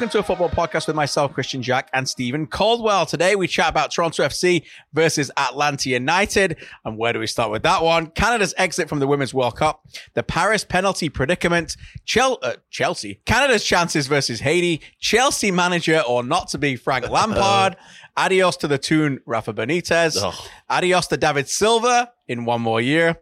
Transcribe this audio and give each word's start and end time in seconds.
welcome 0.00 0.08
to 0.12 0.18
a 0.18 0.22
football 0.22 0.48
podcast 0.48 0.86
with 0.86 0.96
myself, 0.96 1.30
Kristian 1.34 1.60
Jack, 1.60 1.90
and 1.92 2.08
Steven 2.08 2.46
Caldwell. 2.46 3.04
Today 3.04 3.36
we 3.36 3.46
chat 3.46 3.68
about 3.68 3.90
Toronto 3.90 4.22
FC 4.22 4.64
versus 4.94 5.30
Atlanta 5.36 5.90
United. 5.90 6.56
And 6.86 6.96
where 6.96 7.12
do 7.12 7.18
we 7.18 7.26
start 7.26 7.50
with 7.50 7.64
that 7.64 7.82
one? 7.82 8.06
Canada's 8.06 8.54
exit 8.56 8.88
from 8.88 8.98
the 9.00 9.06
Women's 9.06 9.34
World 9.34 9.56
Cup, 9.56 9.86
the 10.14 10.22
Paris 10.22 10.64
penalty 10.64 11.10
predicament, 11.10 11.76
Chel- 12.06 12.38
uh, 12.42 12.54
Chelsea, 12.70 13.20
Canada's 13.26 13.62
chances 13.62 14.06
versus 14.06 14.40
Haiti, 14.40 14.80
Chelsea 15.00 15.50
manager 15.50 16.00
or 16.08 16.22
not 16.22 16.48
to 16.48 16.56
be 16.56 16.76
Frank 16.76 17.06
Lampard, 17.10 17.76
adios 18.16 18.56
to 18.56 18.68
the 18.68 18.78
tune 18.78 19.20
Rafa 19.26 19.52
Benitez, 19.52 20.16
Oh. 20.18 20.32
adios 20.70 21.08
to 21.08 21.18
David 21.18 21.46
Silva 21.50 22.10
in 22.26 22.46
one 22.46 22.62
more 22.62 22.80
year. 22.80 23.18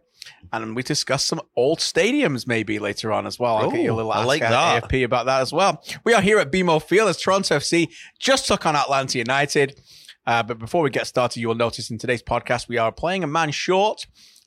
And 0.51 0.75
we 0.75 0.83
discuss 0.83 1.25
some 1.25 1.41
old 1.55 1.79
stadiums 1.79 2.47
maybe 2.47 2.79
later 2.79 3.11
on 3.11 3.27
as 3.27 3.37
well. 3.39 3.57
I'll 3.57 3.71
get 3.71 3.81
you 3.81 3.91
a 3.91 3.93
Ooh, 3.93 3.97
little 3.97 4.11
I 4.11 4.19
ask 4.19 4.27
like 4.27 4.41
at 4.41 4.49
that. 4.49 4.83
AFP 4.83 5.03
about 5.03 5.25
that 5.27 5.41
as 5.41 5.53
well. 5.53 5.83
We 6.03 6.13
are 6.13 6.21
here 6.21 6.39
at 6.39 6.51
BMO 6.51 6.81
Field 6.81 7.09
as 7.09 7.17
Toronto 7.17 7.57
FC 7.57 7.89
just 8.19 8.47
took 8.47 8.65
on 8.65 8.75
Atlanta 8.75 9.17
United. 9.17 9.79
Uh, 10.25 10.43
but 10.43 10.59
before 10.59 10.83
we 10.83 10.89
get 10.89 11.07
started, 11.07 11.39
you 11.39 11.47
will 11.47 11.55
notice 11.55 11.89
in 11.89 11.97
today's 11.97 12.21
podcast 12.21 12.67
we 12.67 12.77
are 12.77 12.91
playing 12.91 13.23
a 13.23 13.27
man 13.27 13.51
short. 13.51 14.05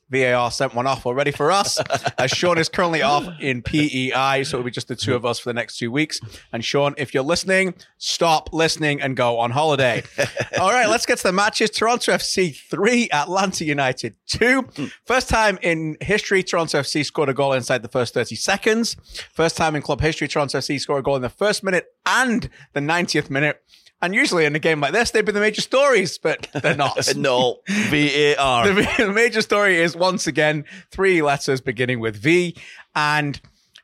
VAR 0.09 0.51
sent 0.51 0.73
one 0.75 0.87
off 0.87 1.05
already 1.05 1.31
for 1.31 1.51
us. 1.51 1.79
As 1.89 2.03
uh, 2.17 2.27
Sean 2.27 2.57
is 2.57 2.69
currently 2.69 3.01
off 3.01 3.27
in 3.39 3.61
PEI, 3.61 4.43
so 4.43 4.57
it'll 4.57 4.65
be 4.65 4.71
just 4.71 4.87
the 4.87 4.95
two 4.95 5.15
of 5.15 5.25
us 5.25 5.39
for 5.39 5.49
the 5.49 5.53
next 5.53 5.77
two 5.77 5.91
weeks. 5.91 6.19
And 6.51 6.63
Sean, 6.63 6.93
if 6.97 7.13
you're 7.13 7.23
listening, 7.23 7.73
stop 7.97 8.53
listening 8.53 9.01
and 9.01 9.15
go 9.17 9.39
on 9.39 9.51
holiday. 9.51 10.03
All 10.59 10.71
right, 10.71 10.87
let's 10.87 11.05
get 11.05 11.17
to 11.19 11.23
the 11.23 11.31
matches. 11.31 11.69
Toronto 11.69 12.11
FC 12.11 12.55
3, 12.55 13.09
Atlanta 13.11 13.65
United 13.65 14.15
2. 14.27 14.61
Hmm. 14.61 14.85
First 15.05 15.29
time 15.29 15.57
in 15.61 15.97
history, 16.01 16.43
Toronto 16.43 16.79
FC 16.79 17.05
scored 17.05 17.29
a 17.29 17.33
goal 17.33 17.53
inside 17.53 17.81
the 17.81 17.89
first 17.89 18.13
30 18.13 18.35
seconds. 18.35 18.95
First 19.33 19.57
time 19.57 19.75
in 19.75 19.81
club 19.81 20.01
history, 20.01 20.27
Toronto 20.27 20.59
FC 20.59 20.79
scored 20.79 20.99
a 20.99 21.03
goal 21.03 21.15
in 21.15 21.21
the 21.21 21.29
first 21.29 21.63
minute 21.63 21.87
and 22.05 22.49
the 22.73 22.79
90th 22.79 23.29
minute. 23.29 23.63
And 24.03 24.13
usually 24.13 24.43
in 24.43 24.53
a 24.53 24.59
game 24.59 24.81
like 24.81 24.91
this, 24.91 25.11
they'd 25.11 25.23
be 25.23 25.31
the 25.31 25.39
major 25.39 25.61
stories, 25.61 26.17
but 26.17 26.49
they're 26.61 26.75
not. 26.75 26.97
no, 27.15 27.61
VAR. 27.69 28.67
The, 28.73 28.93
the 28.97 29.13
major 29.13 29.41
story 29.41 29.79
is 29.79 29.95
once 29.95 30.27
again 30.27 30.65
three 30.91 31.21
letters 31.21 31.61
beginning 31.61 32.01
with 32.01 32.17
V. 32.17 32.53
And 32.93 33.39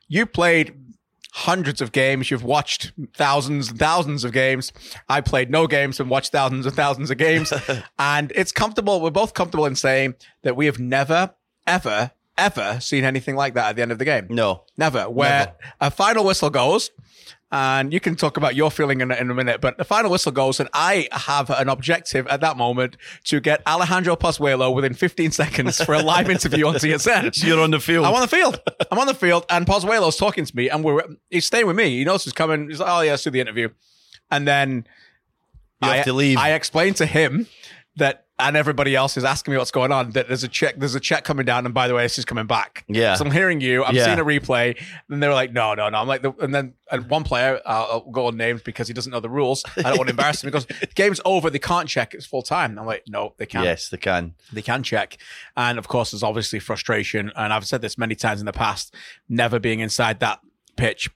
you 0.08 0.26
played 0.26 0.74
hundreds 1.32 1.80
of 1.80 1.92
games. 1.92 2.30
You've 2.30 2.44
watched 2.44 2.92
thousands 3.14 3.70
and 3.70 3.78
thousands 3.78 4.22
of 4.24 4.32
games. 4.32 4.74
I 5.08 5.22
played 5.22 5.50
no 5.50 5.66
games 5.66 5.98
and 5.98 6.10
watched 6.10 6.32
thousands 6.32 6.66
and 6.66 6.76
thousands 6.76 7.10
of 7.10 7.16
games. 7.16 7.50
and 7.98 8.30
it's 8.34 8.52
comfortable. 8.52 9.00
We're 9.00 9.10
both 9.10 9.32
comfortable 9.32 9.64
in 9.64 9.74
saying 9.74 10.16
that 10.42 10.54
we 10.54 10.66
have 10.66 10.78
never, 10.78 11.34
ever, 11.66 12.10
ever 12.36 12.78
seen 12.80 13.04
anything 13.04 13.36
like 13.36 13.54
that 13.54 13.70
at 13.70 13.76
the 13.76 13.82
end 13.82 13.92
of 13.92 13.98
the 13.98 14.04
game. 14.04 14.26
no. 14.28 14.64
Never. 14.76 15.08
Where 15.08 15.30
Never. 15.30 15.52
a 15.80 15.90
final 15.90 16.24
whistle 16.24 16.50
goes, 16.50 16.90
and 17.52 17.92
you 17.92 17.98
can 18.00 18.14
talk 18.14 18.36
about 18.36 18.54
your 18.54 18.70
feeling 18.70 19.00
in, 19.00 19.10
a- 19.10 19.16
in 19.16 19.30
a 19.30 19.34
minute, 19.34 19.60
but 19.60 19.76
the 19.76 19.84
final 19.84 20.10
whistle 20.10 20.30
goes, 20.32 20.60
and 20.60 20.68
I 20.72 21.08
have 21.12 21.50
an 21.50 21.68
objective 21.68 22.26
at 22.28 22.40
that 22.42 22.56
moment 22.56 22.96
to 23.24 23.40
get 23.40 23.60
Alejandro 23.66 24.14
Pozuelo 24.16 24.72
within 24.74 24.94
15 24.94 25.32
seconds 25.32 25.82
for 25.82 25.94
a 25.94 26.02
live 26.02 26.30
interview 26.36 26.66
on 26.68 26.74
TSN. 26.74 27.42
You're 27.44 27.60
on 27.60 27.70
the 27.72 27.80
field. 27.80 28.06
I'm 28.06 28.14
on 28.14 28.20
the 28.20 28.28
field. 28.28 28.60
I'm 28.90 28.98
on 28.98 29.06
the 29.06 29.14
field, 29.14 29.46
and 29.50 29.66
Pozuelo's 29.66 30.16
talking 30.16 30.44
to 30.44 30.56
me, 30.56 30.68
and 30.68 30.84
we're 30.84 31.02
he's 31.28 31.46
staying 31.46 31.66
with 31.66 31.76
me. 31.76 31.90
He 31.98 32.04
knows 32.04 32.24
he's 32.24 32.32
coming. 32.32 32.68
He's 32.68 32.78
like, 32.80 32.88
"Oh 32.88 33.00
yeah, 33.00 33.10
let's 33.12 33.24
do 33.24 33.30
the 33.30 33.40
interview," 33.40 33.68
and 34.30 34.46
then 34.46 34.86
You 35.82 35.88
have 35.88 36.00
I, 36.00 36.02
to 36.02 36.12
leave. 36.12 36.38
I 36.38 36.52
explained 36.52 36.96
to 36.96 37.06
him 37.06 37.46
that, 37.96 38.26
and 38.40 38.56
everybody 38.56 38.94
else 38.96 39.16
is 39.16 39.24
asking 39.24 39.52
me 39.52 39.58
what's 39.58 39.70
going 39.70 39.92
on. 39.92 40.10
That 40.10 40.28
there's 40.28 40.42
a 40.44 40.48
check. 40.48 40.76
There's 40.78 40.94
a 40.94 41.00
check 41.00 41.24
coming 41.24 41.46
down, 41.46 41.64
and 41.64 41.74
by 41.74 41.88
the 41.88 41.94
way, 41.94 42.02
this 42.02 42.18
is 42.18 42.24
coming 42.24 42.46
back. 42.46 42.84
Yeah. 42.88 43.14
So 43.14 43.24
I'm 43.24 43.30
hearing 43.30 43.60
you. 43.60 43.84
I'm 43.84 43.94
Yeah. 43.94 44.04
seeing 44.06 44.18
a 44.18 44.24
replay, 44.24 44.80
and 45.08 45.22
they 45.22 45.28
were 45.28 45.34
like, 45.34 45.52
"No, 45.52 45.74
no, 45.74 45.88
no." 45.88 45.98
I'm 45.98 46.08
like, 46.08 46.22
the, 46.22 46.32
and 46.40 46.54
then 46.54 46.74
and 46.90 47.08
one 47.08 47.22
player, 47.24 47.60
uh, 47.64 47.68
uh, 47.68 47.72
I'll, 47.72 47.86
I'll 48.06 48.10
go 48.10 48.26
on 48.26 48.36
names 48.36 48.62
because 48.62 48.88
he 48.88 48.94
doesn't 48.94 49.10
know 49.12 49.20
the 49.20 49.30
rules. 49.30 49.64
I 49.76 49.82
don't 49.82 49.98
want 49.98 50.08
to 50.08 50.12
embarrass 50.12 50.42
him. 50.42 50.48
He 50.48 50.52
goes, 50.52 50.66
"The 50.66 50.86
game's 50.94 51.20
over. 51.24 51.50
They 51.50 51.58
can't 51.58 51.88
check. 51.88 52.14
It's 52.14 52.26
full 52.26 52.42
time." 52.42 52.78
I'm 52.78 52.86
like, 52.86 53.04
"No, 53.08 53.34
they 53.38 53.46
can't." 53.46 53.64
yes, 53.64 53.88
they 53.88 53.96
can. 53.98 54.34
they 54.52 54.62
can 54.62 54.82
check. 54.82 55.16
And 55.56 55.78
of 55.78 55.88
course, 55.88 56.10
there's 56.10 56.22
obviously 56.22 56.58
frustration. 56.58 57.32
And 57.36 57.52
I've 57.52 57.66
said 57.66 57.82
this 57.82 57.96
many 57.98 58.14
times 58.14 58.40
in 58.40 58.46
the 58.46 58.52
past, 58.52 58.94
never 59.28 59.58
being 59.58 59.80
inside 59.80 60.20
that 60.20 60.40
pitch. 60.76 61.10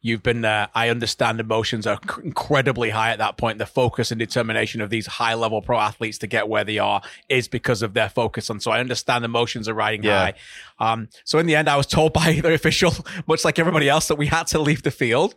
You've 0.00 0.22
been 0.22 0.40
there. 0.40 0.68
I 0.74 0.88
understand 0.88 1.40
emotions 1.40 1.86
are 1.86 1.98
c- 2.08 2.22
incredibly 2.24 2.90
high 2.90 3.10
at 3.10 3.18
that 3.18 3.36
point. 3.36 3.58
The 3.58 3.66
focus 3.66 4.10
and 4.10 4.18
determination 4.18 4.80
of 4.80 4.90
these 4.90 5.06
high 5.06 5.34
level 5.34 5.62
pro 5.62 5.78
athletes 5.78 6.18
to 6.18 6.26
get 6.26 6.48
where 6.48 6.64
they 6.64 6.78
are 6.78 7.02
is 7.28 7.48
because 7.48 7.82
of 7.82 7.94
their 7.94 8.08
focus. 8.08 8.50
And 8.50 8.62
so 8.62 8.70
I 8.70 8.80
understand 8.80 9.24
emotions 9.24 9.68
are 9.68 9.74
riding 9.74 10.02
Yeah. 10.02 10.18
high. 10.18 10.34
Um, 10.92 11.08
so 11.24 11.38
in 11.38 11.46
the 11.46 11.56
end, 11.56 11.68
I 11.68 11.76
was 11.76 11.86
told 11.86 12.12
by 12.12 12.32
the 12.42 12.54
official, 12.54 12.92
much 13.26 13.44
like 13.44 13.58
everybody 13.58 13.88
else, 13.88 14.08
that 14.08 14.16
we 14.16 14.26
had 14.26 14.46
to 14.48 14.58
leave 14.60 14.82
the 14.82 14.90
field. 14.90 15.34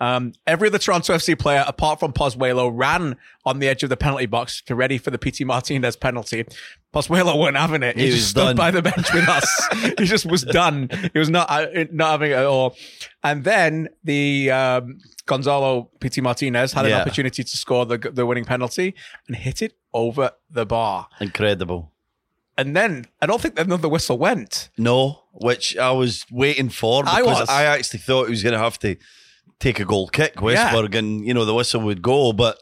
Um, 0.00 0.32
every 0.46 0.68
other 0.68 0.78
Toronto 0.78 1.12
FC 1.14 1.38
player, 1.38 1.62
apart 1.66 2.00
from 2.00 2.12
Pozuelo, 2.14 2.70
ran 2.74 3.16
on 3.44 3.58
the 3.58 3.68
edge 3.68 3.82
of 3.82 3.90
the 3.90 3.96
penalty 3.96 4.24
box 4.26 4.62
to 4.62 4.74
ready 4.74 4.96
for 4.96 5.10
the 5.10 5.18
Pity 5.18 5.44
Martinez 5.44 5.94
penalty. 5.94 6.46
Pozuelo 6.94 7.36
wasn't 7.38 7.58
having 7.58 7.82
it. 7.82 7.96
He, 7.96 8.04
He 8.04 8.10
just 8.10 8.20
was 8.22 8.28
stood 8.28 8.40
done. 8.40 8.56
by 8.56 8.70
the 8.70 8.80
bench 8.82 9.12
with 9.12 9.28
us. 9.28 9.68
he 9.98 10.06
just 10.06 10.24
was 10.24 10.42
done. 10.42 10.88
He 11.12 11.18
was 11.18 11.28
not 11.28 11.50
uh, 11.50 11.66
not 11.92 12.12
having 12.12 12.30
it 12.30 12.34
at 12.34 12.46
all. 12.46 12.76
And 13.22 13.44
then 13.44 13.90
the 14.02 14.50
um, 14.50 14.98
Gonzalo 15.26 15.90
Pity 16.00 16.22
Martinez 16.22 16.72
had 16.72 16.86
an 16.86 16.92
opportunity 16.94 17.44
to 17.44 17.56
score 17.56 17.84
the 17.84 17.98
the 17.98 18.24
winning 18.24 18.46
penalty 18.46 18.94
and 19.28 19.36
hit 19.36 19.60
it 19.60 19.74
over 19.92 20.32
the 20.50 20.64
bar. 20.64 21.08
Incredible. 21.20 21.92
And 22.56 22.76
then 22.76 23.06
I 23.22 23.26
don't 23.26 23.40
think 23.40 23.58
another 23.58 23.88
whistle 23.88 24.18
went. 24.18 24.70
No, 24.76 25.22
which 25.32 25.76
I 25.76 25.92
was 25.92 26.26
waiting 26.30 26.68
for 26.68 27.04
I 27.06 27.20
because 27.20 27.40
was. 27.40 27.48
I, 27.48 27.64
actually 27.64 28.00
thought 28.00 28.24
he 28.24 28.30
was 28.30 28.42
going 28.42 28.52
to 28.52 28.58
have 28.58 28.78
to 28.80 28.96
take 29.60 29.78
a 29.78 29.84
goal 29.84 30.08
kick, 30.08 30.34
Yeah. 30.36 30.42
Westberg, 30.72 30.94
and 30.96 31.24
you 31.26 31.32
know 31.34 31.44
the 31.44 31.54
whistle 31.54 31.82
would 31.82 32.02
go. 32.02 32.32
But 32.32 32.58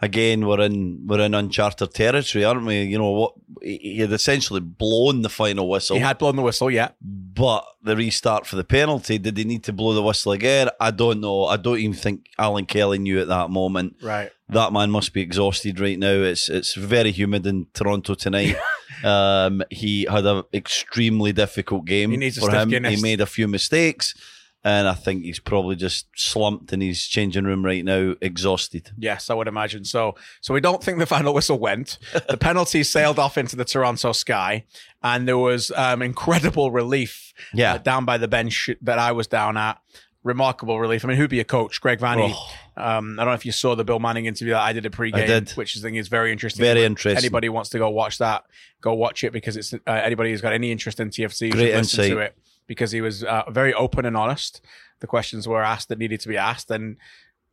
again, 0.00 0.46
we're 0.46 0.60
in 0.60 1.06
we're 1.06 1.20
in 1.20 1.34
uncharted 1.34 1.94
territory, 1.94 2.44
aren't 2.44 2.66
we? 2.66 2.82
You 2.82 2.98
know 2.98 3.10
what? 3.10 3.34
He 3.62 3.78
he 3.78 3.98
had 4.00 4.12
essentially 4.12 4.60
blown 4.60 5.22
the 5.22 5.28
final 5.28 5.68
whistle. 5.68 5.96
He 5.96 6.02
had 6.02 6.18
blown 6.18 6.36
the 6.36 6.42
whistle, 6.42 6.70
yeah. 6.70 6.90
But 7.00 7.64
the 7.82 7.96
restart 7.96 8.46
for 8.46 8.56
the 8.56 8.64
penalty, 8.64 9.18
did 9.18 9.36
they 9.36 9.44
need 9.44 9.64
to 9.64 9.72
blow 9.72 9.92
the 9.92 10.02
whistle 10.02 10.32
again? 10.32 10.68
I 10.80 10.90
don't 10.90 11.20
know. 11.20 11.44
I 11.46 11.56
don't 11.56 11.78
even 11.78 11.94
think 11.94 12.26
Alan 12.38 12.66
Kelly 12.66 12.98
knew 12.98 13.20
at 13.20 13.28
that 13.28 13.50
moment. 13.50 13.96
Right. 14.02 14.30
That 14.48 14.72
man 14.72 14.90
must 14.90 15.12
be 15.12 15.22
exhausted 15.22 15.80
right 15.80 15.98
now. 15.98 16.12
It's 16.22 16.48
it's 16.48 16.74
very 16.74 17.10
humid 17.12 17.46
in 17.46 17.66
Toronto 17.74 18.14
tonight. 18.14 18.56
um, 19.04 19.62
he 19.70 20.06
had 20.08 20.26
an 20.26 20.44
extremely 20.52 21.32
difficult 21.32 21.86
game 21.86 22.10
He 22.10 22.16
needs 22.18 22.38
a 22.38 22.42
for 22.42 22.50
him. 22.54 22.68
Guinness. 22.68 22.94
He 22.94 23.02
made 23.02 23.20
a 23.20 23.26
few 23.26 23.48
mistakes, 23.48 24.14
and 24.64 24.88
I 24.88 24.94
think 24.94 25.24
he's 25.24 25.38
probably 25.38 25.76
just 25.76 26.06
slumped 26.16 26.72
in 26.72 26.80
his 26.80 27.06
changing 27.06 27.44
room 27.44 27.64
right 27.64 27.84
now, 27.84 28.14
exhausted. 28.22 28.90
Yes, 28.98 29.28
I 29.28 29.34
would 29.34 29.46
imagine 29.46 29.84
so. 29.84 30.14
So 30.40 30.54
we 30.54 30.60
don't 30.60 30.82
think 30.82 30.98
the 30.98 31.06
final 31.16 31.34
whistle 31.34 31.58
went. 31.58 31.98
The 32.28 32.38
penalty 32.38 32.82
sailed 32.82 33.18
off 33.18 33.36
into 33.36 33.56
the 33.56 33.64
Toronto 33.66 34.12
sky, 34.12 34.64
and 35.02 35.28
there 35.28 35.36
was 35.38 35.70
um, 35.76 36.00
incredible 36.00 36.70
relief 36.70 37.34
Yeah. 37.52 37.74
uh, 37.74 37.78
down 37.78 38.04
by 38.06 38.16
the 38.18 38.28
bench 38.28 38.70
that 38.82 38.98
I 38.98 39.12
was 39.12 39.26
down 39.26 39.56
at. 39.56 39.78
Remarkable 40.22 40.80
relief. 40.80 41.04
I 41.04 41.08
mean, 41.08 41.18
who'd 41.18 41.28
be 41.28 41.40
a 41.40 41.44
coach? 41.44 41.82
Greg 41.82 41.98
Vanney. 41.98 42.32
Oh. 42.34 42.54
Um, 42.82 43.20
I 43.20 43.24
don't 43.24 43.32
know 43.32 43.34
if 43.34 43.44
you 43.44 43.52
saw 43.52 43.74
the 43.76 43.84
Bill 43.84 43.98
Manning 43.98 44.24
interview 44.24 44.54
that 44.54 44.62
I 44.62 44.72
did 44.72 44.86
a 44.86 44.90
pregame, 44.90 45.26
did. 45.26 45.50
which 45.50 45.76
I 45.76 45.80
think 45.80 45.98
is 45.98 46.08
very 46.08 46.32
interesting. 46.32 46.62
Very 46.64 46.82
interesting. 46.84 47.18
Anybody 47.18 47.50
wants 47.50 47.68
to 47.70 47.78
go 47.78 47.90
watch 47.90 48.16
that, 48.18 48.44
go 48.80 48.94
watch 48.94 49.22
it 49.22 49.34
because 49.34 49.58
it's 49.58 49.74
uh, 49.74 49.78
anybody 49.86 50.30
who's 50.30 50.40
got 50.40 50.54
any 50.54 50.72
interest 50.72 50.98
in 50.98 51.10
TFC 51.10 51.50
Great 51.50 51.52
should 51.52 51.58
listen 51.76 51.78
insight. 52.04 52.10
to 52.12 52.18
it 52.20 52.38
because 52.66 52.92
he 52.92 53.00
was 53.00 53.24
uh, 53.24 53.42
very 53.50 53.72
open 53.74 54.04
and 54.04 54.16
honest. 54.16 54.60
The 55.00 55.06
questions 55.06 55.46
were 55.46 55.62
asked 55.62 55.88
that 55.88 55.98
needed 55.98 56.20
to 56.20 56.28
be 56.28 56.36
asked, 56.36 56.70
and 56.70 56.96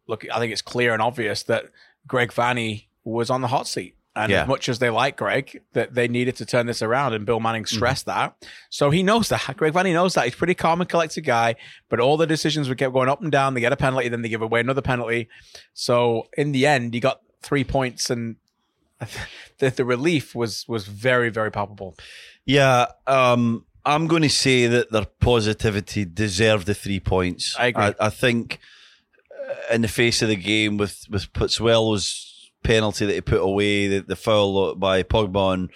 look, 0.07 0.25
I 0.33 0.39
think 0.39 0.51
it's 0.51 0.61
clear 0.61 0.93
and 0.93 1.01
obvious 1.01 1.43
that 1.43 1.65
Greg 2.07 2.31
Vanney 2.31 2.87
was 3.03 3.29
on 3.29 3.41
the 3.41 3.47
hot 3.47 3.67
seat. 3.67 3.95
And 4.13 4.29
Yeah. 4.29 4.41
as 4.41 4.47
much 4.49 4.67
as 4.67 4.79
they 4.79 4.89
like 4.89 5.15
Greg, 5.15 5.61
that 5.71 5.93
they 5.93 6.09
needed 6.09 6.35
to 6.37 6.45
turn 6.45 6.65
this 6.65 6.81
around, 6.81 7.13
and 7.13 7.25
Bill 7.25 7.39
Manning 7.39 7.63
Mm-hmm. 7.63 7.77
stressed 7.77 8.05
that. 8.07 8.35
So 8.69 8.89
he 8.89 9.03
knows 9.03 9.29
that. 9.29 9.55
Greg 9.55 9.71
Vanney 9.73 9.93
knows 9.93 10.15
that. 10.15 10.25
He's 10.25 10.33
a 10.33 10.37
pretty 10.37 10.53
calm 10.53 10.81
and 10.81 10.89
collected 10.89 11.21
guy, 11.21 11.55
but 11.87 12.01
all 12.01 12.17
the 12.17 12.27
decisions 12.27 12.67
would 12.67 12.77
kept 12.77 12.91
going 12.93 13.07
up 13.07 13.21
and 13.21 13.31
down. 13.31 13.53
They 13.53 13.61
get 13.61 13.71
a 13.71 13.77
penalty, 13.77 14.09
then 14.09 14.21
they 14.21 14.27
give 14.29 14.41
away 14.41 14.59
another 14.59 14.81
penalty. 14.81 15.29
So 15.73 16.27
in 16.37 16.51
the 16.51 16.65
end, 16.67 16.93
he 16.93 16.99
got 16.99 17.21
three 17.41 17.63
points, 17.63 18.09
and 18.09 18.35
the, 19.59 19.69
the 19.69 19.85
relief 19.85 20.35
was 20.35 20.67
was 20.67 20.85
very 20.87 21.29
very 21.29 21.51
palpable. 21.51 21.95
Yeah, 22.45 22.87
um, 23.07 23.65
I'm 23.85 24.07
going 24.07 24.21
to 24.21 24.29
say 24.29 24.67
that 24.67 24.91
their 24.91 25.05
positivity 25.19 26.05
deserved 26.05 26.67
the 26.67 26.73
three 26.73 26.99
points. 26.99 27.55
I 27.57 27.67
agree. 27.67 27.83
I, 27.83 27.95
I 27.99 28.09
think 28.09 28.59
uh, 29.49 29.73
in 29.73 29.81
the 29.81 29.87
face 29.87 30.21
of 30.21 30.29
the 30.29 30.35
game 30.35 30.77
with 30.77 31.05
with 31.09 31.31
Pozuelo's 31.33 32.51
penalty 32.63 33.05
that 33.05 33.13
he 33.13 33.21
put 33.21 33.41
away, 33.41 33.87
the, 33.87 33.99
the 34.01 34.15
foul 34.15 34.75
by 34.75 35.01
Pogba 35.03 35.35
on 35.35 35.69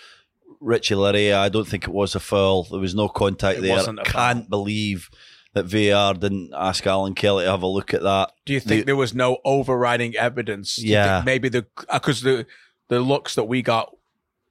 Richie 0.62 0.96
Laryea, 0.96 1.36
I 1.36 1.50
don't 1.50 1.68
think 1.68 1.84
it 1.86 1.94
was 1.94 2.16
a 2.16 2.20
foul. 2.20 2.64
There 2.64 2.80
was 2.80 2.96
no 2.96 3.10
contact 3.10 3.60
It 3.60 3.62
there. 3.62 3.80
a 3.80 3.84
Can't 4.04 4.42
foul. 4.44 4.50
believe 4.50 5.10
that 5.54 5.66
VAR 5.66 6.14
didn't 6.14 6.52
ask 6.56 6.86
Alan 6.86 7.16
Kelly 7.16 7.46
to 7.46 7.52
have 7.52 7.64
a 7.64 7.68
look 7.68 7.94
at 7.94 8.04
that. 8.04 8.34
Do 8.46 8.54
you 8.54 8.60
think 8.60 8.82
The- 8.82 8.86
there 8.88 8.96
was 8.96 9.14
no 9.16 9.38
overriding 9.46 10.16
evidence? 10.16 10.78
Yeah. 10.78 11.24
maybe 11.26 11.50
the 11.50 11.66
because 11.92 12.22
the 12.22 12.46
the 12.90 13.00
looks 13.00 13.34
that 13.36 13.46
we 13.46 13.62
got 13.64 13.96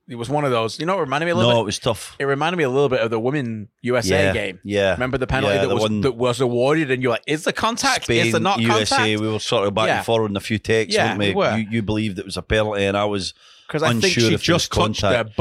it 0.09 0.17
was 0.17 0.29
one 0.29 0.45
of 0.45 0.51
those. 0.51 0.79
You 0.79 0.87
know, 0.87 0.99
it 0.99 1.01
reminded 1.01 1.27
me 1.27 1.31
a 1.33 1.35
little 1.35 1.51
bit? 1.51 1.55
No, 1.55 1.61
bit. 1.61 1.65
it 1.65 1.67
was 1.67 1.79
tough. 1.79 2.17
It 2.19 2.25
reminded 2.25 2.57
me 2.57 2.65
a 2.65 2.69
little 2.69 2.89
bit 2.89 3.01
of 3.01 3.11
the 3.11 3.19
women 3.19 3.69
USA 3.83 4.25
yeah, 4.27 4.33
game. 4.33 4.61
Yeah. 4.65 4.93
Remember 4.93 5.19
the 5.19 5.27
penalty 5.27 5.55
Yeah, 5.55 5.63
that 5.63 5.69
the 5.69 5.75
was 5.75 5.83
one- 5.83 6.01
that 6.03 6.13
was 6.17 6.41
awarded, 6.41 6.91
and 6.91 7.03
you're 7.03 7.13
like, 7.13 7.25
"Is 7.27 7.45
the 7.45 7.53
contact? 7.53 8.05
Spain, 8.05 8.27
is 8.27 8.33
the 8.33 8.41
not 8.41 8.61
USA, 8.61 8.97
contact?" 8.97 9.21
we 9.21 9.29
were 9.29 9.39
sort 9.39 9.67
of 9.67 9.75
back 9.75 9.89
Yeah. 9.89 9.97
and 9.99 10.07
forward 10.07 10.31
in 10.31 10.37
a 10.37 10.41
few 10.41 10.59
texts, 10.59 10.95
Yeah, 10.95 11.17
we? 11.17 11.29
we 11.29 11.35
were. 11.35 11.57
You, 11.57 11.67
you 11.71 11.83
believed 11.83 12.19
it 12.19 12.25
was 12.25 12.37
a 12.37 12.43
penalty, 12.43 12.85
and 12.85 12.97
I 12.97 13.05
was. 13.05 13.35
Because 13.67 13.83
I 13.83 13.93
think 13.93 14.05
she 14.15 14.37
just 14.37 14.71
touched 14.73 15.01
her, 15.01 15.09
contact. 15.25 15.37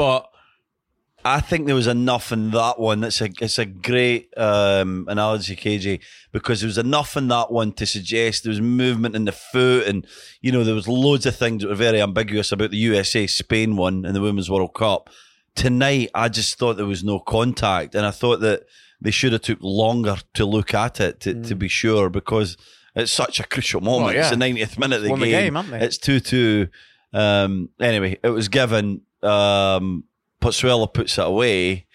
I 1.26 1.40
think 1.40 1.66
there 1.66 1.74
was 1.74 1.86
enough 1.86 2.32
in 2.32 2.50
that 2.50 2.78
one. 2.78 3.02
It's 3.02 3.20
a 3.22 3.30
it's 3.40 3.58
a 3.58 3.64
great 3.64 4.28
um, 4.36 5.06
analogy, 5.08 5.56
KJ, 5.56 6.00
because 6.32 6.60
there 6.60 6.68
was 6.68 6.76
enough 6.76 7.16
in 7.16 7.28
that 7.28 7.50
one 7.50 7.72
to 7.72 7.86
suggest 7.86 8.44
there 8.44 8.50
was 8.50 8.60
movement 8.60 9.16
in 9.16 9.24
the 9.24 9.32
foot, 9.32 9.86
and 9.86 10.06
you 10.42 10.52
know 10.52 10.64
there 10.64 10.74
was 10.74 10.86
loads 10.86 11.24
of 11.24 11.34
things 11.34 11.62
that 11.62 11.68
were 11.68 11.74
very 11.74 12.02
ambiguous 12.02 12.52
about 12.52 12.70
the 12.72 12.76
USA 12.76 13.26
Spain 13.26 13.76
one 13.76 14.04
in 14.04 14.12
the 14.12 14.20
Women's 14.20 14.50
World 14.50 14.74
Cup. 14.74 15.08
Tonight, 15.54 16.10
I 16.14 16.28
just 16.28 16.58
thought 16.58 16.76
there 16.76 16.84
was 16.84 17.04
no 17.04 17.20
contact, 17.20 17.94
and 17.94 18.04
I 18.04 18.10
thought 18.10 18.40
that 18.40 18.64
they 19.00 19.10
should 19.10 19.32
have 19.32 19.42
took 19.42 19.58
longer 19.62 20.16
to 20.34 20.44
look 20.44 20.74
at 20.74 21.00
it 21.00 21.20
to, 21.20 21.42
to 21.42 21.54
be 21.54 21.68
sure 21.68 22.10
because 22.10 22.56
it's 22.94 23.12
such 23.12 23.40
a 23.40 23.44
crucial 23.44 23.80
moment. 23.80 24.02
Mm. 24.02 24.04
Well, 24.04 24.14
yeah. 24.14 24.20
It's 24.20 24.30
the 24.30 24.36
90th 24.76 24.78
minute 24.78 24.96
of 24.96 25.02
the 25.04 25.10
won 25.10 25.20
the 25.20 25.30
game. 25.30 25.54
game? 25.54 25.74
It's 25.74 25.96
two 25.96 26.20
two. 26.20 26.68
Um, 27.14 27.70
anyway, 27.80 28.18
it 28.22 28.28
was 28.28 28.48
given. 28.48 29.02
Um, 29.22 30.04
Pozuelo 30.44 30.92
puts 30.92 31.16
it 31.16 31.26
away, 31.26 31.86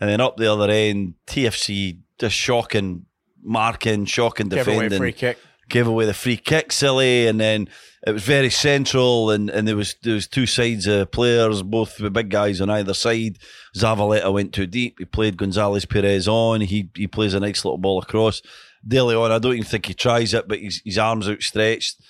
and 0.00 0.10
then 0.10 0.20
up 0.20 0.36
the 0.36 0.52
other 0.52 0.68
end, 0.68 1.14
TFC 1.28 1.98
just 2.18 2.34
shocking 2.34 3.06
marking, 3.40 4.06
shocking 4.06 4.48
a 4.48 4.56
defending, 4.56 4.98
free 4.98 5.12
kick. 5.12 5.38
gave 5.68 5.86
away 5.86 6.04
the 6.04 6.14
free 6.14 6.36
kick, 6.36 6.72
silly, 6.72 7.28
and 7.28 7.40
then 7.40 7.68
it 8.04 8.10
was 8.10 8.24
very 8.24 8.50
central, 8.50 9.30
and, 9.30 9.48
and 9.50 9.68
there 9.68 9.76
was 9.76 9.94
there 10.02 10.14
was 10.14 10.26
two 10.26 10.46
sides 10.46 10.88
of 10.88 11.12
players, 11.12 11.62
both 11.62 11.96
the 11.96 12.10
big 12.10 12.28
guys 12.28 12.60
on 12.60 12.70
either 12.70 12.92
side. 12.92 13.38
Zavaleta 13.76 14.32
went 14.32 14.52
too 14.52 14.66
deep. 14.66 14.98
He 14.98 15.04
played 15.04 15.36
Gonzalez 15.36 15.84
Pirez 15.84 16.26
on. 16.26 16.60
He 16.60 16.90
he 16.96 17.06
plays 17.06 17.34
a 17.34 17.40
nice 17.40 17.64
little 17.64 17.78
ball 17.78 18.02
across. 18.02 18.42
De 18.84 18.98
on. 18.98 19.30
I 19.30 19.38
don't 19.38 19.52
even 19.52 19.64
think 19.64 19.86
he 19.86 19.94
tries 19.94 20.34
it, 20.34 20.48
but 20.48 20.58
his, 20.58 20.82
his 20.84 20.98
arms 20.98 21.28
outstretched. 21.28 22.00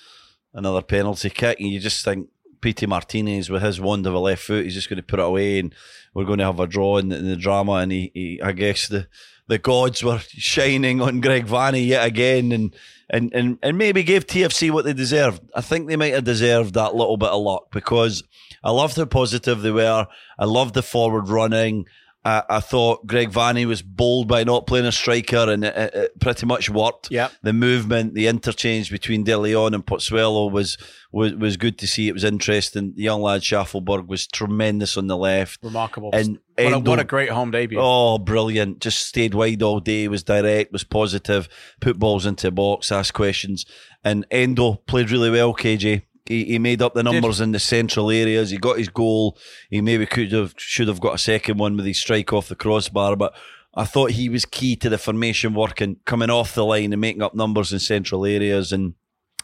Another 0.55 0.81
penalty 0.81 1.29
kick, 1.29 1.59
and 1.59 1.69
you 1.69 1.79
just 1.79 2.03
think 2.03 2.29
Pity 2.63 2.85
Martinez 2.85 3.49
with 3.49 3.61
his 3.61 3.79
wand 3.81 4.07
of 4.07 4.13
a 4.13 4.19
left 4.19 4.43
foot, 4.43 4.63
he's 4.63 4.73
just 4.73 4.89
going 4.89 4.97
to 4.97 5.03
put 5.03 5.19
it 5.19 5.25
away, 5.25 5.59
and 5.59 5.75
we're 6.13 6.23
going 6.25 6.39
to 6.39 6.45
have 6.45 6.59
a 6.61 6.65
draw 6.65 6.97
in, 6.97 7.09
the- 7.09 7.17
in 7.17 7.27
the 7.27 7.35
drama. 7.35 7.73
And 7.73 7.91
he, 7.91 8.09
he, 8.13 8.41
I 8.41 8.53
guess 8.53 8.87
the 8.87 9.07
the 9.47 9.57
gods 9.57 10.01
were 10.01 10.19
shining 10.29 11.01
on 11.01 11.19
Greg 11.19 11.45
Vanney 11.45 11.85
yet 11.85 12.07
again, 12.07 12.53
and 12.53 12.73
and 13.09 13.33
and 13.33 13.57
and 13.61 13.77
maybe 13.77 14.01
gave 14.01 14.25
TFC 14.25 14.71
what 14.71 14.85
they 14.85 14.93
deserved. 14.93 15.41
I 15.53 15.59
think 15.59 15.87
they 15.87 15.97
might 15.97 16.13
have 16.13 16.23
deserved 16.23 16.73
that 16.75 16.95
little 16.95 17.17
bit 17.17 17.29
of 17.29 17.41
luck 17.41 17.69
because 17.71 18.23
I 18.63 18.71
loved 18.71 18.95
how 18.95 19.03
positive 19.05 19.61
they 19.61 19.71
were. 19.71 20.07
I 20.39 20.45
loved 20.45 20.73
the 20.73 20.81
forward 20.81 21.27
running. 21.27 21.85
I, 22.25 22.43
I 22.49 22.59
thought 22.61 23.05
Greg 23.05 23.31
Vanney 23.31 23.65
was 23.65 23.81
bold 23.81 24.27
by 24.27 24.43
not 24.43 24.65
playing 24.65 24.85
a 24.85 24.91
striker, 24.91 25.49
and 25.51 25.65
it, 25.65 25.75
it, 25.75 25.93
it 25.93 26.19
pretty 26.19 26.45
much 26.45 26.69
worked. 26.69 27.11
Yep. 27.11 27.31
The 27.41 27.53
movement, 27.53 28.13
the 28.13 28.27
interchange 28.27 28.89
between 28.89 29.23
De 29.23 29.37
Leon 29.37 29.73
and 29.73 29.85
Pozuelo 29.85 30.49
was 30.49 30.77
was 31.11 31.33
was 31.33 31.57
good 31.57 31.77
to 31.79 31.87
see. 31.87 32.07
It 32.07 32.13
was 32.13 32.23
interesting. 32.23 32.93
The 32.95 33.03
young 33.03 33.21
lad 33.21 33.41
Shaffelburg 33.41 34.07
was 34.07 34.25
tremendous 34.25 34.95
on 34.95 35.07
the 35.07 35.17
left. 35.17 35.59
Remarkable. 35.63 36.11
And 36.13 36.39
what, 36.57 36.73
a, 36.73 36.79
what 36.79 36.99
a 36.99 37.03
great 37.03 37.29
home 37.29 37.51
debut. 37.51 37.79
Oh, 37.81 38.17
brilliant. 38.17 38.79
Just 38.79 39.05
stayed 39.05 39.33
wide 39.33 39.61
all 39.61 39.79
day, 39.79 40.07
was 40.07 40.23
direct, 40.23 40.71
was 40.71 40.83
positive, 40.83 41.49
put 41.81 41.99
balls 41.99 42.25
into 42.25 42.47
the 42.47 42.51
box, 42.51 42.91
asked 42.91 43.13
questions. 43.13 43.65
And 44.03 44.25
Endo 44.31 44.75
played 44.75 45.11
really 45.11 45.29
well, 45.29 45.53
KJ. 45.53 46.03
He, 46.25 46.45
he 46.45 46.59
made 46.59 46.81
up 46.81 46.93
the 46.93 47.03
numbers 47.03 47.41
in 47.41 47.51
the 47.51 47.59
central 47.59 48.09
areas. 48.09 48.49
He 48.49 48.57
got 48.57 48.77
his 48.77 48.89
goal. 48.89 49.37
He 49.69 49.81
maybe 49.81 50.05
could 50.05 50.31
have, 50.31 50.53
should 50.57 50.87
have 50.87 51.01
got 51.01 51.15
a 51.15 51.17
second 51.17 51.57
one 51.57 51.75
with 51.75 51.85
his 51.85 51.99
strike 51.99 52.31
off 52.31 52.47
the 52.47 52.55
crossbar, 52.55 53.15
but 53.15 53.33
I 53.73 53.85
thought 53.85 54.11
he 54.11 54.29
was 54.29 54.45
key 54.45 54.75
to 54.77 54.89
the 54.89 54.97
formation 54.97 55.53
working, 55.53 55.97
coming 56.05 56.29
off 56.29 56.55
the 56.55 56.63
line 56.63 56.93
and 56.93 57.01
making 57.01 57.23
up 57.23 57.35
numbers 57.35 57.73
in 57.73 57.79
central 57.79 58.25
areas. 58.25 58.71
And 58.71 58.93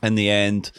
in 0.02 0.16
the 0.16 0.30
end, 0.30 0.72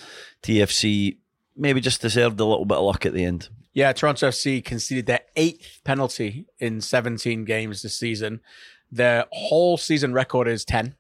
TFC 0.43 1.19
maybe 1.57 1.81
just 1.81 2.01
deserved 2.01 2.41
a 2.41 2.45
little 2.45 2.65
bit 2.65 2.79
of 2.79 2.85
luck 2.85 3.05
at 3.05 3.13
the 3.13 3.25
end. 3.25 3.49
Yeah, 3.73 3.93
Toronto 3.93 4.29
FC 4.29 4.65
conceded 4.65 5.07
their 5.07 5.21
eighth 5.37 5.81
penalty 5.85 6.47
in 6.59 6.81
17 6.81 7.45
games 7.45 7.83
this 7.83 7.97
season. 7.97 8.41
Their 8.91 9.27
whole 9.31 9.77
season 9.77 10.13
record 10.13 10.49
is 10.49 10.65
10. 10.65 10.97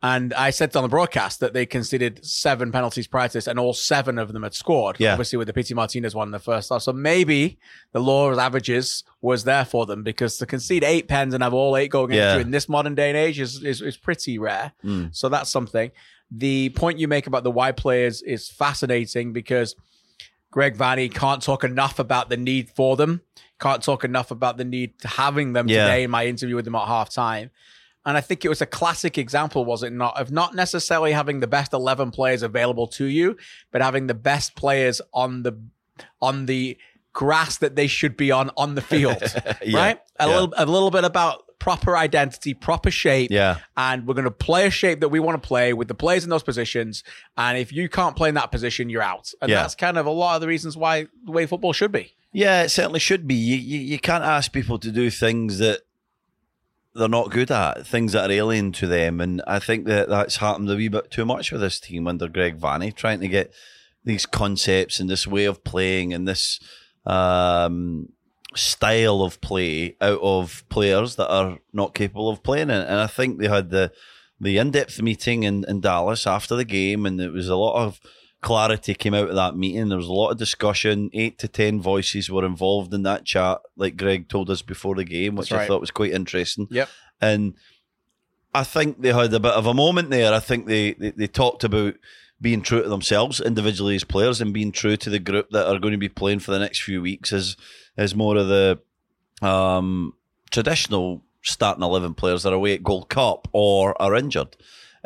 And 0.00 0.32
I 0.34 0.50
said 0.50 0.76
on 0.76 0.84
the 0.84 0.88
broadcast 0.88 1.40
that 1.40 1.54
they 1.54 1.66
conceded 1.66 2.24
seven 2.24 2.70
penalties 2.70 3.08
prior 3.08 3.26
to 3.26 3.32
this, 3.32 3.48
and 3.48 3.58
all 3.58 3.72
seven 3.74 4.16
of 4.16 4.32
them 4.32 4.44
had 4.44 4.54
scored. 4.54 4.96
Yeah. 5.00 5.10
Obviously, 5.12 5.38
with 5.38 5.48
the 5.48 5.52
Pity 5.52 5.74
Martinez 5.74 6.14
one 6.14 6.28
in 6.28 6.32
the 6.32 6.38
first 6.38 6.68
half. 6.70 6.82
So 6.82 6.92
maybe 6.92 7.58
the 7.90 8.00
law 8.00 8.30
of 8.30 8.38
averages 8.38 9.02
was 9.20 9.42
there 9.42 9.64
for 9.64 9.86
them 9.86 10.04
because 10.04 10.36
to 10.38 10.46
concede 10.46 10.84
eight 10.84 11.08
pens 11.08 11.34
and 11.34 11.42
have 11.42 11.52
all 11.52 11.76
eight 11.76 11.88
going 11.90 12.12
against 12.12 12.16
Yeah. 12.20 12.34
you 12.36 12.40
in 12.42 12.52
this 12.52 12.68
modern 12.68 12.94
day 12.94 13.08
and 13.08 13.16
age 13.16 13.40
is, 13.40 13.64
is, 13.64 13.82
is 13.82 13.96
pretty 13.96 14.38
rare. 14.38 14.70
Mm. 14.84 15.14
So 15.16 15.28
that's 15.28 15.50
something. 15.50 15.90
The 16.30 16.68
point 16.70 16.98
you 17.00 17.08
make 17.08 17.26
about 17.26 17.42
the 17.42 17.50
wide 17.50 17.76
players 17.76 18.22
is 18.22 18.48
fascinating 18.48 19.32
because 19.32 19.74
Greg 20.52 20.76
Vanney 20.76 21.12
can't 21.12 21.42
talk 21.42 21.64
enough 21.64 21.98
about 21.98 22.28
the 22.28 22.36
need 22.36 22.70
for 22.70 22.96
them. 22.96 23.22
Can't 23.58 23.82
talk 23.82 24.04
enough 24.04 24.30
about 24.30 24.58
the 24.58 24.64
need 24.64 24.98
to 25.00 25.08
having 25.08 25.54
them 25.54 25.68
Yeah. 25.68 25.86
today 25.86 26.04
in 26.04 26.10
my 26.12 26.26
interview 26.26 26.54
with 26.54 26.66
him 26.68 26.76
at 26.76 26.86
halftime. 26.86 27.50
And 28.08 28.16
I 28.16 28.22
think 28.22 28.44
it 28.44 28.48
was 28.48 28.62
a 28.62 28.66
classic 28.66 29.18
example, 29.18 29.64
was 29.66 29.82
it 29.82 29.92
not, 29.92 30.18
of 30.18 30.32
not 30.32 30.54
necessarily 30.54 31.12
having 31.12 31.40
the 31.40 31.46
best 31.46 31.72
eleven 31.74 32.10
players 32.10 32.42
available 32.42 32.86
to 32.98 33.04
you, 33.04 33.36
but 33.70 33.82
having 33.82 34.06
the 34.06 34.14
best 34.14 34.54
players 34.56 35.00
on 35.12 35.42
the 35.42 35.52
on 36.22 36.46
the 36.46 36.78
grass 37.12 37.58
that 37.58 37.76
they 37.76 37.86
should 37.86 38.16
be 38.16 38.30
on 38.30 38.50
on 38.56 38.74
the 38.76 38.80
field. 38.80 39.22
Yeah. 39.62 39.76
Right? 39.78 40.00
A 40.18 40.26
Yeah. 40.26 40.32
little 40.34 40.54
a 40.56 40.64
little 40.66 40.90
bit 40.90 41.04
about 41.04 41.44
proper 41.58 41.96
identity, 41.98 42.54
proper 42.54 42.90
shape 42.90 43.30
Yeah. 43.30 43.58
and 43.76 44.06
we're 44.06 44.14
going 44.14 44.24
to 44.24 44.30
play 44.30 44.66
a 44.66 44.70
shape 44.70 45.00
that 45.00 45.08
we 45.08 45.18
want 45.20 45.42
to 45.42 45.46
play 45.46 45.72
with 45.72 45.88
the 45.88 45.94
players 45.94 46.22
in 46.24 46.30
those 46.30 46.44
positions. 46.44 47.02
And 47.36 47.58
if 47.58 47.72
you 47.72 47.88
can't 47.88 48.14
play 48.16 48.28
in 48.28 48.36
that 48.36 48.52
position, 48.52 48.88
you're 48.88 49.02
out. 49.02 49.32
And 49.42 49.50
Yeah. 49.50 49.62
that's 49.62 49.74
kind 49.74 49.98
of 49.98 50.06
a 50.06 50.10
lot 50.10 50.36
of 50.36 50.40
the 50.40 50.46
reasons 50.46 50.76
why 50.76 51.08
the 51.26 51.32
way 51.32 51.46
football 51.46 51.72
should 51.72 51.90
be. 51.92 52.14
Yeah, 52.32 52.62
it 52.62 52.68
certainly 52.68 53.00
should 53.00 53.26
be. 53.26 53.34
You, 53.34 53.56
you, 53.56 53.80
you 53.80 53.98
can't 53.98 54.22
ask 54.24 54.52
people 54.52 54.78
to 54.78 54.92
do 54.92 55.10
things 55.10 55.58
that 55.58 55.80
they're 56.98 57.08
not 57.08 57.30
good 57.30 57.50
at, 57.50 57.86
things 57.86 58.12
that 58.12 58.28
are 58.28 58.32
alien 58.32 58.72
to 58.72 58.86
them. 58.86 59.20
And 59.20 59.42
I 59.46 59.58
think 59.58 59.86
that 59.86 60.08
that's 60.08 60.36
happened 60.36 60.70
a 60.70 60.76
wee 60.76 60.88
bit 60.88 61.10
too 61.10 61.24
much 61.24 61.52
with 61.52 61.60
this 61.60 61.80
team 61.80 62.06
under 62.06 62.28
Greg 62.28 62.58
Vanney, 62.58 62.94
trying 62.94 63.20
to 63.20 63.28
get 63.28 63.52
these 64.04 64.26
concepts 64.26 65.00
and 65.00 65.08
this 65.08 65.26
way 65.26 65.44
of 65.44 65.64
playing 65.64 66.12
and 66.12 66.26
this 66.26 66.60
um, 67.06 68.08
style 68.54 69.22
of 69.22 69.40
play 69.40 69.96
out 70.00 70.20
of 70.20 70.64
players 70.68 71.16
that 71.16 71.30
are 71.30 71.58
not 71.72 71.94
capable 71.94 72.28
of 72.28 72.42
playing 72.42 72.70
it. 72.70 72.88
And 72.88 73.00
I 73.00 73.06
think 73.06 73.38
they 73.38 73.48
had 73.48 73.70
the 73.70 73.92
the 74.40 74.56
in-depth 74.56 75.02
meeting 75.02 75.42
in, 75.42 75.64
in 75.66 75.80
Dallas 75.80 76.24
after 76.24 76.54
the 76.54 76.64
game, 76.64 77.06
and 77.06 77.20
it 77.20 77.32
was 77.32 77.48
a 77.48 77.56
lot 77.56 77.84
of 77.84 78.00
clarity 78.40 78.94
came 78.94 79.14
out 79.14 79.28
of 79.28 79.34
that 79.34 79.56
meeting. 79.56 79.88
There 79.88 79.98
was 79.98 80.06
a 80.06 80.12
lot 80.12 80.30
of 80.30 80.38
discussion. 80.38 81.10
Eight 81.12 81.38
to 81.38 81.48
ten 81.48 81.80
voices 81.80 82.30
were 82.30 82.44
involved 82.44 82.94
in 82.94 83.02
that 83.02 83.24
chat, 83.24 83.60
like 83.76 83.96
Greg 83.96 84.28
told 84.28 84.50
us 84.50 84.62
before 84.62 84.94
the 84.94 85.04
game, 85.04 85.36
which 85.36 85.50
That's 85.50 85.62
I 85.62 85.66
thought 85.66 85.80
was 85.80 85.90
quite 85.90 86.12
interesting. 86.12 86.68
Yep. 86.70 86.88
And 87.20 87.54
I 88.54 88.64
think 88.64 89.00
they 89.02 89.12
had 89.12 89.32
a 89.32 89.40
bit 89.40 89.52
of 89.52 89.66
a 89.66 89.74
moment 89.74 90.10
there. 90.10 90.32
I 90.32 90.40
think 90.40 90.66
they, 90.66 90.92
they, 90.94 91.10
they 91.10 91.26
talked 91.26 91.64
about 91.64 91.94
being 92.40 92.62
true 92.62 92.82
to 92.82 92.88
themselves 92.88 93.40
individually 93.40 93.96
as 93.96 94.04
players 94.04 94.40
and 94.40 94.54
being 94.54 94.72
true 94.72 94.96
to 94.96 95.10
the 95.10 95.18
group 95.18 95.50
that 95.50 95.66
are 95.66 95.78
going 95.80 95.92
to 95.92 95.98
be 95.98 96.08
playing 96.08 96.38
for 96.38 96.52
the 96.52 96.58
next 96.58 96.82
few 96.82 97.02
weeks 97.02 97.32
as 97.32 97.56
as 97.96 98.14
more 98.14 98.36
of 98.36 98.46
the 98.46 98.78
um, 99.42 100.14
traditional 100.50 101.22
starting 101.42 101.82
eleven 101.82 102.14
players 102.14 102.44
that 102.44 102.52
are 102.52 102.56
away 102.56 102.74
at 102.74 102.84
Gold 102.84 103.08
Cup 103.08 103.48
or 103.52 104.00
are 104.00 104.14
injured. 104.14 104.56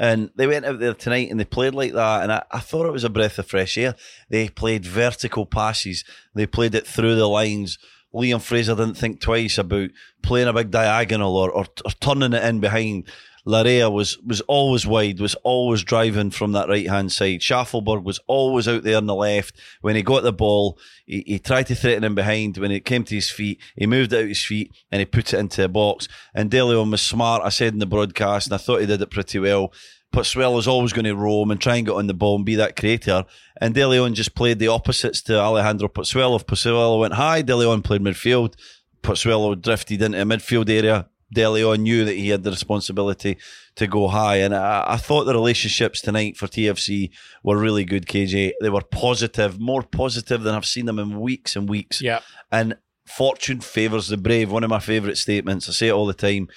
And 0.02 0.30
they 0.35 0.49
went 0.49 0.64
out 0.64 0.80
there 0.80 0.94
tonight 0.94 1.30
and 1.30 1.38
they 1.38 1.44
played 1.44 1.76
like 1.76 1.92
that. 1.92 2.25
And 2.25 2.32
I, 2.32 2.42
I 2.50 2.59
thought 2.59 2.87
it 2.87 2.92
was 2.92 3.04
a 3.04 3.09
breath 3.09 3.38
of 3.38 3.47
fresh 3.47 3.78
air. 3.78 3.94
They 4.28 4.49
played 4.49 4.85
vertical 4.85 5.47
passes. 5.47 6.02
They 6.35 6.44
played 6.44 6.75
it 6.75 6.88
through 6.88 7.14
the 7.14 7.28
lines. 7.28 7.78
Liam 8.12 8.42
Fraser 8.42 8.75
didn't 8.75 8.97
think 8.97 9.21
twice 9.21 9.59
about 9.59 9.90
playing 10.21 10.49
a 10.49 10.52
big 10.52 10.73
diagonal 10.73 11.37
or, 11.37 11.52
or, 11.52 11.66
or 11.85 11.90
turning 12.00 12.32
it 12.32 12.42
in 12.42 12.59
behind. 12.59 13.09
Laryea 13.47 13.91
was, 13.91 14.19
was 14.19 14.41
always 14.43 14.87
wide, 14.87 15.19
was 15.21 15.35
always 15.43 15.83
driving 15.83 16.31
from 16.31 16.53
that 16.53 16.69
right 16.69 16.89
hand 16.89 17.11
side. 17.11 17.41
Shaffelburg 17.41 18.05
was 18.05 18.21
always 18.27 18.69
out 18.69 18.85
there 18.85 18.97
on 18.97 19.07
the 19.07 19.15
left. 19.15 19.57
When 19.81 19.97
he 19.97 20.03
got 20.03 20.23
the 20.23 20.33
ball, 20.33 20.79
he, 21.07 21.25
he 21.27 21.39
tried 21.39 21.67
to 21.67 21.75
threaten 21.75 22.05
him 22.05 22.15
behind. 22.15 22.57
When 22.57 22.71
it 22.71 22.85
came 22.85 23.05
to 23.05 23.15
his 23.15 23.31
feet, 23.31 23.61
he 23.77 23.87
moved 23.87 24.15
out 24.15 24.29
his 24.29 24.45
feet 24.45 24.73
and 24.93 25.01
he 25.01 25.07
put 25.07 25.35
it 25.35 25.39
into 25.39 25.63
the 25.63 25.69
box. 25.69 26.07
And 26.35 26.51
De 26.51 26.63
Leon 26.63 26.91
was 26.91 27.03
smart, 27.03 27.43
I 27.45 27.49
said 27.49 27.73
in 27.73 27.81
the 27.81 27.87
broadcast, 27.87 28.47
and 28.47 28.55
I 28.55 28.59
thought 28.59 28.81
he 28.81 28.87
did 28.87 29.03
it 29.03 29.11
pretty 29.11 29.41
well. 29.41 29.73
Pozuelo 30.13 30.57
was 30.57 30.69
always 30.69 30.93
going 30.93 31.07
to 31.07 31.17
roam 31.17 31.51
and 31.51 31.61
try 31.61 31.77
and 31.77 31.87
get 31.87 31.95
on 31.95 32.07
the 32.07 32.15
ball 32.15 32.37
and 32.37 32.45
be 32.45 32.55
that 32.57 32.77
creator. 32.77 33.25
And 33.61 33.75
De 33.75 33.85
Leon 33.87 34.15
just 34.15 34.35
played 34.35 34.59
the 34.59 34.69
opposites 34.69 35.23
to 35.23 35.41
Alejandro 35.41 35.89
Pozuelo. 35.89 36.37
If 36.37 36.47
Pozuelo 36.47 37.01
went 37.01 37.15
high, 37.15 37.43
De 37.43 37.57
Leon 37.57 37.83
played 37.83 38.03
midfield. 38.03 38.55
Pozuelo 39.03 39.61
drifted 39.61 40.03
into 40.03 40.21
a 40.21 40.25
midfield 40.25 40.69
area. 40.69 41.09
De 41.33 41.49
Leon 41.49 41.83
knew 41.83 42.05
that 42.05 42.15
he 42.15 42.29
had 42.29 42.43
the 42.43 42.51
responsibility 42.51 43.39
to 43.77 43.87
go 43.87 44.09
high. 44.09 44.37
And 44.37 44.55
I, 44.55 44.85
I 44.87 44.97
thought 44.97 45.25
the 45.25 45.35
relationships 45.35 46.01
tonight 46.01 46.37
for 46.37 46.47
TFC 46.47 47.11
were 47.43 47.57
really 47.57 47.85
good, 47.85 48.07
KJ. 48.07 48.53
They 48.61 48.71
were 48.71 48.83
positive, 48.83 49.59
more 49.59 49.83
positive 49.83 50.43
than 50.43 50.55
I've 50.55 50.67
seen 50.67 50.87
them 50.87 50.99
in 50.99 51.21
weeks 51.21 51.57
and 51.57 51.69
weeks. 51.69 52.03
Yeah. 52.03 52.21
And 52.51 52.77
fortune 53.07 53.61
favours 53.61 54.09
the 54.09 54.17
brave. 54.17 54.51
One 54.51 54.65
of 54.65 54.71
my 54.71 54.81
favourite 54.81 55.17
statements. 55.17 55.69
I 55.69 55.73
say 55.73 55.89
it 55.89 55.93
all 55.93 56.07
the 56.07 56.15
time. 56.15 56.49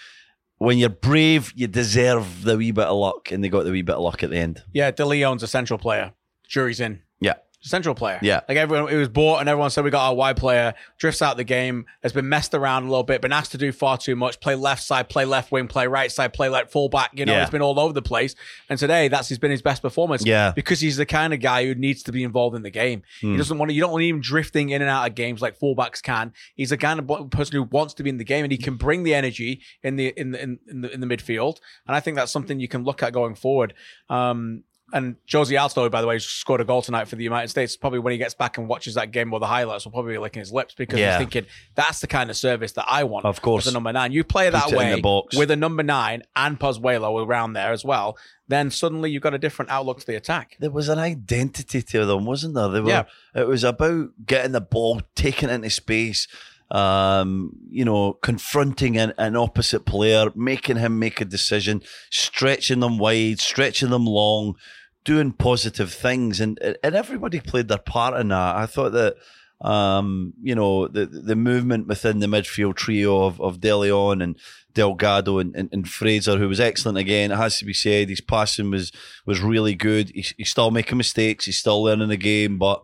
When 0.58 0.78
you're 0.78 0.90
brave, 0.90 1.52
you 1.56 1.68
deserve 1.68 2.44
the 2.44 2.58
wee 2.58 2.72
bit 2.72 2.86
of 2.86 2.96
luck, 2.96 3.32
and 3.32 3.44
they 3.44 3.50
got 3.50 3.64
the 3.64 3.72
wee 3.72 3.82
bit 3.82 3.96
of 3.96 4.02
luck 4.02 4.24
at 4.24 4.30
the 4.30 4.38
end. 4.38 4.64
Yeah, 4.74 4.90
De 4.92 5.06
Leon's 5.06 5.44
a 5.44 5.48
central 5.48 5.78
player. 5.78 6.14
Jury's 6.48 6.80
in. 6.80 7.02
Yeah. 7.20 7.36
Central 7.70 7.96
player. 7.96 8.20
Yeah. 8.22 8.42
Like 8.48 8.58
everyone, 8.58 8.92
it 8.92 8.96
was 8.98 9.10
bought 9.10 9.40
and 9.40 9.50
everyone 9.50 9.70
said 9.72 9.84
we 9.84 9.90
got 9.90 10.08
our 10.08 10.14
wide 10.16 10.38
player, 10.38 10.74
drifts 10.98 11.22
out 11.22 11.36
the 11.38 11.44
game, 11.44 11.86
has 12.04 12.14
been 12.14 12.30
messed 12.30 12.54
around 12.54 12.84
a 12.84 12.90
little 12.90 13.04
bit, 13.04 13.22
been 13.22 13.32
asked 13.32 13.52
to 13.54 13.58
do 13.58 13.72
far 13.72 13.98
too 13.98 14.16
much, 14.16 14.40
play 14.40 14.56
left 14.56 14.84
side, 14.84 15.10
play 15.10 15.26
left 15.26 15.52
wing, 15.52 15.68
play 15.68 15.88
right 15.88 16.12
side, 16.12 16.32
play 16.34 16.48
left 16.50 16.72
fullback. 16.72 17.12
You 17.14 17.26
know, 17.26 17.34
Yeah. 17.34 17.42
it's 17.42 17.52
been 17.52 17.62
all 17.62 17.80
over 17.80 17.92
the 17.94 18.02
place. 18.02 18.36
And 18.70 18.78
today, 18.78 19.08
that's 19.08 19.30
he's 19.30 19.40
been 19.40 19.52
his 19.52 19.62
best 19.62 19.82
performance. 19.82 20.26
Yeah. 20.26 20.52
Because 20.56 20.80
he's 20.80 20.98
the 20.98 21.06
kind 21.06 21.34
of 21.34 21.40
guy 21.40 21.66
who 21.66 21.74
needs 21.76 22.04
to 22.04 22.12
be 22.12 22.24
involved 22.24 22.56
in 22.56 22.62
the 22.62 22.70
game. 22.70 23.02
Hmm. 23.22 23.32
He 23.32 23.38
doesn't 23.38 23.58
want 23.58 23.70
to, 23.70 23.74
you 23.74 23.82
don't 23.82 23.92
want 23.92 24.04
him 24.04 24.22
drifting 24.22 24.70
in 24.70 24.82
and 24.82 24.90
out 24.90 25.08
of 25.10 25.16
games 25.16 25.42
like 25.42 25.58
fullbacks 25.60 26.02
can. 26.04 26.34
He's 26.56 26.70
the 26.70 26.78
kind 26.78 27.00
of 27.00 27.30
person 27.32 27.56
who 27.56 27.64
wants 27.64 27.94
to 27.96 28.04
be 28.04 28.10
in 28.10 28.18
the 28.18 28.24
game 28.24 28.44
and 28.46 28.52
he 28.52 28.58
can 28.58 28.76
bring 28.76 29.04
the 29.04 29.16
energy 29.16 29.62
in 29.82 29.96
the, 29.96 30.14
in 30.16 30.32
the, 30.32 30.42
in, 30.44 30.60
in 30.70 30.82
the, 30.82 30.94
in 30.94 31.00
the 31.00 31.08
midfield. 31.08 31.58
And 31.88 31.96
I 31.96 32.00
think 32.00 32.16
that's 32.16 32.32
something 32.32 32.60
you 32.60 32.68
can 32.68 32.84
look 32.84 33.02
at 33.02 33.12
going 33.14 33.36
forward. 33.36 33.74
Um, 34.10 34.64
and 34.94 35.16
Jozy 35.28 35.58
Altidore, 35.60 35.90
by 35.90 36.02
the 36.02 36.08
way, 36.08 36.20
scored 36.20 36.62
a 36.62 36.64
goal 36.66 36.82
tonight 36.82 37.08
for 37.08 37.16
the 37.16 37.24
United 37.24 37.48
States. 37.50 37.76
Probably 37.76 38.00
when 38.00 38.12
he 38.12 38.18
gets 38.18 38.34
back 38.36 38.58
and 38.58 38.68
watches 38.68 38.94
that 38.96 39.12
game 39.12 39.34
or 39.34 39.40
the 39.40 39.48
highlights, 39.48 39.84
will 39.86 39.92
probably 39.92 40.14
be 40.14 40.18
licking 40.20 40.40
his 40.42 40.52
lips 40.52 40.76
because 40.76 41.00
Yeah. 41.00 41.12
he's 41.12 41.18
thinking 41.20 41.46
that's 41.74 42.00
the 42.00 42.08
kind 42.08 42.30
of 42.30 42.38
service 42.38 42.74
that 42.74 42.86
I 42.88 43.04
want. 43.04 43.26
Of 43.26 43.42
course. 43.42 43.66
as 43.66 43.74
a 43.74 43.74
number 43.74 43.92
nine. 43.92 44.12
You 44.12 44.24
play 44.24 44.50
that 44.50 44.66
Put 44.66 44.76
way 44.78 45.02
with 45.36 45.50
a 45.52 45.56
number 45.56 45.82
nine 45.84 46.22
and 46.36 46.60
Pozuelo 46.60 47.26
around 47.26 47.54
there 47.54 47.72
as 47.72 47.84
well. 47.84 48.18
Then 48.48 48.70
suddenly 48.70 49.10
you've 49.10 49.24
got 49.24 49.34
a 49.34 49.40
different 49.40 49.72
outlook 49.72 50.02
to 50.02 50.06
the 50.06 50.16
attack. 50.16 50.56
There 50.60 50.70
was 50.70 50.88
an 50.88 51.00
identity 51.00 51.82
to 51.82 52.06
them, 52.06 52.26
wasn't 52.26 52.54
there? 52.54 52.68
They 52.70 52.80
were. 52.82 52.90
Yeah. 52.90 53.04
It 53.34 53.48
was 53.48 53.64
about 53.64 54.10
getting 54.26 54.52
the 54.52 54.62
ball, 54.62 55.02
taking 55.16 55.50
it 55.50 55.54
into 55.54 55.72
space. 55.72 56.28
Um, 56.72 57.52
you 57.70 57.86
know, 57.86 58.14
confronting 58.14 58.98
an, 58.98 59.14
an 59.18 59.36
opposite 59.36 59.86
player, 59.86 60.32
making 60.36 60.78
him 60.78 60.98
make 60.98 61.22
a 61.22 61.26
decision, 61.26 61.82
stretching 62.10 62.80
them 62.80 62.98
wide, 62.98 63.40
stretching 63.40 63.92
them 63.92 64.06
long, 64.06 64.56
doing 65.04 65.32
positive 65.32 65.94
things, 65.94 66.42
and 66.42 66.60
and 66.62 66.96
everybody 66.96 67.40
played 67.40 67.68
their 67.68 67.78
part 67.78 68.20
in 68.20 68.30
that. 68.30 68.56
I 68.56 68.66
thought 68.66 68.94
that. 68.94 69.16
Um, 69.62 70.34
you 70.42 70.54
know, 70.54 70.90
the 70.90 71.06
the 71.06 71.36
movement 71.36 71.88
within 71.88 72.20
the 72.20 72.28
midfield 72.28 72.76
trio 72.76 73.24
of, 73.24 73.40
of 73.40 73.62
De 73.62 73.74
Leon 73.74 74.22
and 74.22 74.38
Delgado 74.74 75.40
and, 75.40 75.56
and, 75.56 75.70
and 75.72 75.90
Fraser, 75.90 76.38
who 76.38 76.50
was 76.50 76.60
excellent 76.60 76.98
again. 76.98 77.32
It 77.32 77.38
has 77.38 77.58
to 77.60 77.66
be 77.66 77.74
said, 77.74 78.10
his 78.10 78.20
passing 78.22 78.70
was 78.70 78.92
was 79.26 79.40
really 79.40 79.74
good. 79.74 80.12
He's, 80.14 80.34
he's 80.38 80.50
still 80.50 80.72
making 80.72 80.98
mistakes. 80.98 81.46
He's 81.46 81.58
still 81.58 81.82
learning 81.82 82.10
the 82.10 82.18
game, 82.18 82.58
but 82.58 82.84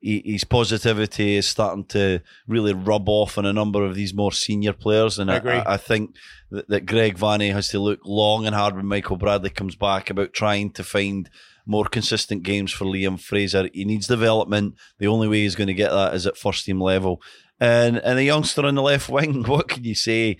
his 0.00 0.44
positivity 0.44 1.36
is 1.36 1.48
starting 1.48 1.84
to 1.86 2.20
really 2.46 2.72
rub 2.72 3.08
off 3.08 3.36
on 3.36 3.46
a 3.46 3.52
number 3.52 3.84
of 3.84 3.94
these 3.94 4.14
more 4.14 4.32
senior 4.32 4.72
players. 4.72 5.18
And 5.18 5.30
I 5.30 5.38
I. 5.38 5.74
I, 5.74 5.76
think 5.76 6.14
that, 6.50 6.68
that 6.68 6.86
Greg 6.86 7.18
Vanney 7.18 7.52
has 7.52 7.68
to 7.68 7.80
look 7.80 8.00
long 8.04 8.46
and 8.46 8.54
hard 8.54 8.76
when 8.76 8.86
Michael 8.86 9.16
Bradley 9.16 9.50
comes 9.50 9.74
back 9.74 10.08
about 10.08 10.32
trying 10.32 10.70
to 10.72 10.84
find 10.84 11.28
more 11.66 11.84
consistent 11.84 12.44
games 12.44 12.72
for 12.72 12.84
Liam 12.84 13.20
Fraser. 13.20 13.68
He 13.72 13.84
needs 13.84 14.06
development. 14.06 14.74
The 14.98 15.08
only 15.08 15.28
way 15.28 15.42
he's 15.42 15.56
going 15.56 15.66
to 15.68 15.74
get 15.74 15.90
that 15.90 16.14
is 16.14 16.26
at 16.26 16.36
first 16.36 16.64
team 16.64 16.80
level. 16.80 17.20
And 17.60 17.98
and 17.98 18.18
a 18.18 18.24
youngster 18.24 18.64
on 18.64 18.76
the 18.76 18.82
left 18.82 19.08
wing, 19.08 19.42
what 19.46 19.68
can 19.68 19.84
you 19.84 19.94
say? 19.94 20.38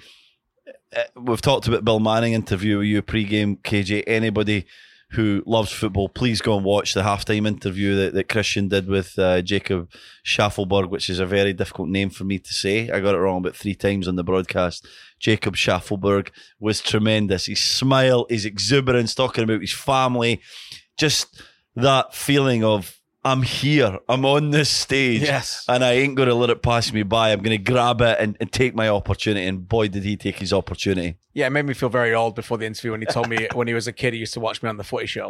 Uh, 0.97 1.03
We've 1.17 1.43
talked 1.43 1.67
about 1.67 1.85
Bill 1.85 2.01
Manning 2.01 2.33
interview 2.33 2.79
with 2.79 2.87
you 2.87 3.03
pre-game, 3.03 3.57
KJ. 3.57 4.05
Anybody 4.07 4.67
who 5.13 5.43
loves 5.47 5.73
football, 5.73 6.09
please 6.09 6.43
go 6.43 6.57
and 6.57 6.65
watch 6.65 6.93
the 6.93 7.03
halftime 7.03 7.47
interview 7.47 7.97
that, 7.97 8.13
that 8.13 8.29
Christian 8.29 8.69
did 8.69 8.89
with 8.89 9.19
uh, 9.19 9.41
Jacob 9.41 9.91
Shaffelburg, 10.25 10.91
which 10.91 11.09
is 11.09 11.19
a 11.19 11.27
very 11.27 11.55
difficult 11.55 11.89
name 11.89 12.11
for 12.11 12.25
me 12.25 12.39
to 12.39 12.53
say. 12.53 12.91
I 12.91 13.01
got 13.01 13.15
it 13.15 13.19
wrong 13.19 13.39
about 13.39 13.57
three 13.57 13.75
times 13.75 14.07
on 14.07 14.17
the 14.17 14.25
broadcast. 14.25 14.87
Jacob 15.19 15.57
Shaffelburg 15.57 16.31
was 16.61 16.83
tremendous. 16.83 17.47
His 17.47 17.61
smile, 17.61 18.27
his 18.29 18.45
exuberance, 18.45 19.15
talking 19.15 19.45
about 19.45 19.63
his 19.63 19.73
family, 19.73 20.43
just 20.99 21.43
that 21.75 22.15
feeling 22.15 22.63
of 22.63 22.98
I'm 23.25 23.43
here, 23.43 23.99
I'm 24.09 24.25
on 24.25 24.51
this 24.51 24.71
stage, 24.71 25.23
Yes. 25.23 25.65
and 25.69 25.85
I 25.85 25.95
ain't 25.95 26.15
going 26.15 26.29
to 26.29 26.35
let 26.35 26.51
it 26.51 26.63
pass 26.63 26.93
me 26.93 27.03
by. 27.03 27.33
I'm 27.33 27.41
going 27.43 27.57
to 27.63 27.73
grab 27.73 28.01
it 28.01 28.17
and, 28.21 28.37
and 28.41 28.51
take 28.51 28.75
my 28.75 28.89
opportunity. 28.89 29.45
And 29.47 29.69
boy, 29.69 29.89
did 29.89 30.05
he 30.05 30.17
take 30.17 30.37
his 30.39 30.53
opportunity. 30.53 31.17
Yeah, 31.35 31.49
it 31.49 31.51
made 31.51 31.67
me 31.67 31.75
feel 31.75 31.89
very 31.89 32.15
old 32.15 32.35
before 32.37 32.59
the 32.59 32.67
interview 32.67 32.93
when 32.93 33.01
he 33.01 33.07
told 33.07 33.29
me 33.29 33.49
when 33.55 33.67
he 33.69 33.75
was 33.75 33.87
a 33.87 33.93
kid 33.93 34.13
he 34.15 34.19
used 34.21 34.35
to 34.35 34.41
watch 34.41 34.63
me 34.63 34.69
on 34.69 34.77
the 34.77 34.85
footy 34.85 35.07
show. 35.07 35.29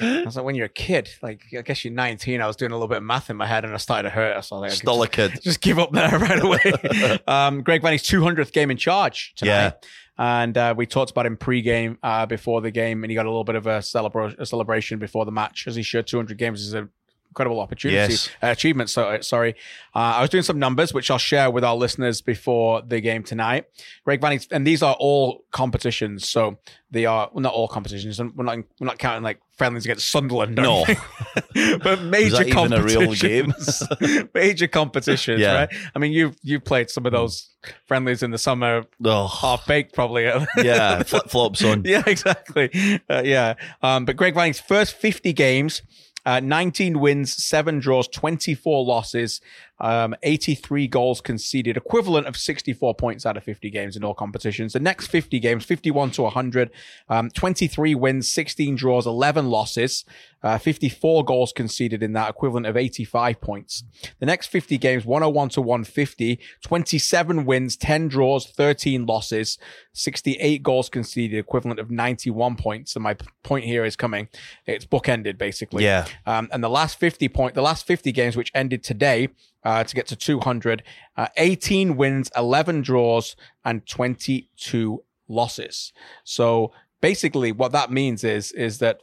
I 0.00 0.22
was 0.24 0.36
like, 0.36 0.44
when 0.44 0.54
you're 0.54 0.66
a 0.66 0.70
kid, 0.70 1.08
like 1.22 1.42
I 1.56 1.62
guess 1.62 1.84
you're 1.84 1.92
19. 1.94 2.40
I 2.40 2.46
was 2.46 2.56
doing 2.56 2.72
a 2.72 2.74
little 2.74 2.88
bit 2.88 2.98
of 2.98 3.02
math 3.04 3.30
in 3.30 3.36
my 3.36 3.46
head 3.46 3.64
and 3.64 3.74
I 3.74 3.78
started 3.78 4.10
to 4.10 4.14
hurt. 4.14 4.44
So 4.44 4.56
I 4.56 4.60
was 4.60 4.70
like, 4.72 4.78
Still 4.78 5.02
a 5.02 5.06
just, 5.08 5.12
kid. 5.32 5.40
just 5.42 5.60
give 5.60 5.78
up 5.78 5.92
there 5.92 6.10
right 6.18 6.42
away. 6.42 7.18
um, 7.26 7.62
Greg 7.62 7.82
Vanney's 7.82 8.02
200th 8.04 8.52
game 8.52 8.70
in 8.70 8.76
charge 8.76 9.34
tonight. 9.36 9.50
Yeah. 9.50 9.72
And 10.20 10.58
uh, 10.58 10.74
we 10.76 10.84
talked 10.86 11.12
about 11.12 11.26
him 11.26 11.36
pre-game, 11.36 11.96
uh, 12.02 12.26
before 12.26 12.60
the 12.60 12.72
game, 12.72 13.04
and 13.04 13.10
he 13.10 13.14
got 13.14 13.24
a 13.24 13.28
little 13.28 13.44
bit 13.44 13.54
of 13.54 13.68
a, 13.68 13.78
celebra- 13.78 14.36
a 14.38 14.44
celebration 14.46 14.98
before 14.98 15.24
the 15.24 15.30
match, 15.30 15.66
as 15.68 15.76
he 15.76 15.82
should. 15.84 16.08
200 16.08 16.36
games 16.36 16.60
is 16.60 16.74
a 16.74 16.88
incredible 17.30 17.60
opportunity, 17.60 18.12
Yes. 18.12 18.28
uh, 18.42 18.46
achievement. 18.48 18.90
So 18.90 19.04
uh, 19.04 19.22
sorry, 19.22 19.54
uh, 19.94 19.98
I 20.16 20.20
was 20.20 20.30
doing 20.30 20.42
some 20.42 20.58
numbers 20.58 20.92
which 20.94 21.10
I'll 21.10 21.18
share 21.18 21.50
with 21.50 21.64
our 21.64 21.76
listeners 21.76 22.20
before 22.20 22.82
the 22.82 23.00
game 23.00 23.22
tonight. 23.22 23.66
Greg 24.04 24.20
Vanney, 24.20 24.46
and 24.50 24.66
these 24.66 24.82
are 24.82 24.94
all 24.98 25.44
competitions, 25.50 26.26
so 26.28 26.58
they 26.90 27.04
are 27.06 27.28
well, 27.32 27.42
not 27.42 27.52
all 27.52 27.68
competitions, 27.68 28.18
and 28.20 28.34
we're 28.36 28.44
not 28.44 28.56
we're 28.80 28.86
not 28.86 28.98
counting 28.98 29.22
like 29.22 29.40
friendlies 29.56 29.84
against 29.84 30.10
Sunderland. 30.10 30.54
No. 30.56 30.84
but 31.82 32.00
major 32.02 32.36
that 32.38 32.48
even 32.48 32.72
a 32.72 32.82
real 32.82 33.12
game? 33.14 33.52
competitions. 33.52 34.28
major 34.34 34.68
competitions, 34.68 35.40
Yeah. 35.40 35.54
right? 35.54 35.68
I 35.94 35.98
mean, 35.98 36.12
you've 36.12 36.36
you 36.42 36.60
played 36.60 36.90
some 36.90 37.06
of 37.06 37.12
those 37.12 37.50
friendlies 37.86 38.22
in 38.22 38.30
the 38.30 38.38
summer, 38.38 38.84
Oh, 39.04 39.26
half 39.26 39.66
baked 39.66 39.94
probably. 39.94 40.24
yeah, 40.62 41.02
flip 41.02 41.28
flops 41.28 41.62
on. 41.64 41.82
Yeah, 41.84 42.02
exactly. 42.06 43.00
Uh, 43.10 43.22
yeah. 43.24 43.54
Um, 43.82 44.04
but 44.04 44.16
Greg 44.16 44.34
Vanney's 44.34 44.60
first 44.60 44.94
50 44.94 45.32
games, 45.32 45.82
uh, 46.26 46.40
19 46.40 47.00
wins, 47.00 47.44
seven 47.44 47.78
draws, 47.78 48.08
24 48.08 48.84
losses, 48.84 49.40
um, 49.80 50.14
83 50.22 50.88
goals 50.88 51.20
conceded, 51.20 51.76
equivalent 51.76 52.26
of 52.26 52.36
64 52.36 52.94
points 52.94 53.24
out 53.24 53.36
of 53.36 53.44
50 53.44 53.70
games 53.70 53.96
in 53.96 54.04
all 54.04 54.14
competitions. 54.14 54.72
The 54.72 54.80
next 54.80 55.06
50 55.06 55.38
games, 55.38 55.64
51 55.64 56.10
to 56.12 56.22
100, 56.22 56.70
um, 57.08 57.30
23 57.30 57.94
wins, 57.94 58.30
16 58.30 58.76
draws, 58.76 59.06
11 59.06 59.48
losses, 59.48 60.04
uh, 60.42 60.58
54 60.58 61.24
goals 61.24 61.52
conceded 61.52 62.02
in 62.02 62.12
that, 62.12 62.30
equivalent 62.30 62.66
of 62.66 62.76
85 62.76 63.40
points. 63.40 63.84
The 64.20 64.26
next 64.26 64.48
50 64.48 64.78
games, 64.78 65.04
101 65.04 65.48
to 65.50 65.60
150, 65.60 66.38
27 66.62 67.44
wins, 67.44 67.76
10 67.76 68.08
draws, 68.08 68.46
13 68.46 69.06
losses, 69.06 69.58
68 69.92 70.62
goals 70.62 70.88
conceded, 70.88 71.38
equivalent 71.38 71.80
of 71.80 71.90
91 71.90 72.56
points. 72.56 72.94
And 72.94 73.02
my 73.02 73.14
p- 73.14 73.26
point 73.42 73.64
here 73.64 73.84
is 73.84 73.96
coming. 73.96 74.28
It's 74.66 74.86
bookended 74.86 75.38
basically. 75.38 75.84
Yeah. 75.84 76.06
Um, 76.26 76.48
and 76.52 76.62
the 76.62 76.70
last 76.70 76.98
50 76.98 77.28
point, 77.28 77.54
the 77.54 77.62
last 77.62 77.86
50 77.86 78.12
games, 78.12 78.36
which 78.36 78.52
ended 78.54 78.84
today, 78.84 79.28
uh, 79.68 79.84
to 79.84 79.94
get 79.94 80.06
to 80.06 80.16
200, 80.16 80.82
uh, 81.18 81.26
18 81.36 81.96
wins, 81.98 82.30
11 82.34 82.80
draws, 82.80 83.36
and 83.66 83.86
22 83.86 85.02
losses. 85.28 85.92
So 86.24 86.72
basically 87.02 87.52
what 87.52 87.72
that 87.72 87.90
means 87.90 88.24
is, 88.24 88.50
is 88.52 88.78
that 88.78 89.00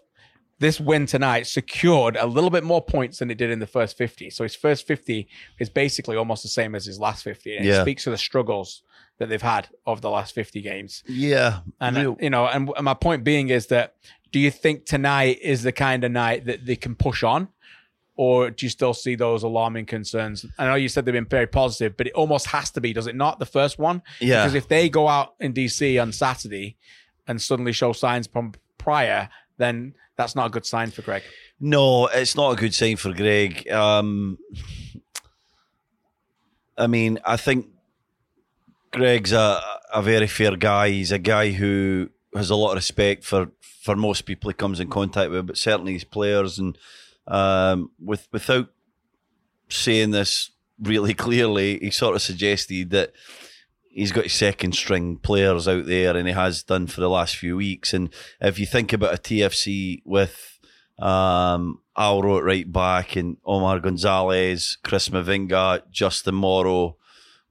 this 0.58 0.80
win 0.80 1.06
tonight 1.06 1.46
secured 1.46 2.16
a 2.16 2.26
little 2.26 2.50
bit 2.50 2.64
more 2.64 2.82
points 2.84 3.20
than 3.20 3.30
it 3.30 3.38
did 3.38 3.52
in 3.52 3.60
the 3.60 3.68
first 3.68 3.96
50. 3.96 4.32
So 4.32 4.42
his 4.44 4.56
first 4.56 4.88
50 4.88 5.28
is 5.60 5.70
basically 5.70 6.16
almost 6.18 6.42
the 6.42 6.50
same 6.50 6.74
as 6.74 6.86
his 6.86 6.98
last 7.00 7.24
50. 7.24 7.58
And 7.58 7.66
it 7.80 7.82
speaks 7.84 8.06
to 8.06 8.10
the 8.10 8.18
struggles 8.18 8.82
that 9.20 9.30
they've 9.30 9.42
had 9.42 9.68
over 9.86 10.02
the 10.02 10.10
last 10.10 10.34
50 10.34 10.62
games. 10.62 11.04
Yeah, 11.08 11.60
And, 11.80 11.96
real- 11.96 12.18
you 12.20 12.32
know, 12.32 12.48
and 12.48 12.72
my 12.82 12.96
point 12.96 13.24
being 13.24 13.50
is 13.50 13.68
that 13.68 13.96
do 14.32 14.40
you 14.40 14.50
think 14.50 14.86
tonight 14.86 15.38
is 15.42 15.62
the 15.62 15.72
kind 15.72 16.04
of 16.04 16.12
night 16.12 16.46
that 16.46 16.66
they 16.66 16.76
can 16.76 16.96
push 16.96 17.22
on? 17.22 17.50
Or 18.18 18.50
do 18.50 18.66
you 18.66 18.70
still 18.70 18.94
see 18.94 19.16
those 19.16 19.44
alarming 19.44 19.88
concerns? 19.88 20.46
I 20.58 20.66
know 20.66 20.76
you 20.76 20.88
said 20.88 21.06
they've 21.06 21.14
been 21.14 21.26
very 21.26 21.48
positive, 21.48 21.98
but 21.98 22.08
it 22.08 22.14
almost 22.14 22.48
has 22.48 22.72
to 22.72 22.82
be, 22.82 22.94
does 22.94 23.08
it 23.08 23.16
not? 23.16 23.40
The 23.40 23.46
first 23.46 23.78
one? 23.78 24.04
Yeah. 24.22 24.44
Because 24.44 24.56
if 24.56 24.70
they 24.70 24.88
go 24.88 25.08
out 25.08 25.36
in 25.40 25.54
DC 25.54 26.02
on 26.02 26.14
Saturday 26.14 26.78
and 27.28 27.42
suddenly 27.42 27.74
show 27.74 27.92
signs 27.92 28.28
from 28.28 28.54
prior, 28.78 29.30
then 29.58 29.96
that's 30.16 30.36
not 30.36 30.48
a 30.48 30.50
good 30.50 30.66
sign 30.66 30.92
for 30.92 31.02
Greg. 31.02 31.24
No, 31.60 32.08
it's 32.08 32.36
not 32.36 32.52
a 32.52 32.56
good 32.56 32.74
sign 32.74 32.96
for 32.96 33.14
Greg. 33.14 33.70
Um, 33.70 34.38
I 36.78 36.88
mean, 36.88 37.20
I 37.26 37.38
think 37.38 37.68
Greg's 38.92 39.34
a, 39.34 39.62
a 39.94 40.02
very 40.02 40.28
fair 40.28 40.56
guy. 40.56 40.90
He's 40.90 41.12
a 41.12 41.20
guy 41.20 41.52
who 41.52 42.10
has 42.34 42.50
a 42.50 42.56
lot 42.56 42.72
of 42.72 42.76
respect 42.76 43.24
for, 43.24 43.52
for 43.60 43.96
most 43.96 44.22
people 44.22 44.50
he 44.50 44.54
comes 44.54 44.80
in 44.80 44.90
contact 44.90 45.32
with, 45.32 45.48
but 45.48 45.58
certainly 45.58 45.94
his 45.94 46.04
players. 46.04 46.60
And 46.60 46.78
um, 47.28 47.92
with 48.00 48.28
without 48.32 48.70
saying 49.70 50.12
this 50.12 50.52
really 50.82 51.14
clearly, 51.26 51.80
he 51.80 51.92
sort 51.92 52.16
of 52.16 52.22
suggested 52.22 52.90
that 52.92 53.14
he's 53.90 54.12
got 54.12 54.26
his 54.26 54.34
second 54.34 54.76
string 54.76 55.18
players 55.18 55.68
out 55.68 55.86
there 55.86 56.18
and 56.18 56.28
he 56.28 56.34
has 56.34 56.64
done 56.64 56.86
for 56.86 57.02
the 57.02 57.10
last 57.10 57.38
few 57.38 57.56
weeks. 57.56 57.94
And 57.94 58.10
if 58.42 58.60
you 58.60 58.66
think 58.66 58.92
about 58.92 59.14
a 59.14 59.22
TFC 59.22 60.02
with 60.04 60.60
um, 61.00 61.80
right 61.98 62.72
back 62.72 63.16
and 63.16 63.38
Omar 63.46 63.80
Gonzalez, 63.80 64.78
Chris 64.84 65.10
Mavinga, 65.10 65.82
Justin 65.92 66.36
Morrow, 66.36 66.98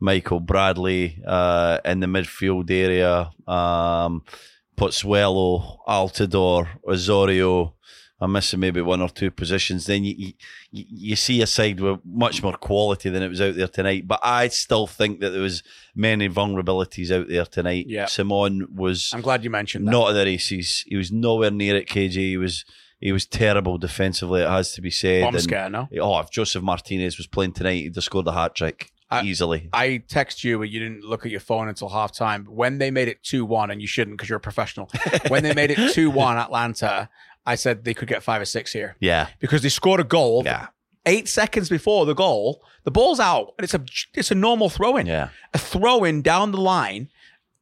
Michael 0.01 0.41
Bradley 0.41 1.23
uh, 1.27 1.79
in 1.85 2.01
the 2.01 2.07
midfield 2.07 2.71
area, 2.71 3.31
um, 3.47 4.23
Pozuelo, 4.77 5.79
Altidore, 5.89 6.69
Osorio. 6.87 7.75
I'm 8.21 8.33
missing 8.33 8.61
maybe 8.61 8.81
one 8.81 9.03
or 9.03 9.09
two 9.09 9.31
positions. 9.31 9.87
Then 9.87 10.05
you, 10.05 10.15
you 10.19 10.33
you 10.71 11.17
see 11.17 11.43
a 11.43 11.47
side 11.47 11.81
with 11.81 12.01
much 12.05 12.43
more 12.43 12.53
quality 12.55 13.11
than 13.11 13.23
it 13.23 13.29
was 13.29 13.41
out 13.41 13.57
there 13.57 13.67
tonight. 13.69 14.07
But 14.07 14.21
I 14.23 14.49
still 14.49 14.87
think 14.87 15.21
that 15.21 15.31
there 15.31 15.43
was 15.43 15.63
many 15.97 16.29
vulnerabilities 16.29 17.11
out 17.11 17.29
there 17.29 17.45
tonight. 17.45 17.87
Yeah. 17.89 18.05
Ciman 18.05 18.71
was 18.75 19.11
I'm 19.13 19.21
glad 19.21 19.43
you 19.45 19.51
mentioned 19.51 19.87
that. 19.89 19.93
not 19.93 20.11
at 20.11 20.13
the 20.15 20.25
races. 20.25 20.85
He 20.87 20.97
was 20.97 21.11
nowhere 21.11 21.51
near 21.51 21.77
it. 21.77 21.89
KJ. 21.89 22.13
He 22.13 22.37
was 22.37 22.65
he 23.01 23.11
was 23.13 23.27
terrible 23.27 23.79
defensively. 23.79 24.43
It 24.43 24.49
has 24.49 24.73
to 24.75 24.81
be 24.81 24.91
said. 24.91 25.25
Bomb 25.25 25.35
And- 25.35 25.43
scare, 25.43 25.69
no? 25.69 25.89
Oh, 26.01 26.19
if 26.21 26.31
Josef 26.31 26.63
Martinez 26.63 27.19
was 27.19 27.27
playing 27.27 27.53
tonight, 27.53 27.83
he'd 27.83 27.95
have 27.97 28.05
scored 28.05 28.27
a 28.29 28.33
hat 28.33 28.55
trick 28.55 28.93
I- 29.11 29.25
easily. 29.25 29.69
I 29.73 29.99
text 30.09 30.43
you, 30.45 30.59
but 30.59 30.71
you 30.71 30.79
didn't 30.81 31.03
look 31.05 31.27
at 31.27 31.31
your 31.33 31.41
phone 31.41 31.69
until 31.69 31.91
halftime. 31.91 32.47
When 32.49 32.79
they 32.79 32.91
made 32.91 33.09
it 33.09 33.23
2 33.25 33.45
1, 33.45 33.71
and 33.73 33.83
you 33.83 33.89
shouldn't 33.89 34.17
because 34.17 34.29
you're 34.31 34.39
a 34.39 34.41
professional, 34.41 34.89
when 35.29 35.43
they 35.43 35.53
made 35.53 35.73
it 35.73 35.93
2 35.93 36.11
1 36.11 36.37
Atlanta, 36.39 37.11
I 37.47 37.55
said 37.57 37.85
they 37.85 37.95
could 37.95 38.09
get 38.09 38.23
five 38.23 38.41
or 38.41 38.45
six 38.47 38.73
here 38.73 38.97
yeah, 39.01 39.29
because 39.39 39.63
they 39.63 39.69
scored 39.69 40.01
a 40.01 40.05
goal 40.05 40.43
yeah, 40.45 40.69
eight 41.07 41.29
seconds 41.29 41.69
before 41.69 42.07
the 42.07 42.15
goal. 42.15 42.63
The 42.85 42.91
ball's 42.91 43.21
out, 43.21 43.55
and 43.59 43.65
it's 43.65 43.75
a 43.75 43.85
it's 44.15 44.31
a 44.31 44.35
normal 44.35 44.69
throw 44.71 44.97
in. 44.97 45.07
yeah. 45.07 45.29
A 45.53 45.59
throw 45.59 46.05
in 46.05 46.23
down 46.23 46.53
the 46.53 46.61
line. 46.61 47.09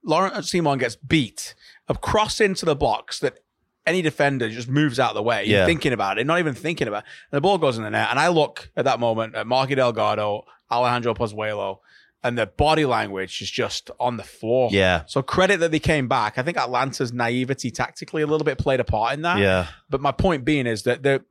Laurent 0.05 0.35
Ciman 0.45 0.79
gets 0.79 0.97
beat. 0.97 1.55
A 1.89 1.95
cross 1.95 2.41
into 2.41 2.65
the 2.65 2.75
box 2.77 3.21
that 3.21 3.39
any 3.87 4.03
defender 4.03 4.49
just 4.49 4.69
moves 4.69 4.99
out 5.01 5.11
of 5.11 5.15
the 5.17 5.23
way, 5.23 5.45
Yeah. 5.45 5.67
thinking 5.67 5.93
about 5.93 6.19
it, 6.19 6.27
not 6.27 6.39
even 6.39 6.55
thinking 6.55 6.87
about 6.89 7.05
it. 7.05 7.07
And 7.31 7.37
the 7.37 7.41
ball 7.41 7.59
goes 7.59 7.77
in 7.79 7.85
the 7.85 7.91
net. 7.91 8.09
And 8.11 8.19
I 8.19 8.29
look 8.29 8.71
at 8.77 8.85
that 8.85 9.01
moment 9.01 9.35
at 9.35 9.47
Marky 9.47 9.75
Delgado, 9.75 10.45
Alejandro 10.71 11.15
Pozuelo, 11.15 11.79
and 12.25 12.39
the 12.39 12.47
body 12.47 12.85
language 12.85 13.43
is 13.43 13.51
just 13.51 13.91
on 13.99 14.17
the 14.17 14.23
floor. 14.23 14.71
Yeah. 14.73 15.05
So 15.07 15.23
credit 15.23 15.61
that 15.61 15.71
they 15.71 15.81
came 15.81 16.09
back. 16.09 16.39
I 16.39 16.43
think 16.43 16.57
Atlanta's 16.57 17.13
naivety 17.13 17.71
tactically 17.71 18.23
a 18.23 18.27
little 18.27 18.45
bit 18.45 18.59
played 18.59 18.81
a 18.81 18.85
part 18.85 19.15
in 19.15 19.23
that. 19.23 19.39
Yeah, 19.39 19.67
But 19.91 20.01
my 20.01 20.13
point 20.13 20.45
being 20.45 20.67
is 20.67 20.85
that 20.85 21.03
they're 21.03 21.25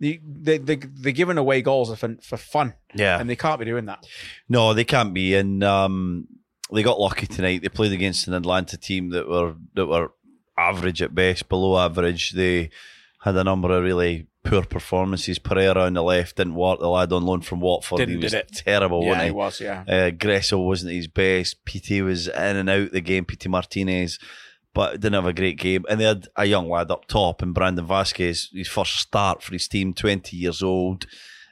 they, 0.00 0.20
they, 0.24 0.58
they, 0.58 0.76
they're 0.76 1.12
giving 1.12 1.38
away 1.38 1.62
goals 1.62 1.96
for, 1.96 2.16
for 2.20 2.36
fun, 2.36 2.74
yeah. 2.92 3.20
and 3.20 3.30
they 3.30 3.36
can't 3.36 3.60
be 3.60 3.64
doing 3.64 3.84
that. 3.84 4.04
No, 4.48 4.74
they 4.74 4.82
can't 4.82 5.14
be. 5.14 5.36
And 5.36 5.62
um, 5.62 6.26
they 6.72 6.82
got 6.82 6.98
lucky 6.98 7.28
tonight. 7.28 7.62
They 7.62 7.68
played 7.68 7.92
against 7.92 8.26
an 8.26 8.34
Atlanta 8.34 8.76
team 8.76 9.10
that 9.10 9.28
were 9.28 9.54
that 9.74 9.86
were 9.86 10.10
average 10.58 11.02
at 11.02 11.14
best, 11.14 11.48
below 11.48 11.78
average. 11.78 12.32
They 12.32 12.70
had 13.20 13.36
a 13.36 13.44
number 13.44 13.70
of 13.70 13.84
really 13.84 14.26
poor 14.44 14.64
performances. 14.64 15.38
Pereira 15.38 15.82
on 15.84 15.94
the 15.94 16.02
left 16.02 16.36
didn't 16.36 16.54
work. 16.54 16.80
The 16.80 16.88
lad 16.88 17.12
on 17.12 17.24
loan 17.24 17.40
from 17.42 17.60
Watford, 17.60 17.98
Didn't, 17.98 18.16
he 18.18 18.22
was 18.24 18.32
did 18.32 18.48
terrible, 18.48 19.04
yeah, 19.04 19.20
he 19.20 19.24
he? 19.26 19.30
was. 19.30 19.60
Yeah. 19.60 19.82
Uh, 19.88 20.10
Gressel 20.10 20.66
wasn't 20.66 20.92
his 20.92 21.08
best. 21.08 21.64
Pity 21.64 22.02
was 22.02 22.28
in 22.28 22.56
and 22.56 22.68
out 22.70 22.92
the 22.92 23.00
game. 23.00 23.24
Pity 23.24 23.48
Martinez, 23.48 24.18
but 24.74 24.92
didn't 25.00 25.14
have 25.14 25.26
a 25.26 25.32
great 25.32 25.58
game. 25.58 25.84
And 25.88 26.00
they 26.00 26.04
had 26.04 26.26
a 26.36 26.44
young 26.44 26.68
lad 26.68 26.90
up 26.90 27.06
top, 27.06 27.42
and 27.42 27.54
Brandon 27.54 27.86
Vazquez, 27.86 28.48
his 28.52 28.68
first 28.68 28.96
start 28.96 29.42
for 29.42 29.52
his 29.52 29.68
team, 29.68 29.94
twenty 29.94 30.36
years 30.36 30.62
old, 30.62 31.06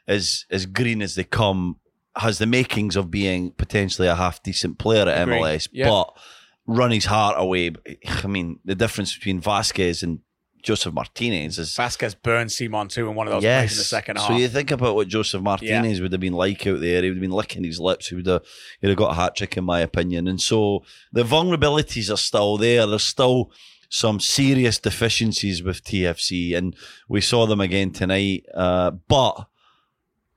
as 0.09 0.45
as 0.51 0.67
green 0.67 1.01
as 1.03 1.15
they 1.15 1.25
come, 1.25 1.77
has 2.17 2.39
the 2.39 2.47
makings 2.47 2.97
of 2.97 3.11
being 3.11 3.53
potentially 3.53 4.09
a 4.09 4.17
half 4.17 4.43
decent 4.43 4.79
player 4.79 5.09
at 5.09 5.23
Agreed. 5.23 5.41
MLS, 5.41 5.69
Yeah. 5.73 5.89
but 5.89 6.17
run 6.67 6.91
his 6.91 7.05
heart 7.07 7.37
away. 7.39 7.71
I 8.07 8.27
mean, 8.27 8.59
the 8.65 8.75
difference 8.75 9.15
between 9.15 9.41
Vazquez 9.41 10.03
and 10.03 10.21
Josef 10.63 10.93
Martinez 10.93 11.59
is 11.59 11.75
Vazquez 11.75 12.15
burned 12.21 12.51
Ciman 12.51 12.89
too 12.89 13.09
in 13.09 13.15
one 13.15 13.27
of 13.27 13.33
those 13.33 13.43
plays 13.43 13.73
in 13.73 13.79
the 13.79 13.85
second 13.85 14.17
half. 14.19 14.29
so 14.29 14.37
you 14.37 14.49
think 14.49 14.71
about 14.71 14.95
what 14.95 15.09
Josef 15.09 15.43
Martinez 15.43 16.01
would 16.01 16.13
have 16.13 16.21
been 16.21 16.33
like 16.33 16.67
out 16.67 16.81
there. 16.81 17.03
He 17.03 17.09
would 17.09 17.17
have 17.17 17.21
been 17.23 17.31
licking 17.31 17.65
his 17.65 17.81
lips. 17.81 18.09
He 18.09 18.15
would 18.17 18.27
have, 18.27 18.43
he'd 18.81 18.89
have 18.89 18.97
got 18.97 19.13
a 19.13 19.15
hat 19.15 19.37
trick, 19.37 19.57
in 19.57 19.65
my 19.65 19.81
opinion. 19.81 20.29
And 20.29 20.41
so 20.41 20.83
the 21.13 21.23
vulnerabilities 21.23 22.13
are 22.13 22.17
still 22.17 22.57
there. 22.57 22.87
There's 22.87 23.03
still 23.05 23.51
some 23.89 24.21
serious 24.21 24.79
deficiencies 24.79 25.63
with 25.63 25.83
TFC, 25.83 26.57
and 26.57 26.77
we 27.09 27.21
saw 27.21 27.47
them 27.47 27.61
again 27.61 27.91
tonight. 27.91 28.47
Uh, 28.55 28.93
but 28.93 29.47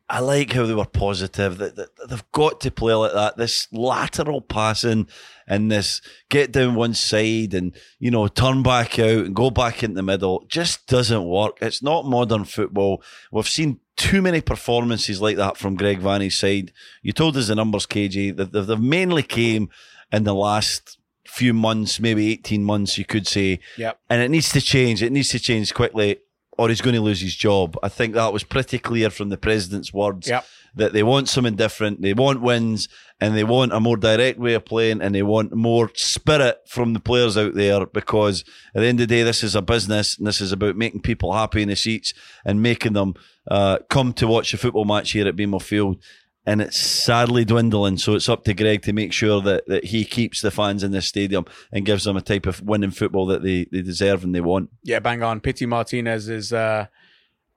I 0.09 0.19
like 0.19 0.51
how 0.51 0.65
they 0.65 0.73
were 0.73 0.85
positive. 0.85 1.57
That 1.57 1.89
they've 2.09 2.31
got 2.31 2.61
to 2.61 2.71
play 2.71 2.93
like 2.93 3.13
that. 3.13 3.37
This 3.37 3.67
lateral 3.71 4.41
passing 4.41 5.07
and 5.47 5.71
this 5.71 6.01
get 6.29 6.51
down 6.51 6.75
one 6.75 6.93
side 6.93 7.53
and 7.53 7.73
you 7.99 8.11
know 8.11 8.27
turn 8.27 8.63
back 8.63 8.99
out 8.99 9.25
and 9.25 9.35
go 9.35 9.49
back 9.49 9.81
in 9.83 9.93
the 9.93 10.03
middle 10.03 10.45
just 10.47 10.87
doesn't 10.87 11.25
work. 11.25 11.57
It's 11.61 11.81
not 11.81 12.05
modern 12.05 12.45
football. 12.45 13.01
We've 13.31 13.47
seen 13.47 13.79
too 13.95 14.21
many 14.21 14.41
performances 14.41 15.21
like 15.21 15.37
that 15.37 15.57
from 15.57 15.75
Greg 15.75 16.01
Vanney's 16.01 16.37
side. 16.37 16.73
You 17.01 17.13
told 17.13 17.37
us 17.37 17.47
the 17.47 17.55
numbers, 17.55 17.85
KJ. 17.85 18.35
That 18.37 18.51
they've 18.51 18.79
mainly 18.79 19.23
came 19.23 19.69
in 20.11 20.25
the 20.25 20.35
last 20.35 20.97
few 21.25 21.53
months, 21.53 21.99
maybe 21.99 22.31
eighteen 22.31 22.63
months, 22.63 22.97
you 22.97 23.05
could 23.05 23.25
say 23.27 23.59
Yep. 23.77 23.99
and 24.09 24.21
it 24.21 24.29
needs 24.29 24.51
to 24.51 24.61
change. 24.61 25.01
It 25.01 25.11
needs 25.11 25.29
to 25.29 25.39
change 25.39 25.73
quickly, 25.73 26.17
or 26.57 26.69
he's 26.69 26.81
going 26.81 26.95
to 26.95 27.01
lose 27.01 27.21
his 27.21 27.35
job. 27.35 27.77
I 27.83 27.89
think 27.89 28.13
that 28.13 28.33
was 28.33 28.43
pretty 28.43 28.77
clear 28.79 29.09
from 29.09 29.29
the 29.29 29.37
president's 29.37 29.93
words 29.93 30.27
Yep. 30.27 30.45
that 30.75 30.93
they 30.93 31.03
want 31.03 31.29
something 31.29 31.55
different. 31.55 32.01
They 32.01 32.13
want 32.13 32.41
wins, 32.41 32.87
and 33.19 33.35
they 33.35 33.43
want 33.43 33.73
a 33.73 33.79
more 33.79 33.97
direct 33.97 34.39
way 34.39 34.53
of 34.53 34.65
playing, 34.65 35.01
and 35.01 35.13
they 35.15 35.23
want 35.23 35.53
more 35.53 35.89
spirit 35.95 36.57
from 36.67 36.93
the 36.93 36.99
players 36.99 37.37
out 37.37 37.53
there. 37.55 37.85
Because 37.85 38.43
at 38.75 38.81
the 38.81 38.87
end 38.87 38.99
of 38.99 39.07
the 39.07 39.15
day, 39.15 39.23
this 39.23 39.43
is 39.43 39.55
a 39.55 39.61
business, 39.61 40.17
and 40.17 40.27
this 40.27 40.41
is 40.41 40.51
about 40.51 40.75
making 40.75 41.01
people 41.01 41.33
happy 41.33 41.61
in 41.61 41.69
the 41.69 41.75
seats 41.75 42.13
and 42.45 42.61
making 42.61 42.93
them 42.93 43.13
uh, 43.49 43.79
come 43.89 44.13
to 44.13 44.27
watch 44.27 44.53
a 44.53 44.57
football 44.57 44.85
match 44.85 45.11
here 45.11 45.27
at 45.27 45.35
BMO 45.35 45.61
Field. 45.61 45.97
And 46.45 46.61
it's 46.61 46.77
sadly 46.77 47.45
dwindling, 47.45 47.97
so 47.97 48.15
it's 48.15 48.27
up 48.27 48.43
to 48.43 48.53
Greg 48.53 48.81
to 48.81 48.91
make 48.91 49.13
sure 49.13 49.41
that, 49.41 49.65
that 49.67 49.85
he 49.85 50.03
keeps 50.03 50.41
the 50.41 50.51
fans 50.51 50.83
in 50.83 50.91
this 50.91 51.05
stadium 51.05 51.45
and 51.71 51.85
gives 51.85 52.03
them 52.03 52.17
a 52.17 52.21
type 52.21 52.45
of 52.45 52.61
winning 52.61 52.91
football 52.91 53.25
that 53.27 53.43
they, 53.43 53.65
they 53.71 53.81
deserve 53.81 54.25
and 54.25 54.35
they 54.35 54.41
want. 54.41 54.69
Yeah, 54.83 54.99
bang 54.99 55.23
on. 55.23 55.39
Pity 55.39 55.65
Martinez's 55.65 56.51
uh, 56.51 56.87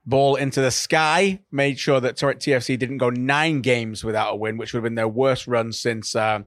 ball 0.07 0.37
into 0.37 0.61
the 0.61 0.71
sky 0.71 1.41
made 1.51 1.81
sure 1.81 1.99
that 2.01 2.17
Torrent 2.17 2.41
TFC 2.41 2.79
didn't 2.79 2.99
go 2.99 3.11
nine 3.11 3.61
games 3.61 4.05
without 4.05 4.35
a 4.35 4.37
win, 4.37 4.57
which 4.57 4.73
would 4.73 4.79
have 4.79 4.85
been 4.85 4.95
their 4.95 5.09
worst 5.09 5.49
run 5.49 5.73
since 5.73 6.15
uh, 6.15 6.43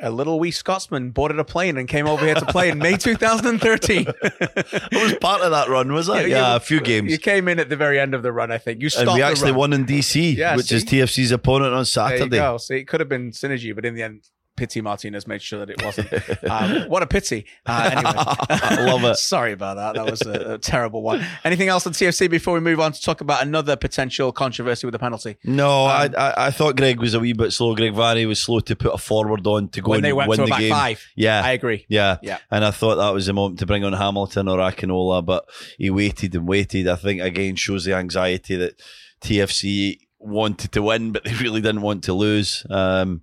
a 0.00 0.10
little 0.10 0.38
wee 0.40 0.50
Scotsman 0.50 1.10
boarded 1.10 1.38
a 1.38 1.44
plane 1.44 1.76
and 1.76 1.88
came 1.88 2.06
over 2.06 2.24
here 2.26 2.34
to 2.34 2.46
play 2.46 2.68
in 2.68 2.78
May 2.78 2.96
2013. 2.98 4.06
It 4.08 5.02
was 5.02 5.14
part 5.20 5.40
of 5.42 5.50
that 5.52 5.68
run, 5.68 5.92
was 5.92 6.08
it? 6.08 6.28
Yeah, 6.28 6.50
you- 6.50 6.56
a 6.56 6.60
few 6.60 6.80
games. 6.80 7.10
You 7.10 7.18
came 7.18 7.48
in 7.48 7.58
at 7.60 7.68
the 7.68 7.76
very 7.76 7.98
end 8.00 8.14
of 8.14 8.22
the 8.22 8.32
run, 8.32 8.50
I 8.50 8.58
think. 8.58 8.80
You 8.82 8.88
stopped 8.88 9.08
and 9.08 9.16
we 9.16 9.22
actually 9.22 9.52
won 9.52 9.72
in 9.72 9.86
DC, 9.86 10.36
Yeah, 10.36 10.56
which 10.56 10.72
is? 10.72 10.84
TFC's 10.84 11.30
opponent 11.32 11.68
on 11.68 11.72
There 11.72 11.78
you 11.80 11.84
Saturday. 11.84 12.36
go. 12.36 12.56
See, 12.58 12.76
it 12.76 12.84
could 12.88 13.00
have 13.00 13.08
been 13.08 13.30
synergy, 13.30 13.74
but 13.74 13.84
in 13.84 13.94
the 13.94 14.02
end, 14.02 14.22
Pity 14.56 14.80
Martinez 14.80 15.26
made 15.26 15.42
sure 15.42 15.58
that 15.64 15.70
it 15.70 15.82
wasn't. 15.84 16.08
um, 16.50 16.88
what 16.88 17.02
a 17.02 17.06
pity. 17.06 17.46
Uh, 17.66 17.90
anyway, 17.92 18.12
I 18.16 18.84
love 18.86 19.04
it. 19.04 19.16
Sorry 19.16 19.52
about 19.52 19.74
that. 19.76 19.94
That 19.96 20.10
was 20.10 20.22
a, 20.22 20.54
a 20.54 20.58
terrible 20.58 21.02
one. 21.02 21.24
Anything 21.44 21.68
else 21.68 21.86
on 21.86 21.92
TFC 21.92 22.30
before 22.30 22.54
we 22.54 22.60
move 22.60 22.78
on 22.80 22.92
to 22.92 23.02
talk 23.02 23.20
about 23.20 23.42
another 23.42 23.74
potential 23.76 24.30
controversy 24.32 24.86
with 24.86 24.92
the 24.92 24.98
penalty? 24.98 25.36
No, 25.44 25.86
Um, 25.86 25.88
I, 25.90 26.10
I 26.16 26.46
I 26.46 26.50
thought 26.50 26.76
Greg 26.76 27.00
was 27.00 27.14
a 27.14 27.20
wee 27.20 27.32
bit 27.32 27.52
slow. 27.52 27.74
Greg 27.74 27.92
Vanney 27.94 28.26
was 28.26 28.40
slow 28.40 28.60
to 28.60 28.76
put 28.76 28.94
a 28.94 28.98
forward 28.98 29.46
on 29.46 29.68
to 29.70 29.80
go 29.80 29.90
When 29.90 29.98
and 29.98 30.04
they 30.04 30.12
went 30.12 30.28
win 30.28 30.38
to 30.38 30.44
the 30.44 30.50
back 30.50 30.60
game. 30.60 30.72
five. 30.72 31.04
Yeah, 31.16 31.42
I 31.44 31.52
agree. 31.52 31.84
yeah, 31.88 32.18
Yeah. 32.22 32.38
And 32.50 32.64
I 32.64 32.70
thought 32.70 32.96
that 32.96 33.12
was 33.12 33.26
the 33.26 33.32
moment 33.32 33.58
to 33.58 33.66
bring 33.66 33.84
on 33.84 33.92
Hamilton 33.92 34.48
or 34.48 34.58
Akinola, 34.58 35.24
but 35.24 35.44
he 35.78 35.90
waited 35.90 36.34
and 36.34 36.46
waited. 36.46 36.86
I 36.88 36.96
think 36.96 37.20
again 37.20 37.56
shows 37.56 37.84
the 37.84 37.94
anxiety 37.94 38.56
that 38.56 38.80
TFC 39.20 39.98
wanted 40.18 40.72
to 40.72 40.82
win, 40.82 41.12
but 41.12 41.24
they 41.24 41.34
really 41.40 41.60
didn't 41.60 41.82
want 41.82 42.04
to 42.04 42.12
lose. 42.14 42.66
Um, 42.70 43.22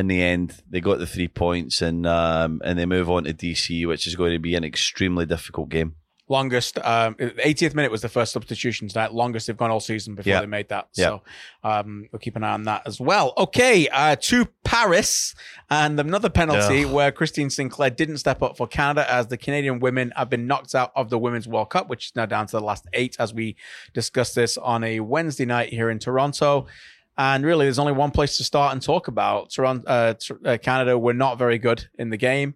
in 0.00 0.08
the 0.08 0.22
end, 0.22 0.62
they 0.68 0.80
got 0.80 0.98
the 0.98 1.06
three 1.06 1.28
points 1.28 1.80
and 1.82 2.06
um, 2.06 2.60
and 2.64 2.78
they 2.78 2.86
move 2.86 3.08
on 3.10 3.24
to 3.24 3.32
DC, 3.34 3.86
which 3.86 4.06
is 4.06 4.16
going 4.16 4.32
to 4.32 4.38
be 4.38 4.54
an 4.54 4.64
extremely 4.64 5.26
difficult 5.26 5.68
game. 5.68 5.94
Longest, 6.26 6.78
um, 6.78 7.16
80th 7.16 7.74
minute 7.74 7.90
was 7.90 8.00
the 8.00 8.08
first 8.08 8.32
substitution 8.32 8.88
tonight. 8.88 9.12
Longest 9.12 9.46
they've 9.46 9.56
gone 9.58 9.70
all 9.70 9.78
season 9.78 10.14
before 10.14 10.30
Yeah. 10.30 10.40
they 10.40 10.46
made 10.46 10.70
that. 10.70 10.88
Yeah. 10.96 11.04
So 11.04 11.22
um, 11.62 12.08
we'll 12.10 12.18
keep 12.18 12.34
an 12.34 12.42
eye 12.42 12.52
on 12.54 12.62
that 12.62 12.80
as 12.86 12.98
well. 12.98 13.34
Okay, 13.36 13.88
uh, 13.88 14.16
to 14.16 14.46
Paris 14.64 15.34
and 15.68 16.00
another 16.00 16.30
penalty 16.30 16.80
Yeah. 16.80 16.86
where 16.86 17.12
Christine 17.12 17.50
Sinclair 17.50 17.90
didn't 17.90 18.16
step 18.18 18.42
up 18.42 18.56
for 18.56 18.66
Canada 18.66 19.04
as 19.12 19.26
the 19.26 19.36
Canadian 19.36 19.80
women 19.80 20.14
have 20.16 20.30
been 20.30 20.46
knocked 20.46 20.74
out 20.74 20.92
of 20.96 21.10
the 21.10 21.18
Women's 21.18 21.46
World 21.46 21.68
Cup, 21.68 21.90
which 21.90 22.06
is 22.06 22.16
now 22.16 22.24
down 22.24 22.46
to 22.46 22.52
the 22.52 22.64
last 22.64 22.86
eight 22.94 23.16
as 23.18 23.34
we 23.34 23.54
discussed 23.92 24.34
this 24.34 24.56
on 24.56 24.82
a 24.82 25.00
Wednesday 25.00 25.44
night 25.44 25.74
here 25.74 25.90
in 25.90 25.98
Toronto. 25.98 26.66
And 27.16 27.44
really, 27.44 27.66
there's 27.66 27.78
only 27.78 27.92
one 27.92 28.10
place 28.10 28.36
to 28.38 28.44
start 28.44 28.72
and 28.72 28.82
talk 28.82 29.06
about. 29.08 29.50
Toronto, 29.50 29.86
uh, 29.86 30.14
uh, 30.44 30.58
Canada 30.60 30.98
were 30.98 31.14
not 31.14 31.38
very 31.38 31.58
good 31.58 31.86
in 31.98 32.10
the 32.10 32.16
game. 32.16 32.54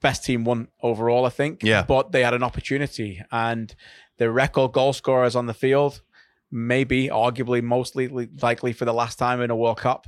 Best 0.00 0.24
team 0.24 0.44
won 0.44 0.68
overall, 0.82 1.24
I 1.24 1.30
think. 1.30 1.62
Yeah. 1.62 1.82
But 1.82 2.12
they 2.12 2.22
had 2.22 2.34
an 2.34 2.42
opportunity, 2.42 3.22
and 3.30 3.74
the 4.18 4.30
record 4.30 4.72
goal 4.72 4.92
scorers 4.92 5.34
on 5.36 5.46
the 5.46 5.54
field, 5.54 6.02
maybe, 6.50 7.08
arguably, 7.08 7.62
mostly 7.62 8.08
likely 8.08 8.72
for 8.72 8.84
the 8.84 8.92
last 8.92 9.18
time 9.18 9.40
in 9.40 9.50
a 9.50 9.56
World 9.56 9.78
Cup, 9.78 10.06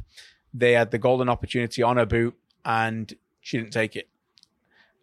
they 0.53 0.73
had 0.73 0.91
the 0.91 0.99
golden 0.99 1.29
opportunity 1.29 1.83
on 1.83 1.97
her 1.97 2.07
boot, 2.07 2.35
and 2.65 3.13
she 3.41 3.57
didn't 3.57 3.73
take 3.73 3.97
it. 3.97 4.09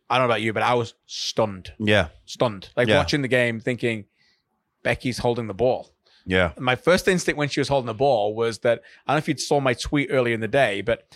I 0.09 0.17
don't 0.17 0.27
know 0.27 0.33
about 0.33 0.41
you, 0.41 0.51
but 0.51 0.61
I 0.61 0.73
was 0.73 0.93
stunned, 1.05 1.71
Yeah, 1.79 2.09
stunned. 2.25 2.69
Like 2.75 2.87
Yeah. 2.89 2.97
watching 2.97 3.21
the 3.21 3.27
game, 3.29 3.61
thinking 3.61 4.05
Beckie's 4.83 5.19
holding 5.19 5.47
the 5.47 5.53
ball. 5.53 5.89
Yeah. 6.31 6.51
My 6.57 6.75
first 6.75 7.07
instinct 7.07 7.37
when 7.37 7.49
she 7.49 7.59
was 7.59 7.67
holding 7.67 7.87
the 7.87 7.93
ball 7.93 8.33
was 8.35 8.59
that 8.59 8.81
I 9.05 9.13
don't 9.13 9.15
know 9.15 9.17
if 9.19 9.27
you 9.27 9.37
saw 9.37 9.59
my 9.59 9.73
tweet 9.73 10.09
earlier 10.11 10.33
in 10.33 10.39
the 10.39 10.47
day, 10.47 10.81
but 10.81 11.07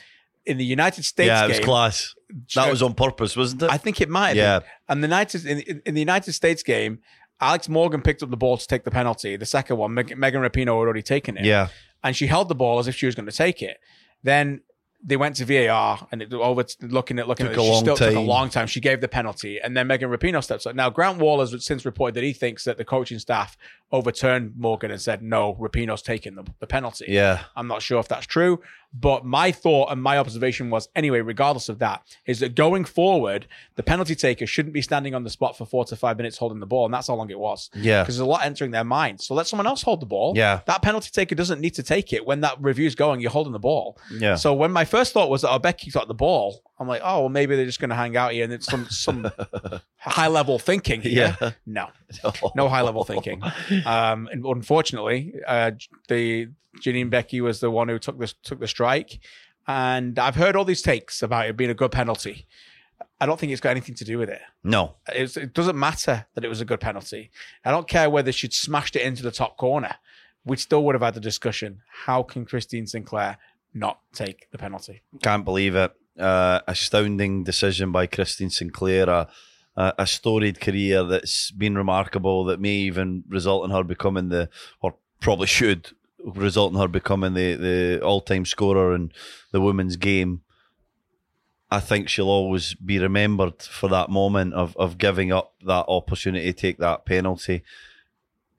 in 0.45 0.58
the 0.58 0.65
United 0.65 1.04
States 1.06 1.28
Yeah, 1.28 1.45
it 1.45 1.47
was 1.47 1.58
game, 1.58 1.65
class. 1.65 2.15
That 2.54 2.69
was 2.69 2.82
on 2.84 2.93
purpose, 2.93 3.36
wasn't 3.36 3.63
it? 3.63 3.71
I 3.71 3.78
think 3.78 4.01
it 4.01 4.10
might 4.10 4.36
Yeah. 4.36 4.60
been. 4.60 4.67
And 4.89 5.04
the 5.04 5.08
United 5.08 5.45
in, 5.45 5.60
in, 5.62 5.82
in 5.86 5.93
the 5.95 6.01
United 6.01 6.34
States 6.34 6.62
game, 6.63 6.99
Alex 7.41 7.67
Morgan 7.67 8.01
picked 8.01 8.21
up 8.23 8.30
the 8.30 8.38
ball 8.38 8.58
to 8.58 8.67
take 8.67 8.84
the 8.84 8.91
penalty. 8.91 9.36
The 9.38 9.45
second 9.45 9.78
one, 9.78 9.93
Meg- 9.93 10.17
Megan 10.17 10.41
Rapinoe 10.41 10.60
had 10.65 10.69
already 10.69 11.01
taken 11.01 11.38
it. 11.38 11.45
yeah. 11.45 11.67
and 12.04 12.15
she 12.15 12.28
held 12.28 12.47
the 12.49 12.56
ball 12.56 12.78
as 12.80 12.88
if 12.88 12.95
she 12.95 13.06
was 13.08 13.15
going 13.15 13.25
to 13.25 13.32
take 13.36 13.62
it. 13.62 13.78
Then 14.23 14.62
they 15.08 15.17
went 15.17 15.36
to 15.36 15.45
VAR 15.45 16.08
and 16.12 16.21
it 16.21 16.34
oh, 16.34 16.41
over 16.41 16.63
to 16.63 16.88
looking 16.88 17.19
at 17.19 17.28
looking 17.28 17.45
Took 17.45 17.58
at 17.58 17.63
it. 17.63 17.73
She 17.73 17.80
still 17.80 17.95
took 17.95 18.15
a 18.15 18.19
long 18.19 18.49
time. 18.49 18.65
She 18.67 18.80
gave 18.80 19.01
the 19.01 19.08
penalty, 19.08 19.60
and 19.60 19.75
then 19.78 19.86
Megan 19.88 20.10
Rapinoe 20.10 20.43
steps 20.43 20.65
up. 20.65 20.75
Now 20.75 20.89
Grant 20.89 21.19
Wahl 21.19 21.39
has 21.41 21.63
since 21.63 21.86
reported 21.86 22.15
that 22.15 22.23
he 22.23 22.34
thinks 22.34 22.63
that 22.63 22.78
the 22.78 22.86
coaching 22.86 23.19
staff 23.19 23.56
overturned 23.91 24.54
Morgan 24.58 24.91
and 24.91 25.02
said 25.02 25.21
no, 25.21 25.56
Rapinoe's 25.56 26.02
taking 26.02 26.36
the, 26.36 26.43
the 26.60 26.67
penalty. 26.67 27.06
Yeah. 27.08 27.43
I'm 27.56 27.67
not 27.67 27.82
sure 27.82 28.00
if 28.00 28.08
that's 28.08 28.26
true, 28.26 28.62
but 28.93 29.26
my 29.26 29.52
thought 29.52 29.91
and 29.91 30.02
my 30.02 30.17
observation 30.17 30.69
was 30.69 30.88
anyway, 30.95 31.19
regardless 31.19 31.69
of 31.69 31.80
that, 31.80 32.02
is 32.26 32.39
that 32.39 32.56
going 32.56 32.86
forward, 32.86 33.48
the 33.76 33.84
penalty 33.84 34.15
taker 34.15 34.48
shouldn't 34.48 34.74
be 34.74 34.82
standing 34.82 35.13
on 35.13 35.24
the 35.24 35.30
spot 35.30 35.58
for 35.58 35.65
four 35.65 35.86
to 35.86 35.95
five 35.95 36.17
minutes 36.17 36.38
holding 36.38 36.60
the 36.60 36.65
ball, 36.65 36.86
and 36.86 36.93
that's 36.93 37.08
how 37.08 37.15
long 37.15 37.30
it 37.30 37.39
was. 37.39 37.69
Yeah. 37.74 38.04
Because 38.04 38.15
there's 38.15 38.26
a 38.26 38.30
lot 38.30 38.45
entering 38.45 38.71
their 38.71 38.84
mind. 38.84 39.21
So 39.21 39.34
let 39.34 39.48
someone 39.48 39.67
else 39.67 39.82
hold 39.82 40.02
the 40.02 40.06
ball. 40.06 40.34
Yeah. 40.36 40.62
That 40.65 40.82
penalty 40.82 41.10
taker 41.12 41.36
doesn't 41.36 41.60
need 41.60 41.76
to 41.76 41.84
take 41.84 42.13
it 42.13 42.26
when 42.26 42.41
that 42.41 42.58
review's 42.62 42.95
going, 42.95 43.19
you're 43.19 43.32
holding 43.32 43.54
the 43.54 43.60
ball. 43.60 43.98
Yeah. 44.17 44.36
So 44.36 44.54
when 44.54 44.71
my 44.71 44.86
first 44.86 45.13
thought 45.13 45.30
was 45.30 45.41
that 45.41 45.52
oh, 45.52 45.60
Beckie 45.60 45.91
got 45.91 46.08
the 46.08 46.13
ball, 46.13 46.62
I'm 46.80 46.88
like, 46.88 47.02
oh 47.04 47.21
well 47.21 47.30
maybe 47.30 47.56
they're 47.56 47.65
just 47.65 47.80
gonna 47.80 47.95
hang 47.95 48.17
out 48.17 48.32
here 48.32 48.43
and 48.43 48.54
it's 48.54 48.65
some 48.65 48.86
some 48.89 49.30
high 50.10 50.28
level 50.28 50.60
thinking 50.60 51.02
here. 51.02 51.38
Yeah. 51.41 51.52
No. 51.65 51.89
No 52.56 52.70
high 52.70 52.82
level 52.82 53.04
thinking. 53.04 53.41
Um, 53.86 54.30
and 54.32 54.46
unfortunately, 54.46 55.34
uh, 55.46 55.72
the 56.08 56.50
Janine 56.80 57.10
Beckie 57.10 57.41
was 57.41 57.60
the 57.60 57.70
one 57.72 57.89
who 57.89 58.00
took 58.00 58.18
this 58.20 58.34
took 58.44 58.60
the 58.60 58.68
strike, 58.68 59.20
and 59.68 60.18
I've 60.18 60.36
heard 60.36 60.56
all 60.56 60.65
these 60.65 60.82
takes 60.82 61.22
about 61.22 61.48
it 61.48 61.58
being 61.58 61.70
a 61.70 61.74
good 61.74 61.91
penalty. 61.91 62.46
I 63.20 63.26
don't 63.26 63.39
think 63.39 63.52
it's 63.52 63.62
got 63.62 63.72
anything 63.72 63.96
to 63.96 64.06
do 64.06 64.18
with 64.18 64.30
it. 64.30 64.41
No. 64.63 64.96
It's, 65.10 65.38
it 65.38 65.54
doesn't 65.54 65.78
matter 65.78 66.26
that 66.34 66.44
it 66.46 66.48
was 66.48 66.62
a 66.62 66.65
good 66.65 66.80
penalty. 66.80 67.32
I 67.63 67.72
don't 67.72 67.88
care 67.88 68.10
whether 68.10 68.32
she'd 68.32 68.54
smashed 68.54 68.96
it 68.96 69.02
into 69.04 69.24
the 69.24 69.32
top 69.32 69.58
corner. 69.58 69.96
We 70.46 70.58
still 70.58 70.84
would 70.84 70.96
have 70.96 71.02
had 71.02 71.13
the 71.15 71.20
discussion. 71.22 71.82
How 72.06 72.24
can 72.24 72.46
Christine 72.46 72.88
Sinclair 72.88 73.38
not 73.74 74.00
take 74.13 74.48
the 74.52 74.58
penalty? 74.58 75.02
Can't 75.24 75.46
believe 75.46 75.76
it. 75.76 75.94
Uh, 76.20 76.60
astounding 76.68 77.44
decision 77.44 77.91
by 77.91 78.06
Christine 78.06 78.50
Sinclair. 78.50 79.10
A, 79.10 79.28
a, 79.75 80.07
storied 80.07 80.59
career 80.61 81.03
that's 81.03 81.51
been 81.51 81.75
remarkable. 81.75 82.45
That 82.45 82.59
may 82.59 82.73
even 82.73 83.23
result 83.27 83.65
in 83.65 83.71
her 83.71 83.83
becoming 83.83 84.29
the, 84.29 84.49
or 84.81 84.95
probably 85.19 85.47
should 85.47 85.91
result 86.23 86.73
in 86.73 86.79
her 86.79 86.88
becoming 86.88 87.33
the 87.33 87.55
the 87.55 88.01
all 88.01 88.21
time 88.21 88.45
scorer 88.45 88.95
in 88.95 89.11
the 89.51 89.61
women's 89.61 89.97
game. 89.97 90.41
I 91.71 91.79
think 91.79 92.09
she'll 92.09 92.29
always 92.29 92.73
be 92.75 92.99
remembered 92.99 93.61
for 93.61 93.89
that 93.89 94.09
moment 94.09 94.53
of 94.53 94.75
of 94.77 94.97
giving 94.97 95.31
up 95.31 95.53
that 95.65 95.85
opportunity 95.88 96.51
to 96.51 96.59
take 96.59 96.77
that 96.79 97.05
penalty. 97.05 97.63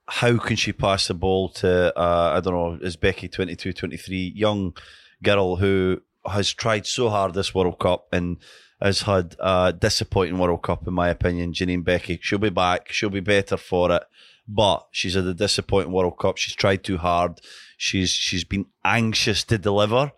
How 0.09 0.38
can 0.38 0.57
she 0.57 0.72
pass 0.72 1.09
the 1.09 1.14
ball 1.14 1.48
to 1.50 1.98
uh, 1.98 2.33
I 2.37 2.40
don't 2.40 2.55
know, 2.55 2.79
is 2.81 2.96
Beckie 2.96 3.31
22, 3.31 3.72
23, 3.72 4.33
young 4.37 4.76
girl 5.22 5.57
who 5.57 6.02
has 6.29 6.52
tried 6.52 6.87
so 6.87 7.09
hard 7.09 7.35
this 7.35 7.55
World 7.55 7.79
Cup 7.79 8.07
and 8.12 8.37
has 8.81 9.03
had 9.03 9.37
a 9.39 9.73
disappointing 9.73 10.39
World 10.39 10.62
Cup, 10.62 10.87
in 10.87 10.95
my 10.95 11.09
opinion. 11.09 11.53
Janine 11.53 11.83
Beckie, 11.83 12.19
she'll 12.21 12.39
be 12.39 12.51
back. 12.51 12.93
She'll 12.93 13.11
be 13.11 13.21
better 13.21 13.57
for 13.57 13.91
it. 13.93 14.03
But 14.49 14.87
she's 14.91 15.15
had 15.15 15.25
a 15.25 15.35
disappointing 15.35 15.93
World 15.93 16.19
Cup. 16.19 16.37
She's 16.37 16.55
tried 16.55 16.85
too 16.85 16.99
hard. 16.99 17.41
She's 17.77 18.11
she's 18.11 18.45
been 18.45 18.67
anxious 18.85 19.43
to 19.45 19.59
deliver, 19.59 20.12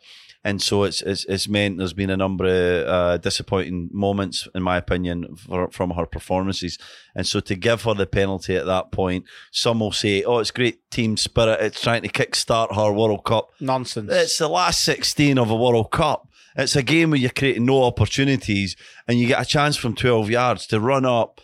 and 0.44 0.60
so 0.62 0.84
it's 0.84 1.00
it's, 1.02 1.24
it's 1.24 1.48
meant 1.48 1.78
there's 1.78 1.94
been 1.94 2.10
a 2.10 2.16
number 2.16 2.44
of 2.44 2.88
uh, 2.88 3.16
disappointing 3.16 3.88
moments, 3.90 4.46
in 4.54 4.62
my 4.62 4.76
opinion, 4.76 5.34
for, 5.36 5.70
from 5.70 5.90
her 5.92 6.04
performances. 6.04 6.78
And 7.14 7.26
so 7.26 7.40
to 7.40 7.56
give 7.56 7.82
her 7.82 7.94
the 7.94 8.06
penalty 8.06 8.54
at 8.54 8.66
that 8.66 8.92
point, 8.92 9.24
some 9.50 9.80
will 9.80 9.92
say, 9.92 10.22
"Oh, 10.22 10.38
it's 10.38 10.50
great 10.50 10.90
team 10.90 11.16
spirit. 11.16 11.60
It's 11.60 11.80
trying 11.80 12.02
to 12.02 12.08
kickstart 12.08 12.76
her 12.76 12.92
World 12.92 13.24
Cup." 13.24 13.50
Nonsense. 13.60 14.12
It's 14.12 14.38
the 14.38 14.48
last 14.48 14.84
16 14.84 15.38
of 15.38 15.50
a 15.50 15.56
World 15.56 15.90
Cup. 15.90 16.27
It's 16.58 16.76
a 16.76 16.82
game 16.82 17.10
where 17.10 17.18
you're 17.20 17.30
creating 17.30 17.64
no 17.66 17.84
opportunities 17.84 18.76
and 19.06 19.18
you 19.18 19.28
get 19.28 19.40
a 19.40 19.44
chance 19.44 19.76
from 19.76 19.94
12 19.94 20.28
yards 20.28 20.66
to 20.68 20.80
run 20.80 21.04
up 21.06 21.40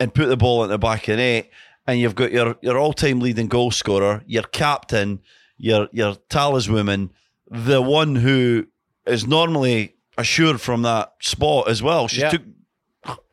and 0.00 0.12
put 0.12 0.26
the 0.26 0.36
ball 0.36 0.64
in 0.64 0.70
the 0.70 0.78
back 0.78 1.02
of 1.08 1.12
the 1.12 1.22
net. 1.22 1.50
And 1.86 1.98
you've 2.00 2.14
got 2.16 2.32
your, 2.32 2.56
your 2.60 2.76
all 2.76 2.92
time 2.92 3.20
leading 3.20 3.46
goal 3.48 3.70
scorer, 3.70 4.22
your 4.26 4.42
captain, 4.42 5.20
your, 5.56 5.88
your 5.92 6.16
talisman, 6.28 7.10
the 7.50 7.80
one 7.80 8.16
who 8.16 8.66
is 9.06 9.26
normally 9.26 9.94
assured 10.18 10.60
from 10.60 10.82
that 10.82 11.12
spot 11.20 11.68
as 11.68 11.82
well. 11.82 12.08
She 12.08 12.20
Yeah. 12.20 12.30
took 12.30 12.42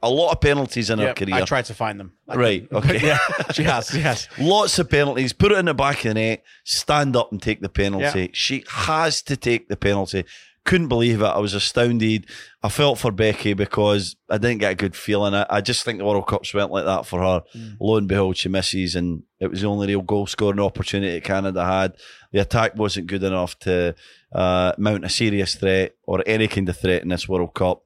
a 0.02 0.10
lot 0.10 0.32
of 0.32 0.40
penalties 0.40 0.90
in 0.90 1.00
her 1.00 1.14
career. 1.14 1.34
I 1.36 1.42
tried 1.42 1.66
to 1.66 1.74
find 1.74 2.00
them. 2.00 2.14
I 2.30 2.36
Right, 2.36 2.70
couldn't. 2.70 2.92
okay. 2.96 3.08
yeah, 3.08 3.18
she 3.52 3.64
has. 3.64 3.94
Yes. 3.94 4.30
Lots 4.40 4.80
of 4.80 4.90
penalties. 4.90 5.34
Put 5.34 5.52
it 5.52 5.58
in 5.58 5.66
the 5.66 5.74
back 5.74 5.98
of 6.06 6.14
the 6.14 6.14
net. 6.14 6.44
Stand 6.64 7.16
up 7.16 7.32
and 7.32 7.42
take 7.42 7.60
the 7.62 7.68
penalty. 7.70 8.22
Yeah. 8.22 8.28
She 8.32 8.64
has 8.70 9.22
to 9.24 9.36
take 9.36 9.68
the 9.68 9.76
penalty. 9.76 10.24
Couldn't 10.66 10.88
believe 10.88 11.22
it. 11.22 11.26
I 11.26 11.38
was 11.38 11.54
astounded. 11.54 12.26
I 12.64 12.70
felt 12.70 12.98
for 12.98 13.12
Beckie 13.12 13.56
because 13.56 14.16
I 14.30 14.40
didn't 14.40 14.58
get 14.58 14.72
a 14.72 14.76
good 14.76 14.96
feeling. 14.96 15.36
I, 15.36 15.46
I 15.48 15.62
just 15.62 15.86
think 15.86 16.00
the 16.00 16.06
World 16.06 16.26
Cups 16.26 16.56
went 16.56 16.72
like 16.72 16.86
that 16.86 17.06
for 17.06 17.22
her. 17.22 17.44
Mm. 17.56 17.78
Lo 17.80 17.98
and 17.98 18.08
behold, 18.08 18.36
she 18.36 18.50
misses, 18.50 18.96
and 18.96 19.22
it 19.40 19.52
was 19.52 19.62
the 19.62 19.68
only 19.68 19.86
real 19.88 20.02
goal 20.02 20.26
scoring 20.26 20.60
opportunity 20.60 21.22
Canada 21.22 21.64
had. 21.64 21.96
The 22.32 22.40
attack 22.40 22.76
wasn't 22.76 23.06
good 23.06 23.24
enough 23.24 23.60
to 23.60 23.94
uh, 24.32 24.74
mount 24.80 25.06
a 25.06 25.10
serious 25.10 25.54
threat 25.54 25.96
or 26.04 26.24
any 26.26 26.48
kind 26.48 26.68
of 26.68 26.78
threat 26.78 27.04
in 27.04 27.10
this 27.10 27.30
World 27.30 27.54
Cup. 27.54 27.84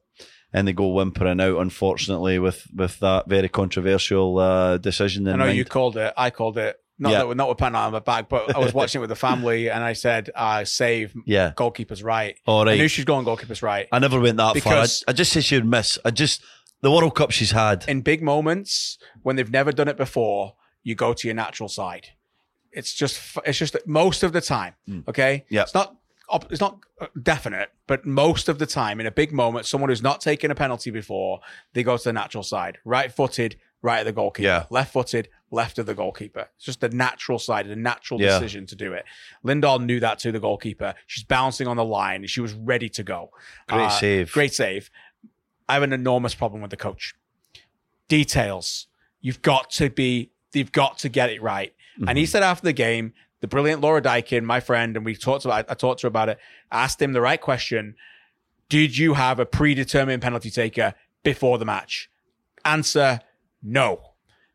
And 0.52 0.66
they 0.66 0.72
go 0.72 0.88
whimpering 0.88 1.40
out, 1.40 1.60
unfortunately, 1.60 2.38
with, 2.38 2.66
with 2.74 2.98
that 3.00 3.28
very 3.28 3.48
controversial 3.48 4.38
uh, 4.38 4.78
decision. 4.78 5.26
In 5.26 5.34
I 5.34 5.36
know 5.36 5.44
mind. 5.44 5.58
you 5.58 5.64
called 5.66 5.96
it. 5.98 6.12
I 6.16 6.30
called 6.30 6.56
it. 6.58 6.80
Not 7.02 7.12
Yeah. 7.12 7.18
that 7.20 7.28
we're 7.28 7.34
not 7.34 7.48
with 7.48 7.58
Pan 7.58 7.74
on 7.74 7.92
my 7.92 7.98
back, 7.98 8.28
but 8.28 8.54
I 8.54 8.58
was 8.58 8.74
watching 8.74 8.98
it 8.98 9.00
with 9.00 9.08
the 9.10 9.16
family, 9.16 9.70
and 9.70 9.82
I 9.82 9.94
said, 9.94 10.30
uh, 10.34 10.64
"Save 10.64 11.14
Yeah. 11.24 11.52
goalkeeper's 11.56 12.02
right." 12.02 12.36
All 12.46 12.68
I 12.68 12.74
knew 12.74 12.82
right. 12.82 12.90
she's 12.90 13.06
going 13.06 13.24
goalkeeper's 13.24 13.62
right. 13.62 13.88
I 13.90 13.98
never 13.98 14.20
went 14.20 14.36
that 14.36 14.58
far. 14.58 14.74
I, 14.74 14.86
I 15.08 15.12
just 15.12 15.32
said 15.32 15.42
she 15.44 15.54
would 15.56 15.64
miss. 15.66 15.98
I 16.04 16.10
just 16.10 16.42
the 16.82 16.90
World 16.90 17.14
Cup 17.16 17.30
she's 17.30 17.52
had. 17.52 17.84
in 17.88 18.02
big 18.02 18.22
moments 18.22 18.98
when 19.22 19.36
they've 19.36 19.50
never 19.50 19.72
done 19.72 19.88
it 19.88 19.96
before, 19.96 20.54
you 20.82 20.94
go 20.94 21.12
to 21.14 21.26
your 21.26 21.34
natural 21.34 21.68
side. 21.70 22.08
It's 22.72 22.92
just 22.94 23.38
it's 23.46 23.58
just 23.58 23.76
most 23.86 24.22
of 24.22 24.32
the 24.32 24.40
time, 24.42 24.74
okay? 25.08 25.44
Yeah. 25.48 25.62
It's 25.62 25.74
not 25.74 25.96
it's 26.50 26.60
not 26.60 26.78
uh, 27.00 27.06
definite, 27.20 27.70
but 27.88 28.06
most 28.06 28.48
of 28.48 28.58
the 28.60 28.66
time 28.66 29.00
in 29.00 29.06
a 29.06 29.10
big 29.10 29.32
moment, 29.32 29.66
someone 29.66 29.90
who's 29.90 30.02
not 30.02 30.20
taken 30.20 30.50
a 30.52 30.54
penalty 30.54 30.90
before, 30.92 31.40
they 31.72 31.82
go 31.82 31.96
to 31.96 32.04
the 32.04 32.12
natural 32.12 32.44
side. 32.44 32.78
Right-footed, 32.84 33.56
right 33.82 34.00
of 34.00 34.06
the 34.06 34.12
goalkeeper. 34.12 34.46
Yeah. 34.46 34.64
Left-footed, 34.70 35.28
left 35.50 35.78
of 35.78 35.86
the 35.86 35.94
goalkeeper. 35.94 36.48
It's 36.56 36.64
just 36.66 36.80
the 36.80 36.88
natural 36.90 37.38
side, 37.38 37.66
the 37.68 37.76
natural 37.76 38.20
Yeah. 38.20 38.38
decision 38.38 38.66
to 38.66 38.76
do 38.76 38.92
it. 38.92 39.04
Lindahl 39.44 39.82
knew 39.84 40.00
that 40.00 40.18
to 40.20 40.32
the 40.32 40.40
goalkeeper. 40.40 40.94
She's 41.06 41.24
bouncing 41.24 41.66
on 41.66 41.76
the 41.76 41.84
line. 41.84 42.26
She 42.26 42.40
was 42.40 42.52
ready 42.52 42.88
to 42.90 43.02
go. 43.02 43.30
Great 43.68 43.84
Uh, 43.86 43.88
save. 43.90 44.32
Great 44.32 44.52
save. 44.54 44.90
I 45.68 45.74
have 45.74 45.82
an 45.82 45.92
enormous 45.92 46.34
problem 46.34 46.60
with 46.62 46.70
the 46.70 46.76
coach. 46.76 47.14
Details. 48.08 48.86
You've 49.20 49.42
got 49.42 49.70
to 49.72 49.90
be, 49.90 50.30
you've 50.52 50.72
got 50.72 50.98
to 50.98 51.08
get 51.08 51.30
it 51.30 51.40
right. 51.42 51.74
And 51.96 52.06
Mm-hmm. 52.08 52.16
he 52.16 52.26
said 52.26 52.42
after 52.42 52.64
the 52.64 52.72
game, 52.72 53.12
the 53.40 53.46
brilliant 53.48 53.80
Laura 53.80 54.00
Dykin, 54.02 54.44
my 54.44 54.60
friend, 54.60 54.96
and 54.96 55.04
we 55.04 55.14
talked 55.16 55.44
about, 55.44 55.66
I 55.70 55.74
talked 55.74 56.00
to 56.00 56.06
her 56.06 56.08
about 56.08 56.28
it, 56.28 56.38
asked 56.72 57.00
him 57.00 57.12
the 57.12 57.20
right 57.20 57.40
question. 57.40 57.94
Did 58.68 58.96
you 58.96 59.14
have 59.14 59.38
a 59.38 59.46
predetermined 59.46 60.22
penalty 60.22 60.50
taker 60.50 60.94
before 61.22 61.58
the 61.58 61.64
match? 61.64 62.08
Answer, 62.64 63.20
no. 63.62 64.00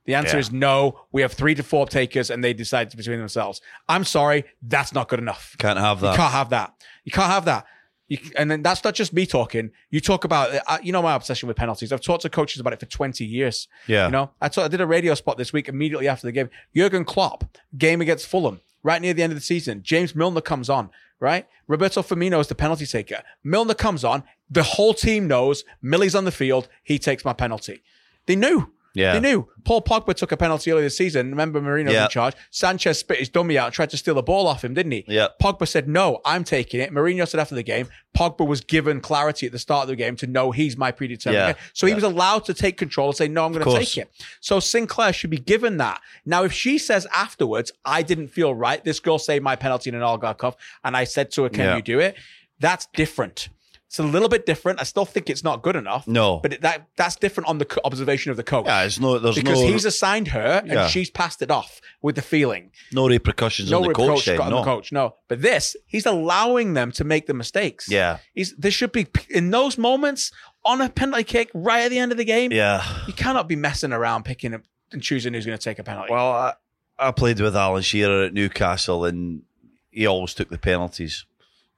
The 0.05 0.13
answer 0.13 0.35
Yeah. 0.37 0.41
is 0.41 0.51
no. 0.51 1.01
We 1.11 1.23
have 1.23 1.33
three 1.33 1.55
to 1.55 1.63
four 1.63 1.87
takers 1.87 2.29
and 2.29 2.43
they 2.43 2.53
decide 2.53 2.95
between 2.95 3.17
themselves. 3.17 3.59
I'm 3.89 4.03
sorry. 4.03 4.45
That's 4.61 4.93
not 4.93 5.07
good 5.09 5.17
enough. 5.19 5.55
Can't 5.57 5.79
have 5.79 5.99
that. 6.01 6.11
You 6.11 6.17
can't 6.17 6.31
have 6.33 6.49
that. 6.51 6.73
You 7.05 7.11
can't 7.11 7.31
have 7.31 7.45
that. 7.45 7.65
You, 8.07 8.19
and 8.37 8.51
then 8.51 8.61
that's 8.61 8.83
not 8.83 8.93
just 8.93 9.13
me 9.13 9.25
talking. 9.25 9.71
You 9.89 9.99
talk 9.99 10.23
about, 10.25 10.51
uh, 10.67 10.77
you 10.83 10.91
know, 10.91 11.01
my 11.01 11.15
obsession 11.15 11.47
with 11.47 11.57
penalties. 11.57 11.91
I've 11.91 12.01
talked 12.01 12.21
to 12.21 12.29
coaches 12.29 12.59
about 12.59 12.73
it 12.73 12.79
for 12.79 12.85
20 12.85 13.25
years. 13.25 13.67
Yeah. 13.87 14.05
You 14.05 14.11
know, 14.11 14.29
I, 14.39 14.47
ta- 14.49 14.65
I 14.65 14.67
did 14.67 14.79
a 14.79 14.85
radio 14.85 15.15
spot 15.15 15.39
this 15.39 15.51
week 15.51 15.67
immediately 15.67 16.07
after 16.07 16.27
the 16.27 16.31
game. 16.31 16.51
Jurgen 16.75 17.03
Klopp, 17.03 17.57
game 17.75 17.99
against 18.01 18.27
Fulham, 18.27 18.61
right 18.83 19.01
near 19.01 19.15
the 19.15 19.23
end 19.23 19.31
of 19.33 19.37
the 19.39 19.43
season. 19.43 19.81
James 19.81 20.13
Milner 20.13 20.41
comes 20.41 20.69
on, 20.69 20.91
right? 21.19 21.47
Roberto 21.67 22.03
Firmino 22.03 22.39
is 22.39 22.45
the 22.47 22.53
penalty 22.53 22.85
taker. 22.85 23.23
Milner 23.43 23.73
comes 23.73 24.03
on. 24.03 24.21
The 24.51 24.61
whole 24.61 24.93
team 24.93 25.27
knows 25.27 25.63
Millie's 25.81 26.13
on 26.13 26.25
the 26.25 26.31
field. 26.31 26.67
He 26.83 26.99
takes 26.99 27.25
my 27.25 27.33
penalty. 27.33 27.81
They 28.27 28.35
knew. 28.35 28.71
Yeah. 28.95 29.13
They 29.13 29.19
knew. 29.19 29.47
Paul 29.65 29.81
Pogba 29.83 30.13
took 30.15 30.31
a 30.31 30.37
penalty 30.37 30.71
earlier 30.71 30.85
this 30.85 30.97
season. 30.97 31.29
Remember, 31.29 31.59
Mourinho 31.61 31.91
Yeah. 31.91 32.05
in 32.05 32.09
charge. 32.09 32.33
Sanchez 32.49 32.97
spit 32.99 33.19
his 33.19 33.29
dummy 33.29 33.57
out 33.57 33.65
and 33.65 33.73
tried 33.73 33.89
to 33.91 33.97
steal 33.97 34.15
the 34.15 34.23
ball 34.23 34.47
off 34.47 34.63
him, 34.63 34.73
didn't 34.73 34.93
he? 34.93 35.03
Yeah. 35.07 35.27
Pogba 35.41 35.67
said, 35.67 35.87
no, 35.87 36.21
I'm 36.25 36.43
taking 36.43 36.79
it. 36.79 36.91
Mourinho 36.91 37.27
said 37.27 37.39
after 37.39 37.55
the 37.55 37.63
game, 37.63 37.87
Pogba 38.17 38.47
was 38.47 38.61
given 38.61 39.01
clarity 39.01 39.45
at 39.45 39.51
the 39.51 39.59
start 39.59 39.83
of 39.83 39.89
the 39.89 39.95
game 39.95 40.15
to 40.17 40.27
know 40.27 40.51
he's 40.51 40.77
my 40.77 40.91
predetermined. 40.91 41.57
Yeah. 41.57 41.63
So 41.73 41.85
he 41.87 41.93
was 41.93 42.03
allowed 42.03 42.45
to 42.45 42.53
take 42.53 42.77
control 42.77 43.09
and 43.09 43.17
say, 43.17 43.27
no, 43.27 43.45
I'm 43.45 43.51
going 43.51 43.65
to 43.65 43.77
take 43.77 43.97
it. 43.97 44.09
So 44.39 44.59
Sinclair 44.61 45.11
should 45.11 45.29
be 45.29 45.37
given 45.39 45.77
that. 45.77 45.99
Now, 46.25 46.43
if 46.43 46.53
she 46.53 46.77
says 46.77 47.05
afterwards, 47.13 47.71
I 47.83 48.01
didn't 48.01 48.29
feel 48.29 48.55
right, 48.55 48.83
this 48.83 48.99
girl 49.01 49.19
saved 49.19 49.43
my 49.43 49.55
penalty 49.57 49.89
in 49.89 49.95
an 49.95 50.01
Algarve 50.01 50.37
Cup, 50.37 50.57
and 50.83 50.95
I 50.95 51.03
said 51.03 51.31
to 51.31 51.43
her, 51.43 51.49
can 51.49 51.65
Yeah. 51.65 51.75
you 51.75 51.81
do 51.81 51.99
it? 51.99 52.15
That's 52.59 52.87
different. 52.95 53.49
It's 53.95 53.99
a 53.99 54.03
little 54.03 54.27
bit 54.27 54.45
different. 54.45 54.81
I 54.81 54.83
still 54.83 55.05
think 55.05 55.29
it's 55.29 55.41
not 55.41 55.61
good 55.61 55.77
enough. 55.77 56.05
No. 56.05 56.39
But 56.41 56.51
it, 56.51 56.61
that 56.63 56.87
that's 56.97 57.15
different 57.15 57.47
on 57.47 57.59
the 57.59 57.79
observation 57.85 58.29
of 58.29 58.35
the 58.35 58.43
coach. 58.43 58.65
Yeah, 58.65 58.83
it's 58.83 58.99
no, 58.99 59.19
there's 59.19 59.35
because 59.35 59.61
no, 59.61 59.67
he's 59.67 59.85
assigned 59.85 60.27
her 60.29 60.59
and 60.63 60.67
Yeah. 60.71 60.87
she's 60.87 61.09
passed 61.09 61.41
it 61.41 61.49
off 61.49 61.79
with 62.01 62.15
the 62.15 62.21
feeling. 62.21 62.71
no 62.91 63.07
repercussions 63.07 63.71
No 63.71 63.77
on 63.81 63.87
the 63.87 63.93
coach. 63.93 64.25
Then, 64.25 64.41
on 64.41 64.49
no. 64.49 64.57
the 64.57 64.63
coach. 64.65 64.91
No. 64.91 65.15
But 65.29 65.41
this, 65.41 65.77
he's 65.85 66.05
allowing 66.05 66.73
them 66.73 66.91
to 66.91 67.05
make 67.05 67.25
the 67.25 67.33
mistakes. 67.33 67.89
Yeah, 67.89 68.17
He's 68.33 68.53
there 68.57 68.69
should 68.71 68.91
be 68.91 69.07
in 69.29 69.51
those 69.51 69.77
moments 69.77 70.29
on 70.65 70.81
a 70.81 70.89
penalty 70.89 71.23
kick 71.23 71.49
right 71.53 71.83
at 71.85 71.89
the 71.89 71.99
end 71.99 72.11
of 72.11 72.17
the 72.17 72.25
game. 72.25 72.51
yeah. 72.51 72.83
You 73.07 73.13
cannot 73.13 73.47
be 73.47 73.55
messing 73.55 73.93
around 73.93 74.25
picking 74.25 74.53
up 74.53 74.63
and 74.91 75.01
choosing 75.01 75.33
who's 75.33 75.45
going 75.45 75.57
to 75.57 75.63
take 75.63 75.79
a 75.79 75.83
penalty. 75.83 76.11
Well, 76.11 76.31
I, 76.33 76.53
I 76.99 77.11
played 77.11 77.39
with 77.39 77.55
Alan 77.55 77.81
Shearer 77.81 78.25
at 78.25 78.33
Newcastle, 78.33 79.05
and 79.05 79.43
he 79.89 80.05
always 80.05 80.33
took 80.33 80.49
the 80.49 80.57
penalties, 80.57 81.25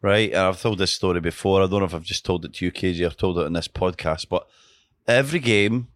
right? 0.02 0.30
And 0.30 0.40
I've 0.40 0.62
told 0.62 0.78
this 0.78 0.92
story 0.92 1.20
before. 1.20 1.62
I 1.62 1.68
don't 1.68 1.80
know 1.80 1.86
if 1.86 1.94
I've 1.94 2.04
just 2.04 2.26
told 2.26 2.46
it 2.46 2.54
to 2.56 2.66
you, 2.66 2.72
KJ, 2.72 3.08
or 3.08 3.10
told 3.12 3.40
it 3.40 3.46
in 3.46 3.54
this 3.54 3.68
podcast, 3.68 4.30
but 4.30 4.48
every 5.08 5.40
game, 5.40 5.88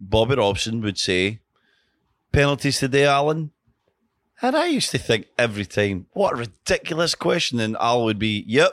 Bobby 0.00 0.34
Robson 0.36 0.80
would 0.82 0.98
say, 0.98 1.40
"Penalties 2.32 2.78
today, 2.78 3.06
Alan." 3.06 3.50
And 4.42 4.56
I 4.56 4.66
used 4.66 4.90
to 4.90 4.98
think 4.98 5.26
every 5.38 5.64
time, 5.64 6.06
what 6.12 6.34
a 6.34 6.36
ridiculous 6.36 7.14
question. 7.14 7.60
And 7.60 7.76
Al 7.80 8.04
would 8.04 8.18
be, 8.18 8.44
yep, 8.46 8.72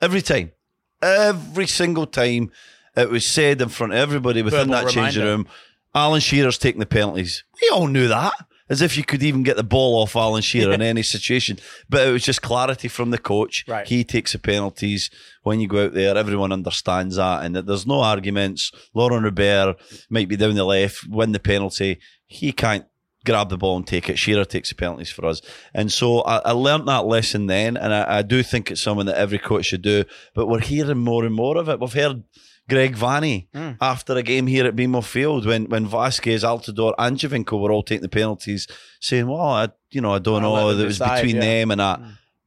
every 0.00 0.20
time. 0.20 0.52
Every 1.00 1.66
single 1.66 2.06
time 2.06 2.50
it 2.96 3.08
was 3.08 3.24
said 3.24 3.62
in 3.62 3.68
front 3.68 3.92
of 3.94 3.98
everybody 3.98 4.42
within 4.42 4.68
Verbal 4.68 4.84
that 4.84 4.92
changing 4.92 5.24
room, 5.24 5.46
Alan 5.94 6.20
Shearer's 6.20 6.58
taking 6.58 6.80
the 6.80 6.86
penalties. 6.86 7.44
We 7.62 7.70
all 7.70 7.86
knew 7.86 8.08
that. 8.08 8.34
As 8.70 8.80
if 8.80 8.96
you 8.96 9.02
could 9.02 9.22
even 9.22 9.42
get 9.42 9.56
the 9.56 9.64
ball 9.64 10.00
off 10.00 10.14
Alan 10.14 10.42
Shearer 10.42 10.72
in 10.72 10.80
any 10.80 11.02
situation. 11.02 11.58
But 11.88 12.06
it 12.06 12.12
was 12.12 12.22
just 12.22 12.40
clarity 12.40 12.86
from 12.86 13.10
the 13.10 13.18
coach. 13.18 13.64
Right. 13.66 13.86
He 13.86 14.04
takes 14.04 14.32
the 14.32 14.38
penalties 14.38 15.10
when 15.42 15.58
you 15.58 15.66
go 15.66 15.86
out 15.86 15.92
there. 15.92 16.16
Everyone 16.16 16.52
understands 16.52 17.16
that. 17.16 17.44
And 17.44 17.56
that 17.56 17.66
there's 17.66 17.86
no 17.86 18.00
arguments. 18.00 18.70
Laurent 18.94 19.24
Robert 19.24 19.76
might 20.08 20.28
be 20.28 20.36
down 20.36 20.54
the 20.54 20.64
left, 20.64 21.04
win 21.08 21.32
the 21.32 21.40
penalty. 21.40 21.98
He 22.26 22.52
can't 22.52 22.86
grab 23.26 23.48
the 23.48 23.58
ball 23.58 23.76
and 23.76 23.86
take 23.86 24.08
it. 24.08 24.18
Shearer 24.18 24.44
takes 24.44 24.68
the 24.68 24.76
penalties 24.76 25.10
for 25.10 25.26
us. 25.26 25.42
And 25.74 25.90
so 25.92 26.20
I, 26.20 26.38
I 26.38 26.52
learnt 26.52 26.86
that 26.86 27.06
lesson 27.06 27.48
then. 27.48 27.76
And 27.76 27.92
I, 27.92 28.18
I 28.18 28.22
do 28.22 28.42
think 28.44 28.70
it's 28.70 28.80
something 28.80 29.06
that 29.06 29.18
every 29.18 29.38
coach 29.38 29.66
should 29.66 29.82
do. 29.82 30.04
But 30.32 30.46
we're 30.46 30.60
hearing 30.60 30.98
more 30.98 31.24
and 31.24 31.34
more 31.34 31.58
of 31.58 31.68
it. 31.68 31.80
We've 31.80 31.92
heard 31.92 32.22
Greg 32.68 32.94
Vanney 32.96 33.48
Hmm. 33.54 33.70
after 33.80 34.16
a 34.16 34.22
game 34.22 34.46
here 34.46 34.64
at 34.66 34.76
BMO 34.76 35.02
Field 35.04 35.44
when, 35.46 35.64
when 35.68 35.86
Vasquez, 35.86 36.44
Altidore, 36.44 36.94
and 36.98 37.16
Giovinco 37.16 37.60
were 37.60 37.72
all 37.72 37.82
taking 37.82 38.02
the 38.02 38.08
penalties, 38.08 38.66
saying, 39.00 39.26
Well, 39.26 39.40
I, 39.40 39.68
you 39.90 40.00
know, 40.00 40.12
I 40.14 40.18
don't 40.20 40.42
know. 40.42 40.68
them 40.68 40.78
That 40.78 40.84
was 40.86 40.98
between 40.98 41.36
yeah. 41.36 41.40
Them 41.42 41.70
and 41.72 41.80
that. 41.80 42.00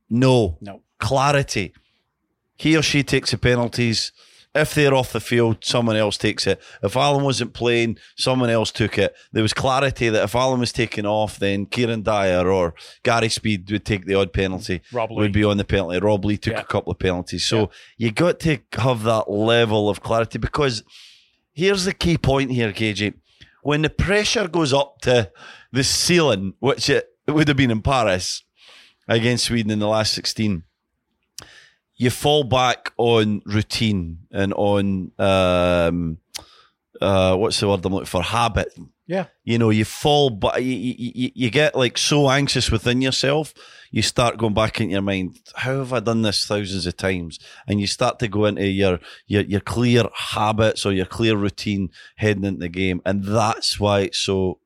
No. 0.09 0.57
no. 0.61 0.81
Clarity. 0.99 1.73
He 2.55 2.77
or 2.77 2.81
she 2.81 3.03
takes 3.03 3.31
the 3.31 3.37
penalties. 3.37 4.11
If 4.55 4.75
they're 4.75 4.93
off 4.93 5.11
the 5.11 5.19
field, 5.19 5.65
someone 5.65 5.95
else 5.95 6.15
takes 6.15 6.45
it. 6.45 6.61
If 6.83 6.95
Alan 6.95 7.23
wasn't 7.23 7.53
playing, 7.53 7.97
someone 8.15 8.51
else 8.51 8.71
took 8.71 8.99
it. 8.99 9.15
There 9.31 9.41
was 9.41 9.51
clarity 9.53 10.09
that 10.09 10.23
if 10.23 10.35
Alan 10.35 10.59
was 10.59 10.71
taken 10.71 11.07
off, 11.07 11.39
then 11.39 11.65
Kieran 11.65 12.03
Dyer 12.03 12.47
or 12.47 12.75
Gary 13.01 13.29
Speed 13.29 13.71
would 13.71 13.83
take 13.83 14.05
the 14.05 14.13
odd 14.13 14.31
penalty, 14.31 14.81
Rob 14.91 15.09
Lee. 15.09 15.17
would 15.17 15.31
be 15.33 15.43
on 15.43 15.57
the 15.57 15.63
penalty. 15.63 15.97
Rob 15.99 16.23
Lee 16.23 16.37
took 16.37 16.53
Yeah. 16.53 16.59
a 16.61 16.65
couple 16.65 16.91
of 16.91 16.99
penalties. 16.99 17.45
So 17.47 17.71
you 17.97 18.11
got 18.11 18.39
to 18.41 18.59
have 18.73 19.01
that 19.03 19.27
level 19.31 19.89
of 19.89 20.01
clarity 20.01 20.37
because 20.37 20.83
here's 21.51 21.85
the 21.85 21.93
key 21.93 22.17
point 22.19 22.51
here, 22.51 22.71
KJ. 22.71 23.15
When 23.63 23.81
the 23.81 23.89
pressure 23.89 24.47
goes 24.47 24.71
up 24.71 24.99
to 25.01 25.31
the 25.71 25.83
ceiling, 25.83 26.53
which 26.59 26.89
it, 26.91 27.07
it 27.25 27.31
would 27.31 27.47
have 27.47 27.57
been 27.57 27.71
in 27.71 27.81
Paris 27.81 28.43
against 29.07 29.45
Sweden 29.45 29.71
in 29.71 29.79
the 29.79 29.87
last 29.87 30.13
16, 30.13 30.63
you 31.95 32.09
fall 32.09 32.43
back 32.43 32.91
on 32.97 33.41
routine 33.45 34.19
and 34.31 34.53
on 34.53 35.11
um, 35.19 36.17
uh, 37.01 37.35
what's 37.35 37.59
the 37.59 37.67
word 37.67 37.85
I'm 37.85 37.93
looking 37.93 38.05
for? 38.05 38.23
Habit. 38.23 38.73
Yeah. 39.05 39.25
You 39.43 39.57
know, 39.57 39.69
you 39.69 39.83
fall, 39.83 40.29
but 40.29 40.63
you, 40.63 40.71
you, 40.73 41.31
you- 41.35 41.49
get 41.49 41.75
like 41.75 41.97
so 41.97 42.29
anxious 42.29 42.71
within 42.71 43.01
yourself. 43.01 43.53
You 43.91 44.01
start 44.01 44.37
going 44.37 44.53
back 44.53 44.79
in 44.79 44.89
your 44.89 45.01
mind. 45.01 45.37
How 45.55 45.77
have 45.79 45.91
I 45.93 45.99
done 45.99 46.21
this 46.21 46.45
thousands 46.45 46.85
of 46.87 46.95
times? 46.97 47.37
And 47.67 47.79
you 47.81 47.85
start 47.87 48.17
to 48.19 48.27
go 48.27 48.45
into 48.45 48.65
your 48.65 48.99
your 49.27 49.43
your 49.43 49.59
clear 49.59 50.03
habits 50.15 50.85
or 50.85 50.93
your 50.93 51.05
clear 51.05 51.35
routine 51.35 51.89
heading 52.15 52.45
into 52.45 52.61
the 52.61 52.69
game, 52.69 53.01
and 53.05 53.23
that's 53.23 53.79
why 53.79 54.01
it's 54.01 54.17
so 54.19 54.59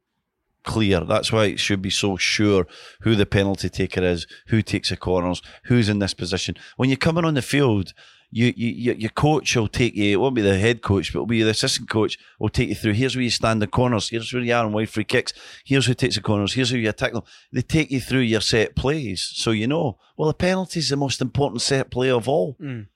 clear. 0.67 0.99
That's 0.99 1.31
why 1.31 1.45
it 1.45 1.59
should 1.59 1.81
be 1.81 1.89
so 1.89 2.17
sure 2.17 2.67
who 3.01 3.15
the 3.15 3.25
penalty 3.25 3.69
taker 3.69 4.03
is, 4.03 4.27
who 4.47 4.61
takes 4.61 4.89
the 4.89 4.97
corners, 4.97 5.41
who's 5.63 5.89
in 5.89 5.99
this 5.99 6.13
position. 6.13 6.55
When 6.75 6.89
you're 6.89 6.97
coming 6.97 7.25
on 7.25 7.33
the 7.33 7.41
field, 7.41 7.93
you, 8.29 8.53
you, 8.57 8.69
you 8.69 8.93
your 8.93 9.09
coach 9.11 9.55
will 9.55 9.69
take 9.69 9.95
you. 9.95 10.11
It 10.11 10.19
won't 10.19 10.35
be 10.35 10.41
the 10.41 10.59
head 10.59 10.81
coach, 10.81 11.13
but 11.13 11.19
it'll 11.19 11.27
be 11.27 11.41
the 11.41 11.51
assistant 11.51 11.89
coach. 11.89 12.19
Will 12.37 12.49
take 12.49 12.67
you 12.67 12.75
through. 12.75 12.93
Here's 12.93 13.15
where 13.15 13.23
you 13.23 13.29
stand 13.29 13.61
the 13.61 13.67
corners. 13.67 14.09
Here's 14.09 14.33
where 14.33 14.43
you 14.43 14.53
are 14.53 14.65
on 14.65 14.73
wide 14.73 14.89
free 14.89 15.05
kicks. 15.05 15.31
Here's 15.63 15.85
who 15.85 15.93
takes 15.93 16.15
the 16.15 16.21
corners. 16.21 16.53
Here's 16.53 16.69
who 16.69 16.77
you 16.77 16.89
attack 16.89 17.13
them. 17.13 17.23
They 17.53 17.61
take 17.61 17.89
you 17.89 18.01
through 18.01 18.21
your 18.21 18.41
set 18.41 18.75
plays, 18.75 19.21
so 19.33 19.51
you 19.51 19.67
know. 19.67 19.97
Well, 20.17 20.27
the 20.27 20.33
penalty 20.33 20.79
is 20.79 20.89
the 20.89 20.97
most 20.97 21.21
important 21.21 21.61
set 21.61 21.89
play 21.89 22.11
of 22.11 22.27
all. 22.27 22.57
Mm. 22.61 22.87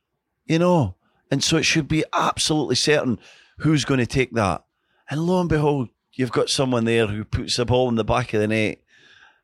You 0.45 0.59
know, 0.59 0.95
and 1.31 1.41
so 1.41 1.55
it 1.55 1.63
should 1.63 1.87
be 1.87 2.03
absolutely 2.11 2.75
certain 2.75 3.17
who's 3.59 3.85
going 3.85 4.01
to 4.01 4.05
take 4.05 4.33
that. 4.33 4.65
And 5.09 5.21
lo 5.21 5.39
and 5.39 5.47
behold, 5.49 5.89
you've 6.13 6.31
got 6.31 6.49
someone 6.49 6.85
there 6.85 7.07
who 7.07 7.23
puts 7.23 7.55
the 7.57 7.65
ball 7.65 7.89
in 7.89 7.95
the 7.95 8.03
back 8.03 8.33
of 8.33 8.41
the 8.41 8.47
net 8.47 8.79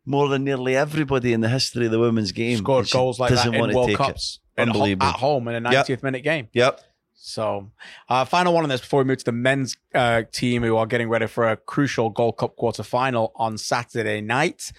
more 0.05 0.27
than 0.29 0.43
nearly 0.43 0.75
everybody 0.75 1.33
in 1.33 1.41
the 1.41 1.49
history 1.49 1.85
of 1.85 1.91
the 1.91 1.99
women's 1.99 2.31
game. 2.31 2.57
Scored 2.57 2.89
goals 2.89 3.19
like 3.19 3.33
that 3.33 3.45
in 3.53 3.73
World 3.75 3.89
it. 3.89 3.97
Cups. 3.97 4.39
Unbelievable. 4.57 5.05
At 5.07 5.15
home 5.15 5.47
in 5.49 5.65
a 5.65 5.71
Yep. 5.71 5.85
90th 5.87 6.03
minute 6.03 6.21
game. 6.23 6.47
Yep. 6.53 6.81
So, 7.19 7.71
uh, 8.07 8.23
final 8.25 8.53
one 8.53 8.63
on 8.63 8.69
this 8.69 8.79
before 8.79 8.99
we 8.99 9.03
move 9.05 9.17
to 9.17 9.25
the 9.25 9.31
men's 9.33 9.75
uh, 9.93 10.23
team 10.31 10.63
who 10.63 10.77
are 10.77 10.85
getting 10.85 11.09
ready 11.09 11.27
for 11.27 11.49
a 11.49 11.57
crucial 11.57 12.09
Gold 12.09 12.37
Cup 12.37 12.55
quarter 12.55 12.83
final 12.83 13.33
on 13.35 13.57
Saturday 13.57 14.21
night. 14.21 14.71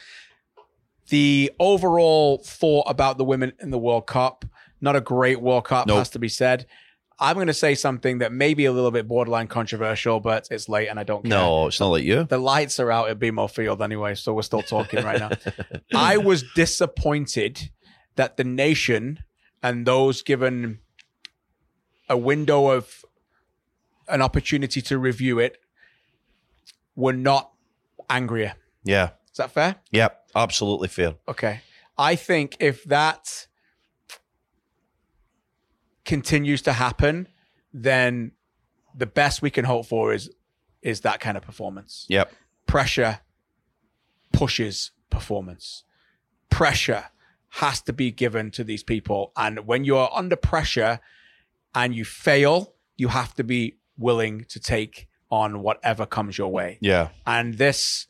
The 1.09 1.51
overall 1.59 2.38
thought 2.38 2.85
about 2.88 3.18
the 3.18 3.24
women 3.24 3.53
in 3.61 3.70
the 3.70 3.79
World 3.79 4.07
Cup, 4.07 4.44
not 4.81 4.94
a 4.96 5.01
great 5.01 5.40
World 5.40 5.64
Cup, 5.64 5.87
Nope. 5.87 5.98
has 5.98 6.11
to 6.11 6.18
be 6.18 6.29
said. 6.29 6.66
I'm 7.20 7.35
going 7.35 7.48
to 7.48 7.54
say 7.54 7.74
something 7.74 8.18
that 8.18 8.33
may 8.33 8.54
be 8.54 8.66
a 8.66 8.72
little 8.72 8.90
bit 8.90 9.09
borderline 9.09 9.48
controversial, 9.48 10.20
but 10.20 10.48
it's 10.50 10.68
late 10.68 10.88
and 10.88 11.00
I 11.00 11.02
don't 11.02 11.22
care. 11.22 11.31
No, 11.31 11.66
it's 11.66 11.81
not 11.81 11.88
like 11.88 12.04
you. 12.04 12.24
The 12.24 12.38
lights 12.38 12.78
are 12.78 12.90
out 12.90 13.09
at 13.09 13.18
BMO 13.18 13.50
Field 13.50 13.83
anyway, 13.83 14.14
so 14.14 14.35
we're 14.35 14.42
still 14.42 14.62
talking 14.62 15.04
right 15.04 15.18
now. 15.18 15.31
I 15.94 16.18
was 16.18 16.44
disappointed 16.54 17.70
that 18.16 18.37
the 18.37 18.44
nation 18.44 19.20
and 19.62 19.85
those 19.87 20.22
given 20.22 20.78
a 22.09 22.16
window 22.16 22.68
of 22.68 23.04
an 24.09 24.22
opportunity 24.22 24.81
to 24.83 24.98
review 24.98 25.38
it 25.38 25.59
were 26.94 27.12
not 27.12 27.50
angrier. 28.09 28.54
Yeah. 28.85 29.11
Is 29.31 29.38
that 29.38 29.50
fair? 29.50 29.76
Yeah, 29.90 30.09
Absolutely 30.35 30.88
fair. 30.88 31.14
Okay. 31.26 31.61
I 31.96 32.14
think 32.14 32.57
if 32.61 32.85
that 32.85 33.46
continues 36.09 36.62
to 36.62 36.73
happen, 36.73 37.29
then 37.73 38.33
the 38.97 39.07
best 39.07 39.42
we 39.42 39.51
can 39.51 39.66
hope 39.66 39.87
for 39.87 40.12
is 40.12 40.31
is 40.83 41.03
that 41.03 41.21
kind 41.21 41.37
of 41.37 41.42
performance. 41.42 42.07
Yep. 42.09 42.33
pressure 42.66 43.21
pushes 44.33 44.92
performance. 45.11 45.85
Pressure 46.51 47.05
has 47.62 47.81
to 47.83 47.92
be 47.92 48.11
given 48.11 48.51
to 48.53 48.62
these 48.64 48.83
people. 48.83 49.33
And 49.37 49.66
when 49.66 49.85
you 49.85 49.97
are 49.97 50.11
under 50.14 50.37
pressure 50.37 51.01
and 51.75 51.94
you 51.94 52.05
fail, 52.05 52.75
you 52.97 53.09
have 53.09 53.35
to 53.35 53.44
be 53.44 53.77
willing 53.99 54.44
to 54.49 54.61
take 54.61 55.09
on 55.31 55.62
whatever 55.62 56.07
comes 56.07 56.38
your 56.38 56.51
way. 56.51 56.79
Yeah. 56.81 57.09
And 57.27 57.55
this 57.59 58.07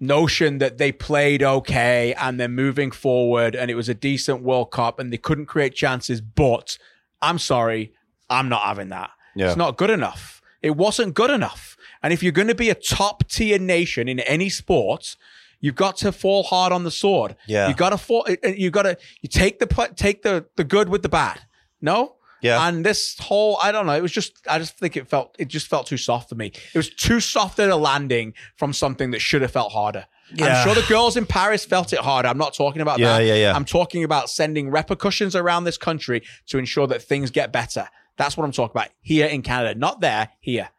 notion 0.00 0.58
that 0.58 0.78
they 0.78 0.90
played 0.90 1.42
okay 1.42 2.12
and 2.14 2.38
they're 2.38 2.48
moving 2.48 2.90
forward 2.90 3.54
and 3.54 3.70
it 3.70 3.74
was 3.74 3.88
a 3.88 3.94
decent 3.94 4.42
World 4.42 4.70
Cup 4.70 4.98
and 4.98 5.12
they 5.12 5.18
couldn't 5.18 5.46
create 5.46 5.74
chances, 5.74 6.20
but 6.20 6.76
I'm 7.22 7.38
sorry, 7.38 7.92
I'm 8.28 8.48
not 8.48 8.62
having 8.62 8.90
that. 8.90 9.10
Yeah. 9.34 9.48
It's 9.48 9.56
not 9.56 9.76
good 9.78 9.90
enough. 9.90 10.42
It 10.60 10.76
wasn't 10.76 11.14
good 11.14 11.30
enough. 11.30 11.76
And 12.02 12.12
if 12.12 12.22
you're 12.22 12.32
going 12.32 12.48
to 12.48 12.54
be 12.54 12.70
a 12.70 12.74
top 12.74 13.28
tier 13.28 13.58
nation 13.58 14.08
in 14.08 14.20
any 14.20 14.48
sport, 14.48 15.16
you've 15.60 15.74
got 15.76 15.96
to 15.98 16.12
fall 16.12 16.42
hard 16.42 16.72
on 16.72 16.84
the 16.84 16.90
sword. 16.90 17.36
Yeah. 17.46 17.68
You 17.68 17.74
got 17.74 17.90
to 17.90 17.98
fall. 17.98 18.26
Uh, 18.28 18.36
uh, 18.44 18.48
you 18.48 18.70
got 18.70 18.82
to 18.82 18.96
you 19.22 19.28
take 19.28 19.58
the 19.60 19.66
take 19.96 20.22
the 20.22 20.46
the 20.56 20.64
good 20.64 20.88
with 20.88 21.02
the 21.02 21.08
bad. 21.08 21.40
No, 21.80 22.16
Yeah. 22.42 22.66
And 22.68 22.84
this 22.84 23.16
whole, 23.18 23.56
I 23.62 23.72
don't 23.72 23.86
know, 23.86 23.94
it 23.94 24.02
was 24.02 24.12
just, 24.12 24.32
I 24.48 24.58
just 24.58 24.76
think 24.78 24.96
it 24.96 25.08
felt, 25.08 25.34
it 25.38 25.48
just 25.48 25.68
felt 25.68 25.86
too 25.86 25.96
soft 25.96 26.28
for 26.28 26.34
me. 26.34 26.46
It 26.74 26.76
was 26.76 26.90
too 26.90 27.20
soft 27.20 27.58
at 27.60 27.70
a 27.70 27.76
landing 27.76 28.34
from 28.56 28.72
something 28.72 29.12
that 29.12 29.20
should 29.20 29.42
have 29.42 29.52
felt 29.52 29.72
harder. 29.72 30.06
Yeah. 30.34 30.46
I'm 30.46 30.64
sure 30.66 30.74
the 30.74 30.86
girls 30.88 31.16
in 31.16 31.26
Paris 31.26 31.64
felt 31.64 31.92
it 31.92 31.98
harder. 31.98 32.28
I'm 32.28 32.38
not 32.38 32.54
talking 32.54 32.80
about 32.82 32.98
Yeah, 32.98 33.18
that. 33.18 33.24
yeah, 33.24 33.34
yeah. 33.34 33.54
I'm 33.54 33.64
talking 33.64 34.02
about 34.04 34.30
sending 34.30 34.70
repercussions 34.70 35.36
around 35.36 35.64
this 35.64 35.76
country 35.76 36.22
to 36.46 36.58
ensure 36.58 36.86
that 36.86 37.02
things 37.02 37.30
get 37.30 37.52
better. 37.52 37.88
That's 38.16 38.36
what 38.36 38.44
I'm 38.44 38.52
talking 38.52 38.72
about 38.78 38.90
here 39.00 39.26
in 39.26 39.42
Canada, 39.42 39.78
not 39.78 40.00
there, 40.00 40.30
here. 40.40 40.70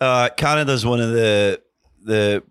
Uh, 0.00 0.30
Canada's 0.36 0.84
one 0.86 1.00
of 1.00 1.10
the 1.12 1.60
the 2.02 2.42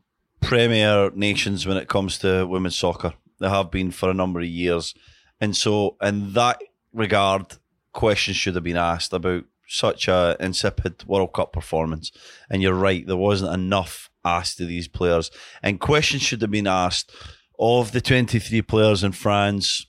premier 0.41 1.09
nations 1.15 1.65
when 1.65 1.77
it 1.77 1.87
comes 1.87 2.19
to 2.19 2.45
women's 2.45 2.75
soccer. 2.77 3.13
They 3.39 3.49
have 3.49 3.71
been 3.71 3.91
for 3.91 4.09
a 4.09 4.13
number 4.13 4.39
of 4.39 4.45
years, 4.45 4.93
and 5.41 5.55
so 5.55 5.95
in 6.01 6.33
that 6.33 6.61
regard, 6.93 7.57
questions 7.93 8.37
should 8.37 8.55
have 8.55 8.63
been 8.63 8.77
asked 8.77 9.13
about 9.13 9.45
such 9.67 10.07
a 10.07 10.35
insipid 10.39 11.03
World 11.07 11.33
Cup 11.33 11.53
performance. 11.53 12.11
And 12.49 12.61
you're 12.61 12.73
right, 12.73 13.05
there 13.05 13.17
wasn't 13.17 13.53
enough 13.53 14.08
asked 14.25 14.57
to 14.57 14.65
these 14.65 14.87
players, 14.87 15.31
and 15.63 15.79
questions 15.79 16.21
should 16.21 16.41
have 16.41 16.51
been 16.51 16.67
asked 16.67 17.11
of 17.59 17.91
the 17.91 18.01
23 18.01 18.61
players 18.61 19.03
in 19.03 19.11
France, 19.11 19.85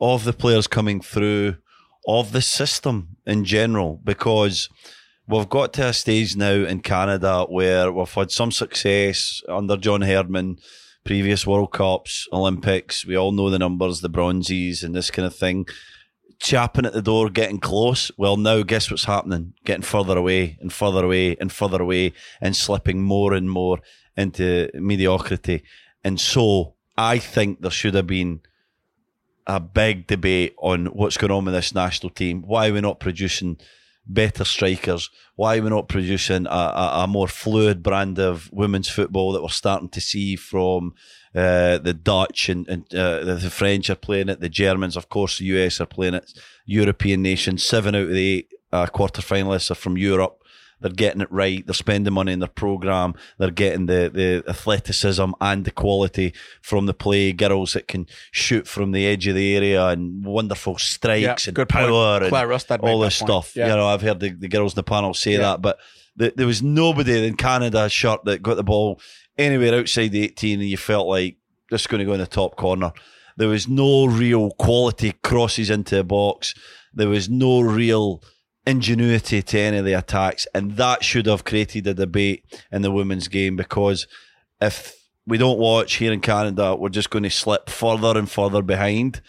of 0.00 0.24
the 0.24 0.32
players 0.32 0.66
coming 0.66 1.00
through, 1.00 1.56
of 2.06 2.32
the 2.32 2.42
system 2.42 3.16
in 3.26 3.44
general, 3.44 4.00
because 4.02 4.68
we've 5.28 5.48
got 5.48 5.72
to 5.74 5.88
a 5.88 5.92
stage 5.92 6.36
now 6.36 6.52
in 6.52 6.80
Canada 6.80 7.46
where 7.48 7.92
we've 7.92 8.12
had 8.12 8.30
some 8.30 8.50
success 8.50 9.42
under 9.48 9.76
John 9.76 10.02
Herdman, 10.02 10.56
previous 11.04 11.46
World 11.46 11.72
Cups, 11.72 12.26
Olympics. 12.32 13.06
We 13.06 13.16
all 13.16 13.32
know 13.32 13.50
the 13.50 13.58
numbers, 13.58 14.00
the 14.00 14.08
bronzes, 14.08 14.82
and 14.82 14.94
this 14.94 15.10
kind 15.10 15.26
of 15.26 15.34
thing. 15.34 15.66
Chapping 16.42 16.84
at 16.84 16.92
the 16.92 17.02
door, 17.02 17.30
getting 17.30 17.60
close. 17.60 18.10
Well, 18.16 18.36
now 18.36 18.64
guess 18.64 18.90
what's 18.90 19.04
happening? 19.04 19.54
Getting 19.64 19.84
further 19.84 20.18
away 20.18 20.58
and 20.60 20.72
further 20.72 21.04
away 21.04 21.36
and 21.40 21.52
further 21.52 21.80
away 21.80 22.14
and 22.40 22.56
slipping 22.56 23.00
more 23.00 23.32
and 23.32 23.48
more 23.48 23.78
into 24.16 24.68
mediocrity. 24.74 25.62
And 26.02 26.20
so 26.20 26.74
I 26.96 27.18
think 27.18 27.60
there 27.60 27.70
should 27.70 27.94
have 27.94 28.08
been 28.08 28.40
a 29.46 29.60
big 29.60 30.08
debate 30.08 30.56
on 30.58 30.86
what's 30.86 31.16
going 31.16 31.30
on 31.30 31.44
with 31.44 31.54
this 31.54 31.76
national 31.76 32.10
team. 32.10 32.42
Why 32.42 32.68
are 32.68 32.72
we 32.72 32.80
not 32.80 32.98
producing 32.98 33.58
better 34.06 34.44
strikers? 34.44 35.10
Why 35.36 35.58
are 35.58 35.62
we 35.62 35.70
not 35.70 35.88
producing 35.88 36.46
a, 36.46 36.50
a, 36.50 36.90
a 37.04 37.06
more 37.06 37.28
fluid 37.28 37.82
brand 37.82 38.18
of 38.18 38.50
women's 38.52 38.88
football 38.88 39.32
that 39.32 39.42
we're 39.42 39.48
starting 39.48 39.88
to 39.90 40.00
see 40.00 40.36
from 40.36 40.94
uh, 41.34 41.78
the 41.78 41.94
Dutch 41.94 42.48
and, 42.48 42.68
and 42.68 42.82
uh, 42.94 43.24
the, 43.24 43.34
the 43.34 43.50
French 43.50 43.88
are 43.88 43.94
playing 43.94 44.28
it, 44.28 44.40
the 44.40 44.48
Germans, 44.48 44.96
of 44.96 45.08
course, 45.08 45.38
the 45.38 45.46
US 45.46 45.80
are 45.80 45.86
playing 45.86 46.14
it, 46.14 46.32
European 46.66 47.22
nations, 47.22 47.64
seven 47.64 47.94
out 47.94 48.02
of 48.02 48.10
the 48.10 48.38
eight 48.38 48.52
uh, 48.72 48.86
quarter 48.86 49.22
finalists 49.22 49.70
are 49.70 49.76
from 49.76 49.96
Europe. 49.96 50.41
They're 50.82 50.90
getting 50.92 51.20
it 51.22 51.32
right. 51.32 51.64
They're 51.66 51.74
spending 51.74 52.12
money 52.12 52.32
in 52.32 52.40
their 52.40 52.48
program. 52.48 53.14
They're 53.38 53.50
getting 53.50 53.86
the, 53.86 54.10
the 54.12 54.44
athleticism 54.48 55.30
and 55.40 55.64
the 55.64 55.70
quality 55.70 56.34
from 56.60 56.86
the 56.86 56.94
play. 56.94 57.32
Girls 57.32 57.72
that 57.72 57.88
can 57.88 58.06
shoot 58.30 58.66
from 58.66 58.92
the 58.92 59.06
edge 59.06 59.26
of 59.26 59.34
the 59.34 59.56
area 59.56 59.86
and 59.86 60.24
wonderful 60.24 60.76
strikes 60.78 61.22
Yeah, 61.46 61.50
and 61.50 61.54
good 61.56 61.68
point. 61.68 61.86
power 61.86 62.22
and 62.22 62.80
all 62.82 63.00
this 63.00 63.14
stuff. 63.16 63.54
Yeah. 63.56 63.68
You 63.68 63.76
know, 63.76 63.86
I've 63.86 64.02
heard 64.02 64.20
the, 64.20 64.30
the 64.30 64.48
girls 64.48 64.72
in 64.72 64.76
the 64.76 64.82
panel 64.82 65.14
say 65.14 65.32
Yeah. 65.32 65.38
that, 65.38 65.62
but 65.62 65.78
the, 66.16 66.32
there 66.36 66.46
was 66.46 66.62
nobody 66.62 67.26
in 67.26 67.36
Canada 67.36 67.88
shirt 67.88 68.24
that 68.24 68.42
got 68.42 68.56
the 68.56 68.62
ball 68.64 69.00
anywhere 69.38 69.74
outside 69.78 70.08
the 70.08 70.24
18 70.24 70.60
and 70.60 70.68
you 70.68 70.76
felt 70.76 71.06
like 71.08 71.36
this 71.70 71.82
is 71.82 71.86
going 71.86 72.00
to 72.00 72.04
go 72.04 72.12
in 72.12 72.20
the 72.20 72.26
top 72.26 72.56
corner. 72.56 72.92
There 73.38 73.48
was 73.48 73.66
no 73.66 74.04
real 74.06 74.50
quality 74.50 75.12
crosses 75.22 75.70
into 75.70 75.96
the 75.96 76.04
box. 76.04 76.54
There 76.92 77.08
was 77.08 77.30
no 77.30 77.60
real 77.62 78.22
ingenuity 78.66 79.42
to 79.42 79.58
any 79.58 79.78
of 79.78 79.84
the 79.84 79.92
attacks, 79.94 80.46
and 80.54 80.76
that 80.76 81.04
should 81.04 81.26
have 81.26 81.44
created 81.44 81.86
a 81.86 81.94
debate 81.94 82.44
in 82.70 82.82
the 82.82 82.90
women's 82.90 83.28
game 83.28 83.56
because 83.56 84.06
if 84.60 84.94
we 85.26 85.38
don't 85.38 85.58
watch 85.58 85.94
here 85.94 86.12
in 86.12 86.20
Canada, 86.20 86.74
we're 86.74 86.88
just 86.88 87.10
going 87.10 87.24
to 87.24 87.30
slip 87.30 87.68
further 87.70 88.18
and 88.18 88.30
further 88.30 88.62
behind. 88.62 89.20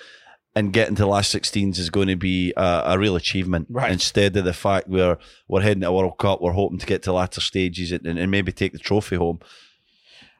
And 0.55 0.71
getting 0.71 0.93
to 0.95 1.01
the 1.01 1.07
last 1.07 1.33
16s 1.33 1.79
is 1.79 1.89
going 1.89 2.09
to 2.09 2.15
be 2.15 2.53
a, 2.55 2.83
a 2.85 2.99
real 2.99 3.15
achievement. 3.15 3.67
Right. 3.71 3.91
Instead 3.91 4.37
of 4.37 4.45
the 4.45 4.53
fact 4.53 4.87
we're 4.87 5.17
we're 5.47 5.61
heading 5.61 5.81
to 5.81 5.87
a 5.87 5.91
World 5.91 6.19
Cup, 6.19 6.41
we're 6.41 6.51
hoping 6.51 6.77
to 6.77 6.85
get 6.85 7.01
to 7.03 7.13
latter 7.13 7.41
stages 7.41 7.91
and, 7.91 8.05
and 8.05 8.29
maybe 8.29 8.51
take 8.51 8.71
the 8.71 8.77
trophy 8.77 9.15
home. 9.15 9.39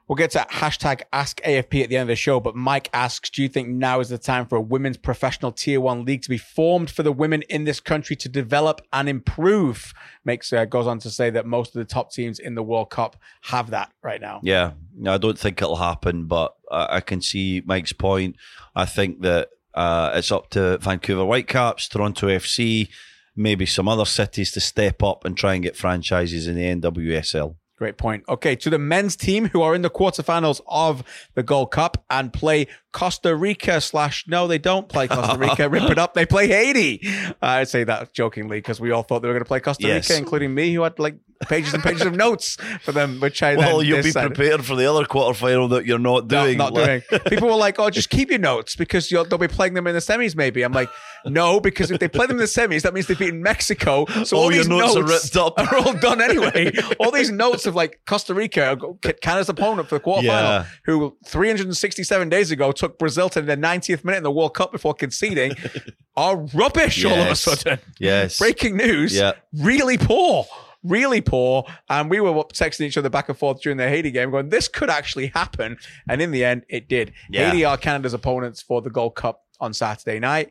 We'll 0.06 0.16
get 0.16 0.32
to 0.32 0.46
hashtag 0.50 1.02
Ask 1.14 1.40
AFP 1.42 1.82
at 1.82 1.88
the 1.88 1.96
end 1.96 2.02
of 2.02 2.08
the 2.08 2.16
show, 2.16 2.38
but 2.38 2.54
Mike 2.54 2.90
asks, 2.92 3.30
do 3.30 3.42
you 3.42 3.48
think 3.48 3.68
now 3.68 4.00
is 4.00 4.10
the 4.10 4.18
time 4.18 4.44
for 4.44 4.56
a 4.56 4.60
women's 4.60 4.98
professional 4.98 5.50
tier 5.50 5.80
one 5.80 6.04
league 6.04 6.20
to 6.22 6.28
be 6.28 6.36
formed 6.36 6.90
for 6.90 7.02
the 7.02 7.12
women 7.12 7.40
in 7.48 7.64
this 7.64 7.80
country 7.80 8.14
to 8.16 8.28
develop 8.28 8.82
and 8.92 9.08
improve? 9.08 9.94
Makes 10.24 10.52
uh, 10.52 10.66
goes 10.66 10.86
on 10.86 10.98
to 11.00 11.10
say 11.10 11.30
that 11.30 11.46
most 11.46 11.74
of 11.74 11.78
the 11.78 11.86
top 11.86 12.12
teams 12.12 12.38
in 12.38 12.54
the 12.54 12.62
World 12.62 12.90
Cup 12.90 13.16
have 13.44 13.70
that 13.70 13.92
right 14.02 14.20
now. 14.20 14.40
Yeah, 14.42 14.72
no, 14.94 15.14
I 15.14 15.18
don't 15.18 15.38
think 15.38 15.62
it'll 15.62 15.76
happen, 15.76 16.26
but 16.26 16.54
I, 16.70 16.96
I 16.96 17.00
can 17.00 17.22
see 17.22 17.62
Mike's 17.64 17.94
point. 17.94 18.36
I 18.76 18.84
think 18.84 19.22
that 19.22 19.48
uh, 19.72 20.12
it's 20.14 20.30
up 20.30 20.50
to 20.50 20.76
Vancouver 20.78 21.24
Whitecaps, 21.24 21.88
Toronto 21.88 22.28
FC, 22.28 22.88
maybe 23.34 23.64
some 23.64 23.88
other 23.88 24.04
cities 24.04 24.52
to 24.52 24.60
step 24.60 25.02
up 25.02 25.24
and 25.24 25.36
try 25.36 25.54
and 25.54 25.62
get 25.62 25.76
franchises 25.76 26.46
in 26.46 26.56
the 26.56 26.90
NWSL. 26.90 27.56
Great 27.76 27.96
point. 27.96 28.22
Okay, 28.28 28.54
to 28.56 28.70
the 28.70 28.78
men's 28.78 29.16
team 29.16 29.46
who 29.46 29.60
are 29.62 29.74
in 29.74 29.82
the 29.82 29.90
quarterfinals 29.90 30.60
of 30.68 31.02
the 31.34 31.42
Gold 31.42 31.72
Cup 31.72 32.04
and 32.08 32.32
play 32.32 32.68
Costa 32.94 33.34
Rica 33.34 33.80
slash 33.80 34.24
no, 34.28 34.46
they 34.46 34.56
don't 34.56 34.88
play 34.88 35.08
Costa 35.08 35.36
Rica. 35.36 35.68
Rip 35.74 35.90
it 35.90 35.98
up. 35.98 36.14
They 36.14 36.24
play 36.24 36.46
Haiti. 36.48 37.00
I 37.42 37.64
say 37.64 37.84
that 37.84 38.14
jokingly 38.14 38.58
because 38.58 38.80
we 38.80 38.92
all 38.92 39.02
thought 39.02 39.20
they 39.20 39.28
were 39.28 39.34
going 39.34 39.42
to 39.44 39.48
play 39.48 39.60
Costa 39.60 39.86
Yes. 39.86 40.08
Rica, 40.08 40.18
including 40.18 40.54
me, 40.54 40.72
who 40.72 40.82
had 40.82 40.98
like 41.00 41.16
pages 41.48 41.74
and 41.74 41.82
pages 41.82 42.02
of 42.06 42.14
notes 42.14 42.56
for 42.82 42.92
them, 42.92 43.18
which 43.20 43.42
I 43.42 43.56
Well, 43.56 43.78
then 43.78 43.86
you'll 43.88 43.96
be 43.98 44.02
decided- 44.04 44.34
prepared 44.34 44.64
for 44.64 44.76
the 44.76 44.88
other 44.90 45.04
quarterfinal 45.04 45.68
that 45.70 45.84
you're 45.84 45.98
not 45.98 46.28
No, 46.30 46.44
doing. 46.44 46.56
not 46.56 46.72
doing. 46.74 47.02
People 47.28 47.48
were 47.48 47.56
like, 47.56 47.78
"Oh, 47.80 47.90
just 47.90 48.08
keep 48.08 48.30
your 48.30 48.38
notes 48.38 48.76
because 48.76 49.10
you'll, 49.10 49.24
they'll 49.24 49.38
be 49.38 49.48
playing 49.48 49.74
them 49.74 49.86
in 49.88 49.94
the 49.94 50.00
semis." 50.00 50.36
Maybe 50.36 50.62
I'm 50.62 50.72
like, 50.72 50.88
"No, 51.26 51.58
because 51.58 51.90
if 51.90 51.98
they 51.98 52.08
play 52.08 52.26
them 52.26 52.36
in 52.36 52.40
the 52.42 52.44
semis, 52.44 52.82
that 52.82 52.94
means 52.94 53.08
they've 53.08 53.18
beaten 53.18 53.42
Mexico. 53.42 54.06
So 54.24 54.36
all, 54.36 54.44
All 54.44 54.52
your 54.52 54.62
these 54.62 54.68
notes 54.68 54.94
notes, 54.94 55.10
are 55.10 55.12
ripped 55.12 55.36
up. 55.36 55.58
are 55.72 55.76
all 55.78 55.92
done 55.94 56.20
anyway. 56.22 56.72
all 57.00 57.10
these 57.10 57.30
notes 57.32 57.66
of 57.66 57.74
like 57.74 58.00
Costa 58.06 58.32
Rica, 58.32 58.78
Canada's 59.20 59.48
opponent 59.48 59.88
for 59.88 59.98
the 59.98 60.04
quarterfinal, 60.04 60.22
Yeah. 60.22 60.64
who 60.84 61.16
367 61.26 62.28
days 62.28 62.50
ago 62.52 62.70
took 62.84 62.98
Brazil 62.98 63.28
to 63.30 63.40
the 63.40 63.56
90th 63.56 64.04
minute 64.04 64.18
in 64.18 64.22
the 64.22 64.30
World 64.30 64.54
Cup 64.54 64.70
before 64.72 64.94
conceding, 64.94 65.54
are 66.16 66.36
rubbish 66.36 67.04
all 67.04 67.12
of 67.14 67.28
a 67.28 67.36
sudden. 67.36 67.78
Yes. 67.98 68.38
Breaking 68.38 68.76
news. 68.76 69.16
Yeah. 69.16 69.32
Really 69.54 69.96
poor. 69.96 70.46
Really 70.82 71.22
poor. 71.22 71.64
And 71.88 72.10
we 72.10 72.20
were 72.20 72.32
texting 72.44 72.82
each 72.82 72.98
other 72.98 73.08
back 73.08 73.30
and 73.30 73.38
forth 73.38 73.62
during 73.62 73.78
the 73.78 73.88
Haiti 73.88 74.10
game 74.10 74.30
going, 74.30 74.50
this 74.50 74.68
could 74.68 74.90
actually 74.90 75.28
happen. 75.28 75.78
And 76.08 76.20
in 76.20 76.30
the 76.30 76.44
end, 76.44 76.64
it 76.68 76.88
did. 76.88 77.14
Yeah. 77.30 77.50
Haiti 77.50 77.64
are 77.64 77.78
Canada's 77.78 78.12
opponents 78.12 78.60
for 78.60 78.82
the 78.82 78.90
Gold 78.90 79.14
Cup 79.14 79.40
on 79.60 79.72
Saturday 79.72 80.18
night. 80.20 80.50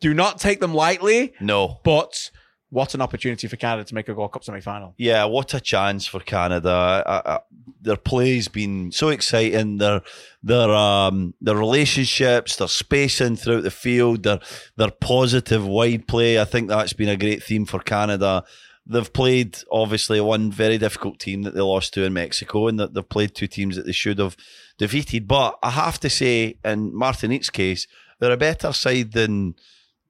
Do 0.00 0.14
not 0.14 0.38
take 0.38 0.60
them 0.60 0.72
lightly, 0.74 1.32
No. 1.40 1.80
but 1.84 2.30
what 2.70 2.94
an 2.94 3.00
opportunity 3.00 3.46
for 3.46 3.56
Canada 3.56 3.84
to 3.84 3.94
make 3.94 4.08
a 4.08 4.14
Gold 4.14 4.32
Cup 4.32 4.44
semi 4.44 4.60
final. 4.60 4.94
Yeah, 4.98 5.24
what 5.24 5.54
a 5.54 5.60
chance 5.60 6.06
for 6.06 6.20
Canada. 6.20 7.02
I, 7.06 7.22
I, 7.24 7.40
their 7.80 7.96
play's 7.96 8.48
been 8.48 8.90
so 8.90 9.08
exciting. 9.08 9.78
Their 9.78 10.02
their 10.42 10.70
um 10.70 11.34
their 11.40 11.56
relationships, 11.56 12.56
their 12.56 12.68
spacing 12.68 13.36
throughout 13.36 13.62
the 13.62 13.70
field, 13.70 14.24
their 14.24 14.40
their 14.76 14.90
positive 14.90 15.66
wide 15.66 16.08
play. 16.08 16.40
I 16.40 16.44
think 16.44 16.68
that's 16.68 16.92
been 16.92 17.08
a 17.08 17.16
great 17.16 17.42
theme 17.42 17.66
for 17.66 17.78
Canada. 17.78 18.44
They've 18.88 19.12
played 19.12 19.58
obviously 19.70 20.20
one 20.20 20.52
very 20.52 20.78
difficult 20.78 21.18
team 21.18 21.42
that 21.42 21.54
they 21.54 21.60
lost 21.60 21.94
to 21.94 22.04
in 22.04 22.12
Mexico, 22.12 22.68
and 22.68 22.78
that 22.80 22.94
they've 22.94 23.08
played 23.08 23.34
two 23.34 23.48
teams 23.48 23.76
that 23.76 23.86
they 23.86 23.92
should 23.92 24.18
have 24.18 24.36
defeated. 24.78 25.26
But 25.28 25.58
I 25.62 25.70
have 25.70 25.98
to 26.00 26.10
say, 26.10 26.58
in 26.64 26.94
Martinique's 26.94 27.50
case, 27.50 27.86
they're 28.18 28.32
a 28.32 28.36
better 28.36 28.72
side 28.72 29.12
than 29.12 29.54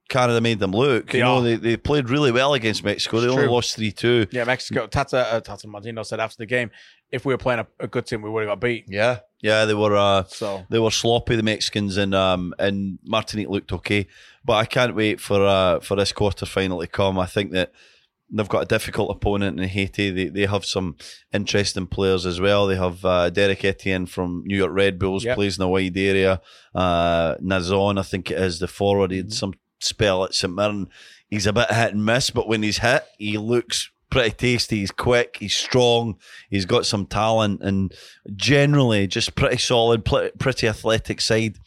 Canada 0.09 0.40
made 0.40 0.59
them 0.61 0.71
look. 0.73 1.11
They 1.11 1.19
you 1.19 1.25
know, 1.25 1.37
are. 1.38 1.42
they, 1.42 1.57
they 1.57 1.77
played 1.77 2.09
really 2.11 2.31
well 2.33 2.55
against 2.55 2.85
Mexico. 2.85 3.21
They 3.21 3.27
It's 3.27 3.35
only 3.37 3.49
lost 3.49 3.75
three 3.77 3.90
two. 3.92 4.27
Yeah, 4.31 4.45
Mexico. 4.45 4.87
Tata, 4.87 5.19
uh, 5.35 5.40
Tata 5.40 5.66
Martino 5.66 6.03
said 6.05 6.21
after 6.21 6.37
the 6.38 6.47
game, 6.47 6.71
if 7.11 7.25
we 7.25 7.35
were 7.35 7.38
playing 7.38 7.61
a, 7.61 7.66
a 7.81 7.87
good 7.88 8.07
team, 8.07 8.23
we 8.23 8.31
would 8.31 8.42
have 8.47 8.51
got 8.51 8.61
beat. 8.61 8.85
Yeah, 8.88 9.21
yeah, 9.42 9.64
they 9.64 9.75
were 9.75 9.97
uh, 9.97 10.25
So 10.25 10.64
they 10.71 10.79
were 10.79 10.90
sloppy, 10.90 11.35
the 11.37 11.42
Mexicans, 11.42 11.96
and 11.96 12.15
um, 12.15 12.54
and 12.59 12.98
Martinique 13.04 13.48
looked 13.48 13.73
okay. 13.73 14.07
But 14.44 14.54
I 14.54 14.65
can't 14.65 14.94
wait 14.94 15.21
for 15.21 15.44
uh, 15.44 15.81
for 15.81 15.96
this 15.96 16.13
quarter 16.13 16.46
final 16.46 16.81
to 16.81 16.87
come. 16.87 17.19
I 17.19 17.27
think 17.27 17.50
that 17.52 17.73
they've 18.31 18.48
got 18.48 18.63
a 18.63 18.67
difficult 18.67 19.11
opponent 19.11 19.59
in 19.61 19.69
Haiti. 19.69 20.11
They 20.11 20.27
they 20.29 20.46
have 20.46 20.65
some 20.65 20.96
interesting 21.33 21.87
players 21.88 22.27
as 22.27 22.40
well. 22.40 22.67
They 22.69 22.77
have 22.77 23.04
uh, 23.04 23.31
Derek 23.31 23.65
Etienne 23.65 24.07
from 24.07 24.42
New 24.46 24.57
York 24.57 24.73
Red 24.73 24.98
Bulls 25.00 25.25
Yep. 25.25 25.35
plays 25.37 25.59
in 25.59 25.65
a 25.65 25.69
wide 25.69 25.96
area. 25.96 26.40
Uh, 26.75 27.37
Nazon, 27.37 27.98
I 27.98 28.02
think 28.02 28.31
it 28.31 28.38
is 28.38 28.59
the 28.61 28.69
forward. 28.69 29.11
He 29.11 29.19
had 29.19 29.29
Mhm. 29.29 29.33
some 29.33 29.54
spell 29.79 30.24
at 30.24 30.35
St 30.35 30.54
Mirren. 30.54 30.88
He's 31.29 31.46
a 31.46 31.52
bit 31.52 31.70
hit 31.70 31.92
and 31.92 32.04
miss, 32.04 32.31
but 32.31 32.48
when 32.48 32.62
he's 32.62 32.79
hit, 32.79 33.04
he 33.18 33.37
looks 33.38 33.90
pretty 34.10 34.31
tasty. 34.31 34.79
He's 34.79 34.92
quick. 34.92 35.38
He's 35.40 35.56
strong. 35.56 36.16
He's 36.48 36.64
got 36.64 36.87
some 36.87 37.06
talent 37.06 37.62
and 37.62 37.92
generally 38.35 39.06
just 39.08 39.35
pretty 39.35 39.58
solid, 39.58 40.04
pretty 40.04 40.68
athletic 40.68 41.20
side. 41.20 41.58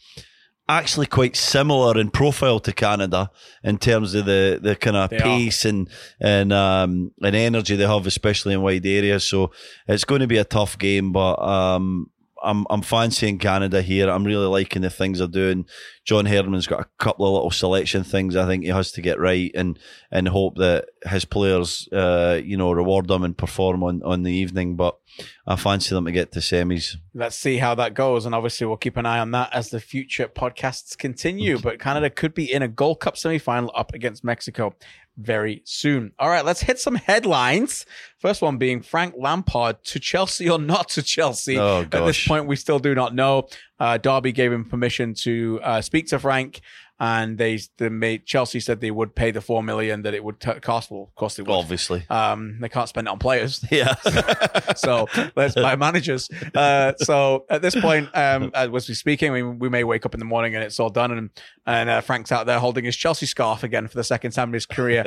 actually 0.70 1.06
quite 1.06 1.36
similar 1.36 1.98
in 1.98 2.10
profile 2.10 2.60
to 2.60 2.72
Canada 2.72 3.30
in 3.64 3.76
terms 3.76 4.14
of 4.14 4.24
the, 4.24 4.58
the 4.62 4.76
kind 4.76 4.96
of 4.96 5.10
They 5.10 5.18
pace 5.18 5.64
and 5.64 5.88
and 6.20 6.52
um, 6.52 7.12
and 7.22 7.34
energy 7.36 7.76
they 7.76 7.86
have, 7.86 8.06
especially 8.06 8.54
in 8.54 8.62
wide 8.62 8.86
areas. 8.86 9.26
So 9.26 9.50
it's 9.88 10.04
going 10.04 10.20
to 10.20 10.26
be 10.26 10.38
a 10.38 10.44
tough 10.44 10.78
game, 10.78 11.12
but 11.12 11.40
um, 11.42 12.10
I'm 12.42 12.66
I'm 12.70 12.82
fancying 12.82 13.38
Canada 13.38 13.82
here. 13.82 14.08
I'm 14.08 14.24
really 14.24 14.46
liking 14.46 14.82
the 14.82 14.90
things 14.90 15.18
they're 15.18 15.28
doing. 15.28 15.66
John 16.04 16.26
Herdman's 16.26 16.66
got 16.66 16.80
a 16.80 16.88
couple 16.98 17.26
of 17.26 17.32
little 17.34 17.50
selection 17.50 18.04
things 18.04 18.36
I 18.36 18.46
think 18.46 18.64
he 18.64 18.70
has 18.70 18.92
to 18.92 19.02
get 19.02 19.18
right 19.18 19.50
and 19.54 19.78
and 20.10 20.28
hope 20.28 20.56
that 20.56 20.86
his 21.06 21.24
players, 21.24 21.88
uh, 21.92 22.40
you 22.42 22.56
know, 22.56 22.72
reward 22.72 23.08
them 23.08 23.24
and 23.24 23.36
perform 23.36 23.82
on, 23.82 24.02
on 24.02 24.22
the 24.22 24.32
evening. 24.32 24.76
But 24.76 24.98
I 25.46 25.56
fancy 25.56 25.94
them 25.94 26.06
to 26.06 26.12
get 26.12 26.32
to 26.32 26.40
semis. 26.40 26.96
Let's 27.14 27.36
see 27.36 27.58
how 27.58 27.74
that 27.76 27.94
goes. 27.94 28.26
And 28.26 28.34
obviously, 28.34 28.66
we'll 28.66 28.76
keep 28.76 28.96
an 28.96 29.06
eye 29.06 29.18
on 29.18 29.30
that 29.32 29.52
as 29.52 29.70
the 29.70 29.80
future 29.80 30.28
podcasts 30.28 30.96
continue. 30.96 31.58
But 31.58 31.78
Canada 31.78 32.10
could 32.10 32.34
be 32.34 32.50
in 32.52 32.62
a 32.62 32.68
Gold 32.68 33.00
Cup 33.00 33.16
semi 33.16 33.38
final 33.38 33.70
up 33.74 33.92
against 33.94 34.24
Mexico 34.24 34.74
very 35.20 35.62
soon. 35.64 36.12
All 36.18 36.28
right, 36.28 36.44
let's 36.44 36.60
hit 36.60 36.78
some 36.78 36.94
headlines. 36.94 37.86
First 38.18 38.42
one 38.42 38.58
being 38.58 38.82
Frank 38.82 39.14
Lampard 39.16 39.82
to 39.84 39.98
Chelsea 40.00 40.48
or 40.48 40.58
not 40.58 40.88
to 40.90 41.02
Chelsea. 41.02 41.58
Oh, 41.58 41.82
At 41.82 41.90
this 41.90 42.26
point, 42.26 42.46
we 42.46 42.56
still 42.56 42.78
do 42.78 42.94
not 42.94 43.14
know. 43.14 43.48
Uh, 43.78 43.98
Derby 43.98 44.32
gave 44.32 44.52
him 44.52 44.64
permission 44.64 45.14
to 45.14 45.60
uh, 45.62 45.80
speak 45.80 46.08
to 46.08 46.18
Frank. 46.18 46.60
And 47.00 47.38
they, 47.38 47.58
the 47.78 47.88
made 47.88 48.26
Chelsea 48.26 48.60
said 48.60 48.80
they 48.80 48.90
would 48.90 49.14
pay 49.14 49.30
the 49.30 49.40
four 49.40 49.62
million 49.62 50.02
that 50.02 50.12
it 50.12 50.22
would 50.22 50.38
t- 50.38 50.52
cost. 50.60 50.90
Well, 50.90 51.04
of 51.04 51.14
course 51.14 51.36
they 51.36 51.42
would. 51.42 51.50
Obviously. 51.50 52.04
Um, 52.10 52.58
they 52.60 52.68
can't 52.68 52.88
spend 52.88 53.08
it 53.08 53.10
on 53.10 53.18
players 53.18 53.64
Yeah. 53.70 53.94
so 54.76 55.08
let's 55.34 55.54
buy 55.54 55.76
managers. 55.76 56.28
Uh, 56.54 56.92
so 56.98 57.46
at 57.48 57.62
this 57.62 57.74
point, 57.74 58.10
um, 58.14 58.50
as 58.54 58.68
we're 58.70 58.80
speaking, 58.80 59.32
we, 59.32 59.42
we 59.42 59.68
may 59.70 59.82
wake 59.82 60.04
up 60.04 60.14
in 60.14 60.20
the 60.20 60.26
morning 60.26 60.54
and 60.54 60.62
it's 60.62 60.78
all 60.78 60.90
done, 60.90 61.10
and 61.10 61.30
and 61.66 61.88
uh, 61.88 62.00
Frank's 62.00 62.32
out 62.32 62.46
there 62.46 62.58
holding 62.58 62.84
his 62.84 62.96
Chelsea 62.96 63.26
scarf 63.26 63.62
again 63.62 63.86
for 63.88 63.96
the 63.96 64.04
second 64.04 64.32
time 64.32 64.48
in 64.48 64.54
his 64.54 64.66
career, 64.66 65.04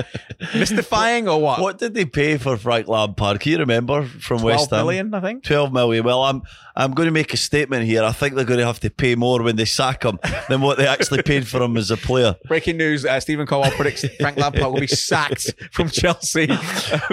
mystifying 0.55 1.27
or 1.27 1.41
what? 1.41 1.59
what 1.59 1.77
did 1.77 1.93
they 1.93 2.05
pay 2.05 2.37
for 2.37 2.57
Frank 2.57 2.87
Lampard? 2.87 3.39
Can 3.39 3.51
you 3.51 3.57
remember 3.59 4.05
from 4.05 4.41
West 4.41 4.69
Twelve 4.69 4.79
Ham? 4.79 4.85
million, 4.85 5.13
I 5.13 5.19
think. 5.19 5.43
12 5.43 5.73
million. 5.73 6.03
Well, 6.05 6.23
I'm 6.23 6.41
I'm 6.75 6.93
going 6.93 7.07
to 7.07 7.11
make 7.11 7.33
a 7.33 7.37
statement 7.37 7.85
here. 7.85 8.03
I 8.03 8.11
think 8.11 8.35
they're 8.35 8.45
going 8.45 8.59
to 8.59 8.65
have 8.65 8.79
to 8.81 8.89
pay 8.89 9.15
more 9.15 9.43
when 9.43 9.57
they 9.57 9.65
sack 9.65 10.03
him 10.03 10.19
than 10.49 10.61
what 10.61 10.77
they 10.77 10.87
actually 10.87 11.21
paid 11.21 11.47
for 11.47 11.61
him 11.61 11.77
as 11.83 11.91
a 11.91 11.97
player. 11.97 12.35
Breaking 12.47 12.77
news: 12.77 13.05
uh, 13.05 13.19
Steven 13.19 13.45
Caldwell 13.45 13.71
predicts 13.71 14.05
Frank 14.19 14.37
Lampard 14.37 14.73
will 14.73 14.79
be 14.79 14.87
sacked 14.87 15.53
from 15.71 15.89
Chelsea. 15.89 16.49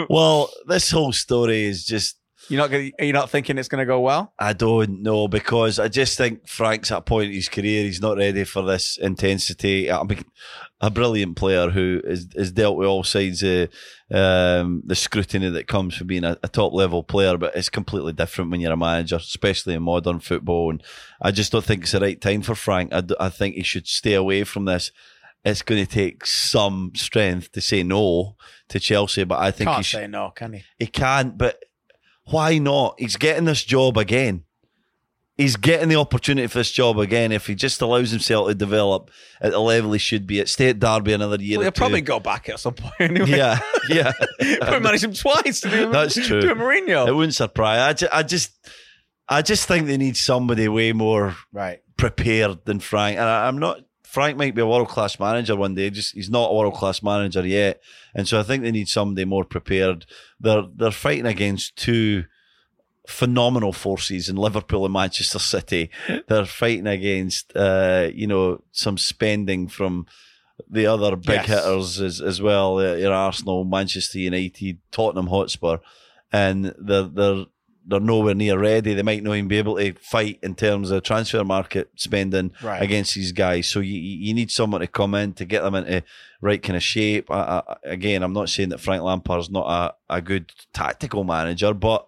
Well, 0.09 0.51
this 0.67 0.91
whole 0.91 1.13
story 1.13 1.65
is 1.65 1.85
just 1.85 2.17
you're 2.51 2.61
not 2.61 2.71
gonna, 2.71 2.91
you're 2.99 3.13
not 3.15 3.31
thinking 3.31 3.57
it's 3.57 3.69
going 3.69 3.79
to 3.81 3.87
go 3.87 4.01
well. 4.01 4.33
I 4.39 4.53
don't 4.53 5.03
know 5.03 5.29
because 5.29 5.79
I 5.79 5.89
just 5.89 6.19
think 6.19 6.47
Frank's 6.49 6.91
at 6.91 6.99
a 6.99 7.01
point 7.01 7.29
in 7.29 7.35
his 7.35 7.49
career 7.49 7.85
he's 7.85 8.01
not 8.03 8.17
ready 8.19 8.45
for 8.45 8.63
this 8.63 8.99
intensity. 8.99 9.91
I 9.91 10.03
mean, 10.03 10.25
a 10.81 10.91
brilliant 10.91 11.37
player 11.37 11.71
who 11.71 12.01
is, 12.05 12.29
is 12.35 12.53
dealt 12.53 12.77
with 12.77 12.89
all 12.89 13.05
sides 13.05 13.43
of 13.43 13.69
um, 14.11 14.83
the 14.85 14.95
scrutiny 14.97 15.49
that 15.51 15.69
comes 15.69 15.95
from 15.97 16.09
being 16.09 16.25
a, 16.25 16.37
a 16.43 16.49
top 16.49 16.73
level 16.73 17.03
player, 17.03 17.37
but 17.37 17.55
it's 17.55 17.69
completely 17.69 18.13
different 18.13 18.51
when 18.51 18.61
you're 18.61 18.73
a 18.73 18.77
manager, 18.77 19.17
especially 19.17 19.75
in 19.75 19.83
modern 19.83 20.21
football. 20.21 20.71
And 20.71 20.83
I 21.23 21.31
just 21.31 21.53
don't 21.53 21.65
think 21.65 21.83
it's 21.83 21.93
the 21.93 22.01
right 22.01 22.21
time 22.21 22.43
for 22.43 22.55
Frank. 22.55 22.93
I, 22.93 23.03
I 23.21 23.29
think 23.29 23.55
he 23.55 23.63
should 23.63 23.87
stay 23.87 24.15
away 24.15 24.45
from 24.45 24.65
this. 24.65 24.91
It's 25.45 25.63
going 25.63 25.85
to 25.85 25.91
take 25.91 26.27
some 26.27 26.93
strength 26.95 27.53
to 27.53 27.61
say 27.61 27.83
no 27.83 28.37
to 28.69 28.81
Chelsea, 28.81 29.25
but 29.25 29.39
I 29.39 29.51
think 29.51 29.71
he 29.71 29.75
Can't 29.75 29.87
should. 29.87 29.97
say 30.01 30.07
no, 30.07 30.31
can 30.35 30.53
he? 30.55 30.65
He 30.79 30.87
can't, 30.87 31.39
but 31.39 31.63
why 32.25 32.59
not? 32.59 32.97
He's 32.99 33.17
getting 33.17 33.45
this 33.45 33.63
job 33.63 33.97
again. 33.97 34.45
He's 35.37 35.57
getting 35.57 35.89
the 35.89 35.97
opportunity 35.97 36.47
for 36.49 36.59
this 36.59 36.71
job 36.71 36.99
again 36.99 37.33
if 37.33 37.47
he 37.47 37.55
just 37.55 37.81
allows 37.81 38.11
himself 38.11 38.49
to 38.49 38.55
develop 38.55 39.11
at 39.41 39.53
the 39.53 39.59
level 39.59 39.93
he 39.93 39.99
should 39.99 40.27
be 40.27 40.39
at. 40.39 40.51
Stay 40.51 40.69
at 40.69 40.79
Derby 40.79 41.15
another 41.15 41.37
year. 41.43 41.57
Well, 41.57 41.63
he'll 41.65 41.73
two. 41.73 41.79
probably 41.79 42.03
go 42.03 42.21
back 42.21 42.51
at 42.51 42.61
some 42.61 42.75
point 42.75 42.93
anyway. 43.01 43.31
Yeah, 43.31 43.59
yeah. 43.89 44.13
Probably 44.61 44.81
manage 44.81 45.03
him 45.03 45.15
twice. 45.15 45.61
To 45.63 45.71
do, 45.71 45.91
That's 45.93 46.15
true. 46.15 46.43
To 46.43 46.53
a 46.53 46.55
Mourinho. 46.55 47.09
it 47.09 47.13
wouldn't 47.15 47.35
surprise. 47.35 47.79
I 47.81 47.93
just, 47.95 48.15
I 48.15 48.23
just, 48.23 48.69
I 49.31 49.43
just 49.43 49.67
think 49.67 49.87
they 49.87 49.97
need 49.97 50.19
somebody 50.19 50.69
way 50.69 50.93
more 50.93 51.35
right. 51.53 51.81
prepared 51.97 52.67
than 52.67 52.79
Frank. 52.79 53.17
And 53.17 53.27
I, 53.27 53.49
I'm 53.49 53.59
not. 53.59 53.81
Frank 54.11 54.37
might 54.37 54.55
be 54.57 54.61
a 54.63 54.67
world 54.67 54.89
class 54.89 55.21
manager 55.21 55.55
one 55.57 55.75
day. 55.75 55.89
Just 55.91 56.15
he's 56.15 56.29
not 56.31 56.51
a 56.51 56.55
world 56.55 56.75
class 56.75 57.03
manager 57.03 57.47
yet, 57.47 57.81
and 58.15 58.27
so 58.27 58.41
I 58.41 58.43
think 58.43 58.63
they 58.63 58.73
need 58.73 58.89
somebody 58.89 59.25
more 59.25 59.45
prepared. 59.45 60.05
They're 60.41 60.65
they're 60.75 60.91
fighting 60.91 61.27
against 61.27 61.77
two 61.77 62.25
phenomenal 63.07 63.73
forces 63.73 64.29
in 64.29 64.37
Liverpool 64.37 64.85
and 64.85 64.93
Manchester 64.93 65.39
City. 65.39 65.91
They're 66.29 66.45
fighting 66.45 66.87
against 66.87 67.57
uh, 67.57 68.09
you 68.13 68.27
know 68.27 68.63
some 68.73 68.99
spending 68.99 69.69
from 69.69 70.07
the 70.69 70.87
other 70.87 71.17
big 71.17 71.29
Yes. 71.29 71.47
hitters 71.49 72.01
as 72.01 72.21
as 72.21 72.43
well. 72.43 72.79
Uh, 72.79 72.95
your 72.97 73.13
Arsenal, 73.13 73.65
Manchester 73.65 74.19
United, 74.19 74.79
Tottenham 74.91 75.29
Hotspur, 75.29 75.79
and 76.33 76.75
they're 76.79 77.05
they're 77.05 77.47
they're 77.91 78.01
nowhere 78.01 78.35
near 78.35 78.59
ready. 78.59 78.95
They 78.95 79.03
might 79.03 79.23
not 79.23 79.35
even 79.35 79.49
be 79.49 79.59
able 79.59 79.77
to 79.77 79.93
fight 79.95 80.39
in 80.43 80.55
terms 80.55 80.91
of 80.91 81.03
transfer 81.03 81.45
market 81.45 81.91
spending 81.97 82.53
Right. 82.63 82.81
against 82.83 83.15
these 83.15 83.33
guys. 83.33 83.69
So 83.69 83.81
you 83.81 83.99
you 83.99 84.33
need 84.33 84.51
someone 84.51 84.81
to 84.81 84.87
come 84.87 85.15
in 85.15 85.35
to 85.35 85.45
get 85.45 85.63
them 85.63 85.75
into 85.75 86.03
right 86.41 86.63
kind 86.63 86.77
of 86.77 86.83
shape. 86.83 87.31
I, 87.31 87.63
I, 87.67 87.77
again, 87.85 88.23
I'm 88.23 88.33
not 88.33 88.49
saying 88.49 88.71
that 88.71 88.81
Frank 88.81 89.03
Lampard's 89.03 89.51
not 89.51 89.67
a, 90.09 90.17
a 90.17 90.21
good 90.23 90.53
tactical 90.73 91.25
manager, 91.25 91.75
but 91.75 92.07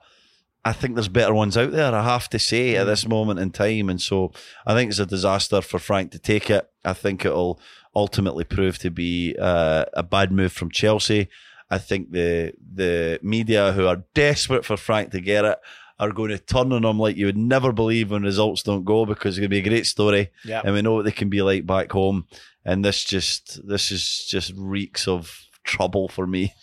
I 0.65 0.73
think 0.73 0.95
there's 0.95 1.09
better 1.09 1.35
ones 1.35 1.57
out 1.57 1.73
there. 1.73 1.93
I 1.93 2.05
have 2.05 2.31
to 2.31 2.39
say 2.39 2.77
at 2.77 2.85
this 2.85 3.07
moment 3.09 3.41
in 3.41 3.51
time, 3.51 3.89
and 3.91 4.01
so 4.01 4.33
I 4.65 4.75
think 4.75 4.91
it's 4.91 5.01
a 5.01 5.07
disaster 5.07 5.61
for 5.61 5.81
Frank 5.81 6.13
to 6.13 6.21
take 6.21 6.49
it. 6.51 6.71
I 6.85 6.93
think 6.93 7.25
it'll 7.25 7.61
ultimately 7.97 8.45
prove 8.45 8.79
to 8.79 8.91
be 8.91 9.35
uh, 9.41 9.87
a 9.93 10.03
bad 10.05 10.31
move 10.31 10.53
from 10.53 10.71
Chelsea. 10.71 11.29
I 11.75 11.79
think 11.79 12.11
the 12.13 12.53
the 12.75 13.19
media 13.23 13.73
who 13.73 13.87
are 13.87 14.05
desperate 14.15 14.65
for 14.65 14.77
Frank 14.77 15.11
to 15.13 15.21
get 15.21 15.45
it 15.45 15.59
are 15.99 16.13
going 16.13 16.31
to 16.31 16.39
turn 16.39 16.73
on 16.73 16.85
him 16.85 16.99
like 16.99 17.17
you 17.17 17.27
would 17.27 17.37
never 17.37 17.73
believe 17.73 18.11
when 18.11 18.23
results 18.23 18.63
don't 18.63 18.85
go 18.85 19.07
because 19.07 19.35
it's 19.35 19.39
going 19.41 19.51
to 19.51 19.57
be 19.57 19.67
a 19.67 19.71
great 19.71 19.87
story 19.87 20.31
Yeah. 20.45 20.61
and 20.65 20.75
we 20.75 20.83
know 20.83 20.95
what 20.95 21.05
they 21.05 21.13
can 21.13 21.29
be 21.31 21.43
like 21.43 21.65
back 21.67 21.93
home. 21.93 22.27
And 22.65 22.85
this 22.85 23.05
just 23.05 23.61
this 23.67 23.91
is 23.91 24.27
just 24.29 24.53
reeks 24.57 25.07
of 25.09 25.23
trouble 25.65 26.09
for 26.09 26.27
me. 26.27 26.55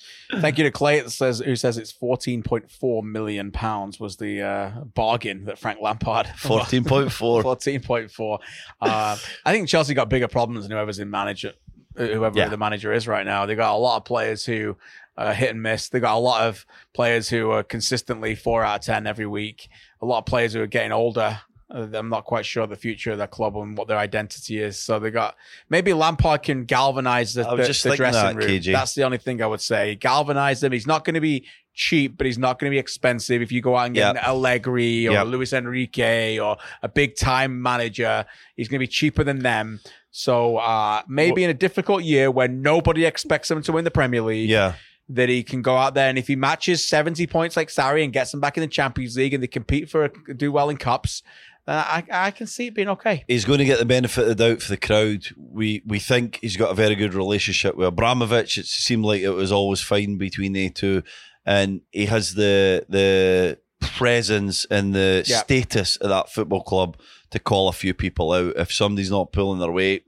Thank 0.41 0.57
you 0.57 0.63
to 0.65 0.71
Clay 0.71 0.99
that 0.99 1.09
says 1.09 1.39
who 1.39 1.55
says 1.55 1.77
it's 1.77 1.91
fourteen 1.91 2.43
point 2.43 2.69
four 2.69 3.01
million 3.01 3.51
pounds 3.51 3.99
was 3.99 4.17
the 4.17 4.41
uh, 4.41 4.69
bargain 4.93 5.45
that 5.45 5.57
Frank 5.57 5.79
Lampard 5.81 6.27
Fourteen 6.37 6.83
point 6.83 7.11
four. 7.11 7.41
fourteen 7.41 7.81
point 7.81 8.11
four. 8.11 8.39
Uh, 8.81 9.17
I 9.45 9.51
think 9.53 9.67
Chelsea 9.69 9.93
got 9.93 10.09
bigger 10.09 10.27
problems 10.27 10.65
than 10.65 10.71
whoever's 10.71 10.99
in 10.99 11.09
manager, 11.09 11.53
whoever 11.95 12.37
Yeah. 12.37 12.49
the 12.49 12.57
manager 12.57 12.93
is 12.93 13.07
right 13.07 13.25
now. 13.25 13.45
They 13.45 13.55
got 13.55 13.73
a 13.73 13.77
lot 13.77 13.97
of 13.97 14.05
players 14.05 14.45
who 14.45 14.77
uh, 15.19 15.33
hit 15.33 15.49
and 15.51 15.61
miss. 15.61 15.89
They 15.89 15.99
got 15.99 16.15
a 16.15 16.19
lot 16.19 16.47
of 16.47 16.65
players 16.93 17.29
who 17.29 17.51
are 17.51 17.61
consistently 17.61 18.33
four 18.35 18.63
out 18.63 18.79
of 18.79 18.85
ten 18.85 19.05
every 19.05 19.27
week. 19.27 19.67
A 20.01 20.05
lot 20.05 20.19
of 20.19 20.25
players 20.25 20.53
who 20.53 20.61
are 20.61 20.67
getting 20.67 20.91
older. 20.93 21.41
Uh, 21.71 21.87
I'm 21.93 22.09
not 22.09 22.23
quite 22.25 22.47
sure 22.47 22.65
the 22.65 22.75
future 22.75 23.11
of 23.11 23.19
their 23.19 23.27
club 23.27 23.55
and 23.57 23.77
what 23.77 23.87
their 23.87 23.97
identity 23.99 24.59
is. 24.59 24.79
So 24.79 24.97
they 24.97 25.11
got 25.11 25.35
maybe 25.69 25.93
Lampard 25.93 26.41
can 26.41 26.65
galvanize 26.65 27.35
the, 27.35 27.43
the, 27.43 27.57
the 27.57 27.95
dressing 27.95 28.01
that, 28.01 28.35
room. 28.35 28.47
KG. 28.47 28.71
That's 28.71 28.95
the 28.95 29.03
only 29.03 29.19
thing 29.19 29.41
I 29.43 29.45
would 29.45 29.61
say. 29.61 29.93
Galvanize 29.95 30.61
them. 30.61 30.71
He's 30.71 30.87
not 30.87 31.05
going 31.05 31.13
to 31.15 31.21
be 31.21 31.45
cheap, 31.75 32.17
but 32.17 32.25
he's 32.25 32.39
not 32.39 32.57
going 32.57 32.71
to 32.71 32.73
be 32.73 32.79
expensive. 32.79 33.41
If 33.41 33.51
you 33.51 33.61
go 33.61 33.75
out 33.75 33.85
and 33.87 33.93
get 33.95 34.15
Yep. 34.15 34.23
an 34.23 34.29
Allegri 34.29 35.07
or 35.07 35.11
Yep. 35.11 35.27
Luis 35.27 35.53
Enrique 35.53 36.39
or 36.39 36.57
a 36.81 36.87
big 36.89 37.15
time 37.15 37.61
manager, 37.61 38.25
he's 38.55 38.67
going 38.67 38.79
to 38.79 38.83
be 38.83 38.87
cheaper 38.87 39.23
than 39.23 39.39
them. 39.39 39.79
So 40.11 40.57
uh, 40.57 41.03
maybe 41.07 41.43
in 41.43 41.49
a 41.51 41.53
difficult 41.53 42.03
year 42.03 42.31
when 42.31 42.61
nobody 42.63 43.05
expects 43.05 43.51
him 43.51 43.61
to 43.61 43.71
win 43.73 43.83
the 43.83 43.91
Premier 43.91 44.21
League, 44.23 44.49
Yeah. 44.49 44.73
That 45.11 45.27
he 45.27 45.41
can 45.43 45.61
go 45.63 45.75
out 45.75 45.95
there 45.95 46.07
and 46.07 46.19
if 46.19 46.27
he 46.27 46.35
matches 46.35 46.87
70 46.87 47.25
points 47.27 47.57
like 47.57 47.69
Sarri 47.69 48.03
and 48.03 48.13
gets 48.13 48.29
them 48.31 48.39
back 48.39 48.57
in 48.57 48.61
the 48.61 48.67
Champions 48.67 49.17
League 49.17 49.33
and 49.33 49.41
they 49.41 49.47
compete 49.47 49.89
for 49.89 50.05
a 50.05 50.33
do 50.35 50.51
well 50.51 50.69
in 50.69 50.77
cups, 50.77 51.23
uh, 51.67 51.83
I, 51.87 52.27
I 52.27 52.31
can 52.31 52.45
see 52.45 52.67
it 52.67 52.75
being 52.75 52.89
okay. 52.89 53.25
He's 53.27 53.43
going 53.45 53.57
to 53.59 53.65
get 53.65 53.79
the 53.79 53.85
benefit 53.85 54.21
of 54.27 54.27
the 54.27 54.35
doubt 54.49 54.61
for 54.61 54.69
the 54.69 54.77
crowd. 54.77 55.25
We 55.35 55.81
we 55.85 55.97
think 55.97 56.37
he's 56.41 56.57
got 56.57 56.69
a 56.71 56.75
very 56.75 56.93
good 56.95 57.15
relationship 57.15 57.75
with 57.75 57.87
Abramovich. 57.87 58.57
It 58.59 58.67
seemed 58.67 59.03
like 59.03 59.21
it 59.21 59.31
was 59.31 59.51
always 59.51 59.81
fine 59.81 60.17
between 60.17 60.53
the 60.53 60.69
two, 60.69 61.01
and 61.45 61.81
he 61.91 62.05
has 62.05 62.35
the 62.35 62.85
the 62.89 63.57
presence 63.81 64.65
and 64.69 64.93
the 64.93 65.23
Yeah. 65.25 65.39
status 65.39 65.95
of 65.97 66.09
that 66.09 66.29
football 66.31 66.61
club 66.61 66.97
to 67.31 67.39
call 67.39 67.67
a 67.67 67.73
few 67.73 67.93
people 67.93 68.31
out. 68.31 68.53
If 68.57 68.71
somebody's 68.71 69.11
not 69.11 69.31
pulling 69.31 69.59
their 69.59 69.71
weight, 69.71 70.05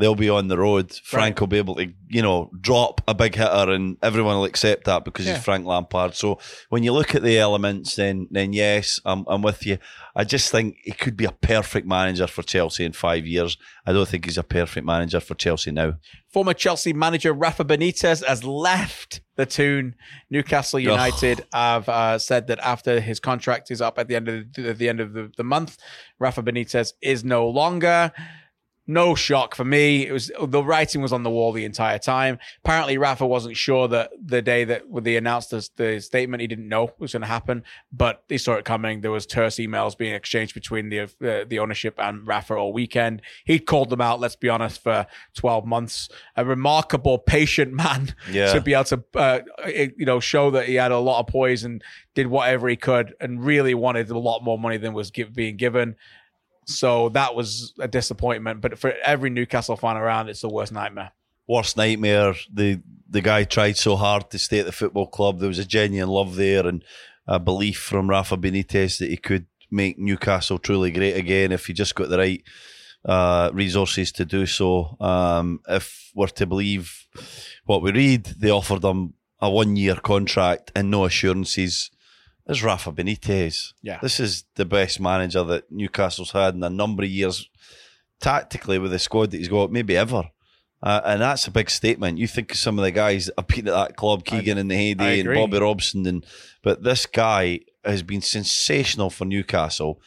they'll 0.00 0.14
be 0.16 0.28
on 0.30 0.48
the 0.48 0.58
road. 0.58 0.92
Frank 1.04 1.36
Right. 1.36 1.40
will 1.40 1.46
be 1.46 1.58
able 1.58 1.76
to, 1.76 1.92
you 2.08 2.22
know, 2.22 2.50
drop 2.60 3.00
a 3.06 3.14
big 3.14 3.34
hitter, 3.36 3.70
and 3.70 3.96
everyone 4.02 4.36
will 4.36 4.44
accept 4.44 4.84
that 4.84 5.04
because 5.04 5.26
Yeah. 5.26 5.34
he's 5.34 5.44
Frank 5.44 5.66
Lampard. 5.66 6.14
So 6.16 6.38
when 6.70 6.82
you 6.82 6.92
look 6.92 7.14
at 7.14 7.22
the 7.22 7.38
elements, 7.38 7.94
then 7.96 8.26
then 8.30 8.52
yes, 8.52 8.98
I'm 9.04 9.24
I'm 9.28 9.42
with 9.42 9.64
you. 9.66 9.78
I 10.16 10.24
just 10.24 10.50
think 10.50 10.76
he 10.82 10.90
could 10.92 11.16
be 11.16 11.24
a 11.24 11.32
perfect 11.32 11.86
manager 11.86 12.26
for 12.26 12.42
Chelsea 12.42 12.84
in 12.84 12.92
five 12.92 13.26
years. 13.26 13.56
I 13.86 13.92
don't 13.92 14.08
think 14.08 14.24
he's 14.24 14.38
a 14.38 14.42
perfect 14.42 14.84
manager 14.84 15.20
for 15.20 15.34
Chelsea 15.34 15.70
now. 15.70 15.94
Former 16.32 16.54
Chelsea 16.54 16.92
manager 16.92 17.32
Rafa 17.32 17.64
Benitez 17.64 18.24
has 18.26 18.42
left 18.44 19.20
the 19.36 19.46
Toon. 19.46 19.94
Newcastle 20.30 20.78
United 20.80 21.44
have 21.52 21.88
uh, 21.88 22.18
said 22.18 22.46
that 22.48 22.58
after 22.60 23.00
his 23.00 23.18
contract 23.20 23.70
is 23.70 23.80
up 23.80 23.98
at 23.98 24.08
the 24.08 24.16
end 24.16 24.28
of 24.28 24.52
the, 24.52 24.72
the 24.74 24.88
end 24.88 25.00
of 25.00 25.12
the, 25.12 25.30
the 25.36 25.44
month, 25.44 25.76
Rafa 26.18 26.42
Benitez 26.42 26.92
is 27.02 27.24
no 27.24 27.48
longer. 27.48 28.12
No 28.90 29.14
shock 29.14 29.54
for 29.54 29.64
me. 29.64 30.06
It 30.06 30.12
was 30.12 30.30
the 30.42 30.62
writing 30.62 31.00
was 31.00 31.12
on 31.12 31.22
the 31.22 31.30
wall 31.30 31.52
the 31.52 31.64
entire 31.64 31.98
time. 31.98 32.38
Apparently, 32.64 32.98
Rafa 32.98 33.26
wasn't 33.26 33.56
sure 33.56 33.88
that 33.88 34.10
the 34.22 34.42
day 34.42 34.64
that 34.64 34.82
they 35.02 35.16
announced 35.16 35.50
the, 35.50 35.68
the 35.76 36.00
statement, 36.00 36.40
he 36.40 36.46
didn't 36.46 36.68
know 36.68 36.88
it 36.88 36.94
was 36.98 37.12
going 37.12 37.22
to 37.22 37.28
happen, 37.28 37.62
but 37.92 38.24
he 38.28 38.36
saw 38.38 38.54
it 38.54 38.64
coming. 38.64 39.00
There 39.00 39.10
was 39.10 39.26
terse 39.26 39.56
emails 39.56 39.96
being 39.96 40.14
exchanged 40.14 40.54
between 40.54 40.88
the 40.88 41.00
uh, 41.00 41.44
the 41.46 41.58
ownership 41.58 41.94
and 41.98 42.26
Rafa 42.26 42.54
all 42.54 42.72
weekend. 42.72 43.22
He'd 43.44 43.60
called 43.60 43.90
them 43.90 44.00
out. 44.00 44.20
Let's 44.20 44.36
be 44.36 44.48
honest, 44.48 44.82
for 44.82 45.06
twelve 45.34 45.64
months. 45.64 46.08
A 46.36 46.44
remarkable, 46.44 47.18
patient 47.18 47.72
man 47.72 48.14
Yeah. 48.30 48.52
to 48.52 48.60
be 48.60 48.74
able 48.74 48.84
to, 48.84 49.04
uh, 49.14 49.40
you 49.66 50.06
know, 50.06 50.20
show 50.20 50.50
that 50.50 50.66
he 50.66 50.74
had 50.74 50.92
a 50.92 50.98
lot 50.98 51.20
of 51.20 51.26
poise 51.28 51.64
and 51.64 51.82
did 52.14 52.26
whatever 52.26 52.68
he 52.68 52.76
could, 52.76 53.14
and 53.20 53.44
really 53.44 53.74
wanted 53.74 54.10
a 54.10 54.18
lot 54.18 54.42
more 54.42 54.58
money 54.58 54.76
than 54.76 54.92
was 54.92 55.10
give, 55.10 55.32
being 55.32 55.56
given. 55.56 55.94
So 56.78 57.08
that 57.10 57.34
was 57.34 57.74
a 57.78 57.88
disappointment. 57.88 58.60
But 58.60 58.78
for 58.78 58.94
every 59.04 59.30
Newcastle 59.30 59.76
fan 59.76 59.96
around, 59.96 60.28
it's 60.28 60.40
the 60.42 60.48
worst 60.48 60.72
nightmare. 60.72 61.12
worst 61.48 61.76
nightmare. 61.76 62.34
The 62.52 62.80
the 63.08 63.20
guy 63.20 63.44
tried 63.44 63.76
so 63.76 63.96
hard 63.96 64.30
to 64.30 64.38
stay 64.38 64.60
at 64.60 64.66
the 64.66 64.72
football 64.72 65.08
club. 65.08 65.38
There 65.40 65.48
was 65.48 65.58
a 65.58 65.64
genuine 65.64 66.08
love 66.10 66.36
there 66.36 66.66
and 66.66 66.84
a 67.26 67.40
belief 67.40 67.78
from 67.78 68.08
Rafa 68.08 68.36
Benitez 68.36 68.98
that 68.98 69.10
he 69.10 69.16
could 69.16 69.46
make 69.70 69.98
Newcastle 69.98 70.58
truly 70.58 70.90
great 70.92 71.16
again 71.16 71.52
if 71.52 71.66
he 71.66 71.72
just 71.72 71.94
got 71.94 72.08
the 72.08 72.18
right 72.18 72.42
uh, 73.04 73.50
resources 73.52 74.12
to 74.12 74.24
do 74.24 74.46
so. 74.46 74.96
Um, 75.00 75.60
if 75.68 76.12
we're 76.14 76.28
to 76.28 76.46
believe 76.46 77.06
what 77.64 77.82
we 77.82 77.90
read, 77.92 78.26
they 78.38 78.50
offered 78.50 78.84
him 78.84 79.14
a 79.40 79.50
one 79.50 79.74
year 79.76 79.96
contract 79.96 80.70
and 80.74 80.90
no 80.90 81.04
assurances. 81.04 81.90
There's 82.50 82.64
Rafa 82.64 82.90
Benitez. 82.90 83.74
Yeah. 83.80 84.00
This 84.02 84.18
is 84.18 84.42
the 84.56 84.64
best 84.64 84.98
manager 84.98 85.44
that 85.44 85.70
Newcastle's 85.70 86.32
had 86.32 86.56
in 86.56 86.64
a 86.64 86.68
number 86.68 87.04
of 87.04 87.08
years 87.08 87.48
tactically 88.18 88.76
with 88.80 88.90
the 88.90 88.98
squad 88.98 89.30
that 89.30 89.36
he's 89.36 89.46
got, 89.46 89.70
maybe 89.70 89.96
ever. 89.96 90.24
Uh, 90.82 91.00
and 91.04 91.22
that's 91.22 91.46
a 91.46 91.52
big 91.52 91.70
statement. 91.70 92.18
You 92.18 92.26
think 92.26 92.50
of 92.50 92.58
some 92.58 92.76
of 92.76 92.84
the 92.84 92.90
guys 92.90 93.26
that 93.26 93.34
have 93.38 93.46
been 93.46 93.68
at 93.68 93.74
that 93.74 93.96
club, 93.96 94.24
Keegan 94.24 94.58
in 94.58 94.66
the 94.66 94.74
I 94.74 94.78
heyday 94.78 95.20
and. 95.20 95.32
Bobby 95.32 95.60
Robson, 95.60 96.04
and 96.08 96.26
but 96.60 96.82
this 96.82 97.06
guy 97.06 97.60
has 97.84 98.02
been 98.02 98.20
sensational 98.20 99.10
for 99.10 99.26
Newcastle, 99.26 100.00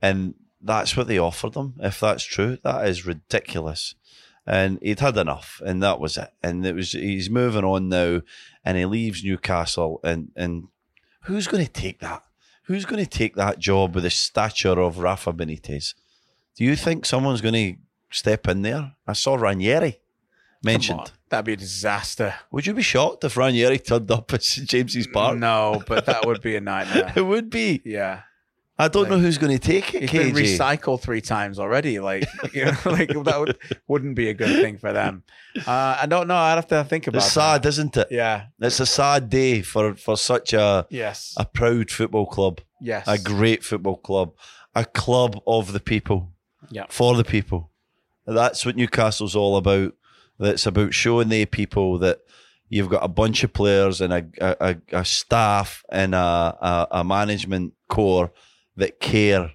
and 0.00 0.34
that's 0.62 0.96
what 0.96 1.08
they 1.08 1.18
offered 1.18 1.56
him. 1.56 1.74
If 1.80 1.98
that's 1.98 2.22
true, 2.22 2.58
that 2.62 2.86
is 2.86 3.06
ridiculous. 3.06 3.96
And 4.46 4.78
he'd 4.82 5.00
had 5.00 5.16
enough, 5.16 5.60
and 5.66 5.82
that 5.82 5.98
was 5.98 6.16
it. 6.16 6.30
And 6.44 6.64
it 6.64 6.76
was 6.76 6.92
he's 6.92 7.28
moving 7.28 7.64
on 7.64 7.88
now, 7.88 8.20
and 8.64 8.78
he 8.78 8.84
leaves 8.84 9.24
Newcastle, 9.24 9.98
and 10.04 10.30
and 10.36 10.68
who's 11.28 11.46
going 11.46 11.64
to 11.64 11.70
take 11.70 12.00
that? 12.00 12.22
Who's 12.64 12.84
going 12.84 13.02
to 13.02 13.08
take 13.08 13.34
that 13.36 13.58
job 13.58 13.94
with 13.94 14.04
the 14.04 14.10
stature 14.10 14.78
of 14.80 14.98
Rafa 14.98 15.32
Benitez? 15.32 15.94
Do 16.56 16.64
you 16.64 16.74
think 16.76 17.06
someone's 17.06 17.40
going 17.40 17.54
to 17.54 17.76
step 18.10 18.48
in 18.48 18.62
there? 18.62 18.92
I 19.06 19.12
saw 19.12 19.36
Ranieri 19.36 20.00
mentioned. 20.64 21.00
on. 21.00 21.06
That'd 21.28 21.44
be 21.46 21.52
a 21.52 21.56
disaster. 21.56 22.34
Would 22.50 22.66
you 22.66 22.74
be 22.74 22.82
shocked 22.82 23.24
if 23.24 23.36
Ranieri 23.36 23.78
turned 23.78 24.10
up 24.10 24.32
at 24.32 24.42
St 24.42 24.68
James's 24.68 25.06
Park? 25.06 25.38
No, 25.38 25.82
but 25.86 26.06
that 26.06 26.26
would 26.26 26.40
be 26.40 26.56
a 26.56 26.60
nightmare. 26.60 27.12
It 27.16 27.22
would 27.22 27.50
be. 27.50 27.80
Yeah. 27.84 28.22
I 28.80 28.86
don't 28.88 29.02
Like, 29.04 29.10
know 29.10 29.18
who's 29.18 29.38
going 29.38 29.58
to 29.58 29.58
take 29.58 29.92
it, 29.94 30.08
He's 30.08 30.12
been 30.12 30.34
recycled 30.34 31.00
three 31.00 31.20
times 31.20 31.58
already. 31.58 31.98
Like, 31.98 32.28
you 32.52 32.66
know, 32.66 32.72
like 32.86 33.08
that 33.08 33.36
would, 33.38 33.58
wouldn't 33.88 34.14
be 34.14 34.28
a 34.28 34.34
good 34.34 34.62
thing 34.62 34.78
for 34.78 34.92
them. 34.92 35.24
Uh, 35.66 35.98
I 36.02 36.06
don't 36.06 36.28
know. 36.28 36.36
I'd 36.36 36.54
have 36.54 36.68
to 36.68 36.84
think 36.84 37.08
about 37.08 37.22
it. 37.22 37.24
It's 37.24 37.32
sad, 37.32 37.66
isn't 37.66 37.96
it? 37.96 38.06
Yeah. 38.12 38.44
It's 38.60 38.78
a 38.78 38.86
sad 38.86 39.28
day 39.30 39.62
for, 39.62 39.94
for 39.96 40.16
such 40.16 40.52
a, 40.52 40.86
Yes. 40.90 41.34
a 41.36 41.44
proud 41.44 41.90
football 41.90 42.26
club, 42.26 42.60
yes. 42.80 43.04
a 43.08 43.18
great 43.18 43.64
football 43.64 43.96
club, 43.96 44.34
a 44.76 44.84
club 44.84 45.40
of 45.46 45.72
the 45.72 45.80
people, 45.80 46.32
Yeah. 46.70 46.84
for 46.88 47.16
the 47.16 47.24
people. 47.24 47.70
That's 48.26 48.64
what 48.64 48.76
Newcastle's 48.76 49.34
all 49.34 49.56
about. 49.56 49.94
That's 50.38 50.66
about 50.66 50.94
showing 50.94 51.30
the 51.30 51.46
people 51.46 51.98
that 51.98 52.20
you've 52.68 52.90
got 52.90 53.02
a 53.02 53.08
bunch 53.08 53.42
of 53.42 53.52
players 53.52 54.00
and 54.00 54.12
a, 54.12 54.24
a, 54.40 54.56
a- 54.92 54.98
a 55.00 55.04
staff 55.04 55.82
and 55.90 56.14
a, 56.14 56.18
a, 56.18 56.88
a 56.92 57.04
management 57.04 57.72
core 57.88 58.30
that 58.78 59.00
care 59.00 59.52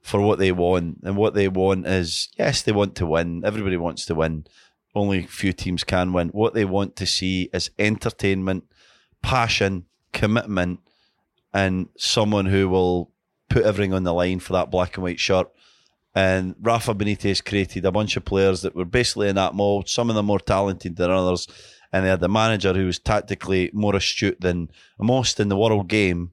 for 0.00 0.20
what 0.20 0.38
they 0.38 0.52
want. 0.52 0.98
And 1.04 1.16
what 1.16 1.34
they 1.34 1.48
want 1.48 1.86
is, 1.86 2.28
yes, 2.38 2.62
they 2.62 2.72
want 2.72 2.94
to 2.96 3.06
win. 3.06 3.44
Everybody 3.44 3.76
wants 3.76 4.06
to 4.06 4.14
win. 4.14 4.46
Only 4.94 5.20
a 5.20 5.26
few 5.26 5.52
teams 5.52 5.84
can 5.84 6.12
win. 6.12 6.28
What 6.28 6.54
they 6.54 6.64
want 6.64 6.96
to 6.96 7.06
see 7.06 7.48
is 7.52 7.70
entertainment, 7.78 8.64
passion, 9.22 9.86
commitment, 10.12 10.80
and 11.54 11.88
someone 11.96 12.46
who 12.46 12.68
will 12.68 13.10
put 13.48 13.64
everything 13.64 13.94
on 13.94 14.04
the 14.04 14.12
line 14.12 14.40
for 14.40 14.54
that 14.54 14.70
black 14.70 14.96
and 14.96 15.04
white 15.04 15.20
shirt. 15.20 15.48
And 16.14 16.54
Rafa 16.60 16.94
Benitez 16.94 17.42
created 17.44 17.84
a 17.86 17.92
bunch 17.92 18.16
of 18.16 18.24
players 18.24 18.62
that 18.62 18.74
were 18.74 18.84
basically 18.84 19.28
in 19.28 19.36
that 19.36 19.54
mold, 19.54 19.88
some 19.88 20.10
of 20.10 20.16
them 20.16 20.26
more 20.26 20.40
talented 20.40 20.96
than 20.96 21.10
others. 21.10 21.46
And 21.90 22.04
they 22.04 22.10
had 22.10 22.20
the 22.20 22.28
manager 22.28 22.74
who 22.74 22.86
was 22.86 22.98
tactically 22.98 23.70
more 23.72 23.96
astute 23.96 24.40
than 24.40 24.70
most 24.98 25.40
in 25.40 25.48
the 25.48 25.56
world 25.56 25.88
game. 25.88 26.32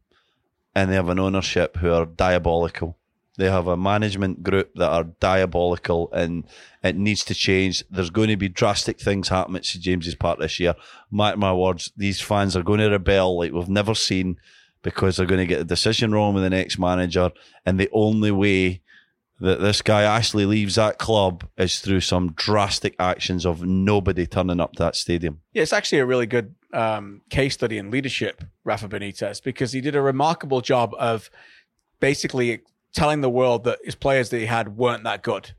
And 0.76 0.90
they 0.90 0.96
have 0.96 1.10
an 1.10 1.20
ownership 1.20 1.78
who 1.78 1.92
are 1.92 2.06
diabolical. 2.06 2.98
They 3.38 3.50
have 3.50 3.68
a 3.68 3.78
management 3.78 4.44
group 4.44 4.76
that 4.76 4.90
are 4.90 5.06
diabolical 5.06 6.12
and 6.12 6.46
it 6.84 6.98
needs 6.98 7.24
to 7.26 7.34
change. 7.34 7.86
There's 7.90 8.10
going 8.10 8.28
to 8.28 8.36
be 8.36 8.50
drastic 8.50 9.00
things 9.00 9.30
happen 9.30 9.56
at 9.56 9.66
St 9.66 9.82
James's 9.82 10.16
Park 10.16 10.40
this 10.40 10.60
year. 10.60 10.76
Mark 11.10 11.38
my 11.38 11.54
words, 11.54 11.92
these 11.96 12.20
fans 12.20 12.58
are 12.58 12.64
going 12.64 12.80
to 12.80 12.90
rebel 12.90 13.38
like 13.38 13.54
we've 13.54 13.70
never 13.70 13.96
seen 13.96 14.38
because 14.82 15.16
they're 15.18 15.26
going 15.26 15.40
to 15.40 15.46
get 15.46 15.62
a 15.62 15.66
decision 15.66 16.12
wrong 16.12 16.34
with 16.34 16.44
the 16.44 16.50
next 16.50 16.78
manager. 16.78 17.32
And 17.66 17.80
the 17.80 17.90
only 17.94 18.32
way 18.32 18.82
that 19.40 19.62
this 19.62 19.82
guy 19.82 20.04
actually 20.04 20.46
leaves 20.46 20.76
that 20.76 20.98
club 20.98 21.48
is 21.58 21.80
through 21.80 22.02
some 22.02 22.34
drastic 22.34 22.94
actions 23.00 23.46
of 23.46 23.64
nobody 23.64 24.28
turning 24.28 24.60
up 24.60 24.74
to 24.74 24.84
that 24.84 24.98
stadium. 24.98 25.40
Yeah, 25.54 25.64
it's 25.64 25.72
actually 25.72 26.00
a 26.00 26.06
really 26.06 26.26
good 26.26 26.56
um, 26.74 27.22
case 27.30 27.54
study 27.56 27.78
in 27.78 27.92
leadership, 27.92 28.44
Rafa 28.64 28.88
Benitez, 28.88 29.42
because 29.44 29.72
he 29.72 29.82
did 29.82 29.96
a 29.96 30.02
remarkable 30.02 30.62
job 30.62 30.94
of 31.00 31.30
basically 32.00 32.62
telling 32.94 33.22
the 33.22 33.30
world 33.30 33.64
that 33.66 33.80
his 33.84 33.96
players 33.96 34.30
that 34.30 34.40
he 34.40 34.46
had 34.46 34.78
weren't 34.78 35.04
that 35.04 35.22
good, 35.24 35.52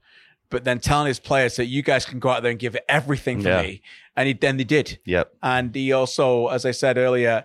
but 0.51 0.65
then 0.65 0.81
telling 0.81 1.07
his 1.07 1.21
players 1.21 1.57
that 1.57 1.67
you 1.67 1.83
guys 1.83 2.05
can 2.05 2.19
go 2.19 2.29
out 2.31 2.43
there 2.43 2.51
and 2.51 2.61
give 2.61 2.77
everything 2.89 3.43
for 3.43 3.49
Yeah. 3.49 3.63
me, 3.63 3.83
and 4.17 4.27
he 4.29 4.35
then 4.35 4.57
they 4.57 4.65
did. 4.65 4.99
Yep. 5.05 5.33
And 5.43 5.75
he 5.75 5.93
also, 5.93 6.49
as 6.49 6.65
I 6.65 6.71
said 6.73 6.97
earlier, 6.99 7.45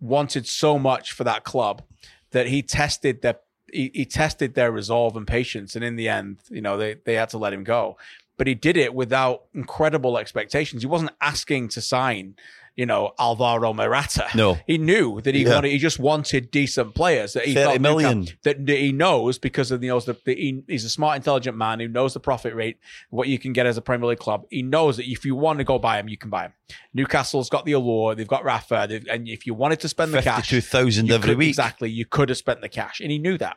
wanted 0.00 0.46
so 0.46 0.78
much 0.78 1.12
for 1.12 1.24
that 1.24 1.44
club 1.44 1.82
that 2.30 2.46
he 2.48 2.62
tested 2.62 3.22
their 3.22 3.36
he, 3.72 3.90
he 3.92 4.04
tested 4.04 4.54
their 4.54 4.70
resolve 4.70 5.16
and 5.16 5.26
patience, 5.26 5.74
and 5.74 5.84
in 5.84 5.96
the 5.96 6.08
end, 6.08 6.38
you 6.50 6.60
know, 6.60 6.76
they 6.76 6.94
they 7.04 7.14
had 7.14 7.28
to 7.30 7.38
let 7.38 7.52
him 7.52 7.64
go. 7.64 7.96
But 8.38 8.46
he 8.46 8.54
did 8.54 8.76
it 8.76 8.94
without 8.94 9.44
incredible 9.54 10.18
expectations. 10.18 10.82
He 10.82 10.86
wasn't 10.86 11.10
asking 11.20 11.68
to 11.70 11.80
sign, 11.80 12.36
you 12.76 12.84
know, 12.86 13.12
Alvaro 13.18 13.72
Morata. 13.72 14.26
No. 14.34 14.58
he 14.66 14.76
knew 14.76 15.20
that 15.22 15.34
he 15.34 15.44
Yeah. 15.44 15.54
wanted. 15.54 15.70
He 15.70 15.78
just 15.78 15.98
wanted 15.98 16.50
decent 16.50 16.94
players 16.94 17.32
that 17.32 17.46
he 17.46 17.54
30 17.54 17.64
felt 17.70 17.80
million. 17.80 18.26
That, 18.44 18.66
that 18.66 18.76
he 18.78 18.92
knows 18.92 19.38
because 19.38 19.70
of 19.70 19.80
the 19.80 19.88
knows 19.88 20.04
that 20.04 20.18
he, 20.26 20.62
he's 20.68 20.84
a 20.84 20.90
smart, 20.90 21.16
intelligent 21.16 21.56
man 21.56 21.80
who 21.80 21.88
knows 21.88 22.12
the 22.14 22.20
profit 22.20 22.54
rate, 22.54 22.78
what 23.10 23.28
you 23.28 23.38
can 23.38 23.52
get 23.54 23.64
as 23.64 23.78
a 23.78 23.82
Premier 23.82 24.08
League 24.08 24.18
club. 24.18 24.44
He 24.50 24.62
knows 24.62 24.98
that 24.98 25.06
if 25.10 25.24
you 25.24 25.34
want 25.34 25.58
to 25.58 25.64
go 25.64 25.78
buy 25.78 25.98
him, 25.98 26.08
you 26.08 26.18
can 26.18 26.28
buy 26.28 26.44
him. 26.44 26.52
Newcastle's 26.92 27.48
got 27.48 27.64
the 27.64 27.72
allure. 27.72 28.14
They've 28.14 28.28
got 28.28 28.44
Rafa, 28.44 28.86
they've, 28.88 29.06
and 29.08 29.26
if 29.28 29.46
you 29.46 29.54
wanted 29.54 29.80
to 29.80 29.88
spend 29.88 30.12
the 30.12 30.20
cash, 30.22 30.48
Fifty-two 30.48 30.60
thousand 30.60 31.10
every 31.10 31.30
could- 31.30 31.38
week. 31.38 31.48
Exactly. 31.48 31.90
You 31.90 32.04
could 32.04 32.28
have 32.28 32.38
spent 32.38 32.60
the 32.60 32.68
cash. 32.68 33.00
And 33.00 33.10
he 33.10 33.18
knew 33.18 33.38
that. 33.38 33.56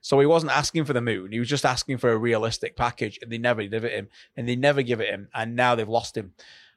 So 0.00 0.18
he 0.20 0.26
wasn't 0.26 0.52
asking 0.52 0.84
for 0.84 0.92
the 0.92 1.00
moon. 1.00 1.32
He 1.32 1.38
was 1.38 1.48
just 1.48 1.64
asking 1.66 1.98
for 1.98 2.10
a 2.12 2.16
realistic 2.16 2.76
package. 2.76 3.18
And 3.22 3.30
they 3.32 3.38
never 3.38 3.62
give 3.64 3.84
it 3.84 3.92
him. 3.92 4.08
And 4.36 4.48
they 4.48 4.56
never 4.56 4.82
give 4.82 5.00
it 5.00 5.08
him. 5.08 5.28
And 5.34 5.56
now 5.56 5.74
they've 5.74 5.88
lost 5.88 6.16
him. 6.16 6.32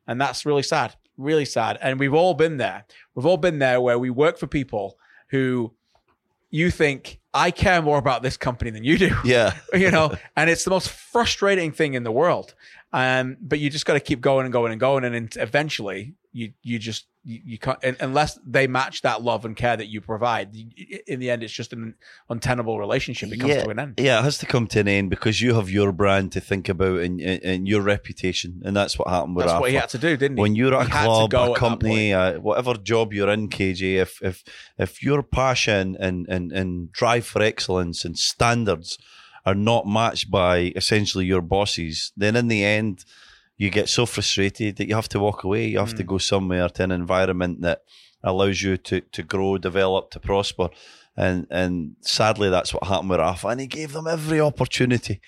And 0.07 0.19
that's 0.19 0.45
really 0.45 0.63
sad. 0.63 0.95
Really 1.17 1.45
sad. 1.45 1.77
And 1.81 1.99
we've 1.99 2.13
all 2.13 2.33
been 2.33 2.57
there. 2.57 2.85
We've 3.15 3.25
all 3.25 3.37
been 3.37 3.59
there 3.59 3.79
where 3.81 3.99
we 3.99 4.09
work 4.09 4.37
for 4.37 4.47
people 4.47 4.97
who 5.29 5.73
you 6.49 6.69
think, 6.69 7.19
I 7.33 7.49
care 7.49 7.81
more 7.81 7.97
about 7.97 8.21
this 8.21 8.37
company 8.37 8.69
than 8.69 8.83
you 8.83 8.97
do. 8.97 9.15
Yeah. 9.25 9.55
you 9.73 9.89
know, 9.89 10.15
and 10.35 10.49
it's 10.49 10.63
the 10.63 10.69
most 10.69 10.89
frustrating 10.89 11.71
thing 11.71 11.95
in 11.95 12.03
the 12.03 12.11
world. 12.11 12.53
Um, 12.95 13.37
but 13.41 13.57
you 13.59 13.71
just 13.71 13.85
got 13.87 13.93
to 13.93 13.99
keep 13.99 14.21
going 14.21 14.45
and 14.45 14.53
going 14.53 14.71
and 14.71 14.79
going, 14.79 15.03
and 15.03 15.15
then 15.15 15.29
eventually 15.37 16.13
you 16.31 16.53
you 16.61 16.77
just 16.77 17.07
you, 17.23 17.39
you 17.45 17.57
can't 17.57 17.83
un- 17.83 17.97
unless 17.99 18.37
they 18.45 18.67
match 18.67 19.01
that 19.01 19.23
love 19.23 19.45
and 19.45 19.55
care 19.55 19.75
that 19.75 19.87
you 19.87 19.99
provide. 19.99 20.53
you- 20.53 20.99
In 21.07 21.19
the 21.19 21.31
end, 21.31 21.41
it's 21.41 21.53
just 21.53 21.73
an 21.73 21.95
untenable 22.29 22.77
relationship. 22.77 23.31
It 23.31 23.37
comes 23.39 23.53
yeah, 23.55 23.63
to 23.63 23.69
an 23.71 23.79
end. 23.79 23.93
yeah, 23.99 24.19
it 24.19 24.23
has 24.23 24.37
to 24.39 24.45
come 24.45 24.67
to 24.67 24.79
an 24.81 24.87
end 24.87 25.09
because 25.09 25.41
you 25.41 25.55
have 25.55 25.71
your 25.71 25.91
brand 25.91 26.31
to 26.33 26.39
think 26.41 26.69
about 26.69 26.99
and, 26.99 27.19
and, 27.19 27.43
and 27.43 27.67
your 27.67 27.81
reputation, 27.81 28.61
and 28.63 28.75
that's 28.75 28.99
what 28.99 29.07
happened 29.07 29.35
with 29.37 29.45
That's 29.45 29.53
Rafa. 29.53 29.61
what 29.61 29.69
he 29.71 29.75
had 29.77 29.89
to 29.89 29.97
do, 29.97 30.15
didn't 30.15 30.37
he? 30.37 30.41
when 30.41 30.55
you're 30.55 30.75
at 30.75 30.85
He 30.87 30.91
a 30.91 31.03
club, 31.03 31.33
a 31.33 31.55
company, 31.55 32.13
uh, 32.13 32.39
whatever 32.39 32.75
job 32.75 33.11
you're 33.13 33.29
in, 33.29 33.49
KJ, 33.49 33.95
if 34.01 34.21
if 34.21 34.43
if 34.77 35.01
your 35.01 35.23
passion 35.23 35.97
and, 35.99 36.27
and, 36.29 36.51
and 36.51 36.91
drive 36.91 37.25
for 37.25 37.41
excellence 37.41 38.05
and 38.05 38.17
standards 38.19 38.97
are 39.45 39.55
not 39.55 39.85
matched 39.87 40.29
by 40.31 40.71
essentially 40.75 41.25
your 41.25 41.41
bosses, 41.41 42.11
then 42.15 42.35
in 42.35 42.47
the 42.47 42.63
end 42.63 43.03
you 43.57 43.69
get 43.69 43.87
so 43.89 44.05
frustrated 44.05 44.77
that 44.77 44.87
you 44.87 44.95
have 44.95 45.09
to 45.09 45.19
walk 45.19 45.43
away. 45.43 45.67
You 45.67 45.79
have 45.79 45.93
to 45.95 46.03
Mm. 46.03 46.07
go 46.07 46.17
somewhere 46.17 46.69
to 46.69 46.83
an 46.83 46.91
environment 46.91 47.61
that 47.61 47.81
allows 48.23 48.61
you 48.61 48.77
to 48.77 49.01
to 49.01 49.21
grow, 49.23 49.57
develop, 49.57 50.09
to 50.11 50.19
prosper. 50.19 50.69
And 51.15 51.45
and 51.51 51.95
sadly 52.01 52.49
that's 52.49 52.73
what 52.73 52.85
happened 52.87 53.09
with 53.11 53.19
Rafa. 53.19 53.47
And 53.49 53.61
he 53.61 53.67
gave 53.67 53.91
them 53.93 54.07
every 54.07 54.39
opportunity. 54.41 55.21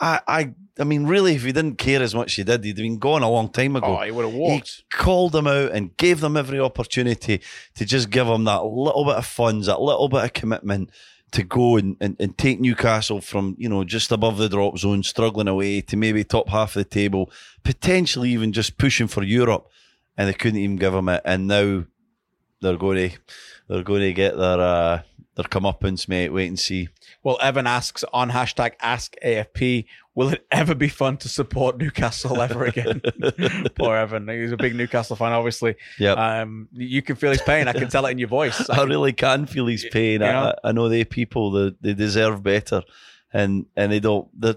I, 0.00 0.20
I, 0.26 0.54
I 0.78 0.84
mean, 0.84 1.04
really, 1.06 1.34
if 1.34 1.44
he 1.44 1.52
didn't 1.52 1.76
care 1.76 2.02
as 2.02 2.14
much 2.14 2.32
as 2.32 2.36
he 2.36 2.44
did, 2.44 2.64
he'd 2.64 2.76
been 2.76 2.98
gone 2.98 3.22
a 3.22 3.30
long 3.30 3.50
time 3.50 3.76
ago. 3.76 3.98
Oh, 3.98 4.02
he 4.02 4.10
would 4.10 4.24
have 4.24 4.34
walked. 4.34 4.68
He 4.76 4.82
called 4.90 5.32
them 5.32 5.46
out 5.46 5.70
and 5.72 5.96
gave 5.96 6.20
them 6.20 6.36
every 6.36 6.58
opportunity 6.58 7.40
to 7.74 7.84
just 7.84 8.10
give 8.10 8.26
them 8.26 8.44
that 8.44 8.64
little 8.64 9.04
bit 9.04 9.16
of 9.16 9.26
funds, 9.26 9.66
that 9.66 9.80
little 9.80 10.08
bit 10.08 10.24
of 10.24 10.32
commitment 10.32 10.90
to 11.32 11.42
go 11.42 11.76
and, 11.76 11.96
and, 12.00 12.16
and 12.20 12.36
take 12.38 12.60
Newcastle 12.60 13.20
from, 13.20 13.56
you 13.58 13.68
know, 13.68 13.84
just 13.84 14.12
above 14.12 14.38
the 14.38 14.48
drop 14.48 14.78
zone, 14.78 15.02
struggling 15.02 15.48
away 15.48 15.80
to 15.80 15.96
maybe 15.96 16.22
top 16.22 16.48
half 16.48 16.76
of 16.76 16.84
the 16.84 16.88
table, 16.88 17.30
potentially 17.64 18.30
even 18.30 18.52
just 18.52 18.78
pushing 18.78 19.08
for 19.08 19.22
Europe. 19.22 19.68
And 20.16 20.28
they 20.28 20.34
couldn't 20.34 20.60
even 20.60 20.76
give 20.76 20.94
him 20.94 21.08
it. 21.08 21.22
And 21.24 21.46
now 21.46 21.84
they're 22.60 22.76
going 22.76 23.10
to, 23.10 23.18
they're 23.66 23.82
going 23.82 24.02
to 24.02 24.12
get 24.12 24.36
their, 24.36 24.60
uh, 24.60 25.02
their 25.34 25.46
comeuppance, 25.46 26.06
mate. 26.06 26.28
Wait 26.28 26.48
and 26.48 26.58
see. 26.58 26.90
Well, 27.22 27.38
Evan 27.40 27.66
asks 27.66 28.04
on 28.12 28.30
hashtag 28.30 28.72
Ask 28.80 29.14
AFP, 29.24 29.86
will 30.14 30.30
it 30.30 30.46
ever 30.50 30.74
be 30.74 30.88
fun 30.88 31.16
to 31.18 31.28
support 31.28 31.78
Newcastle 31.78 32.40
ever 32.40 32.64
again? 32.64 33.00
Poor 33.76 33.96
Evan. 33.96 34.28
He's 34.28 34.52
a 34.52 34.56
big 34.56 34.74
Newcastle 34.74 35.16
fan, 35.16 35.32
obviously. 35.32 35.76
Yeah. 35.98 36.12
Um, 36.12 36.68
you 36.72 37.02
can 37.02 37.16
feel 37.16 37.30
his 37.30 37.42
pain. 37.42 37.68
I 37.68 37.72
can 37.72 37.88
tell 37.88 38.06
it 38.06 38.10
in 38.10 38.18
your 38.18 38.28
voice. 38.28 38.68
I 38.70 38.82
really 38.84 39.12
can 39.12 39.46
feel 39.46 39.66
his 39.66 39.86
pain. 39.90 40.12
You 40.12 40.18
know? 40.20 40.52
I, 40.64 40.68
I 40.68 40.72
know 40.72 40.88
they 40.88 41.04
people 41.04 41.50
they, 41.50 41.72
they 41.80 41.94
deserve 41.94 42.42
better, 42.42 42.82
and 43.32 43.66
and 43.76 43.92
they 43.92 44.00
don't. 44.00 44.28
They're, 44.38 44.56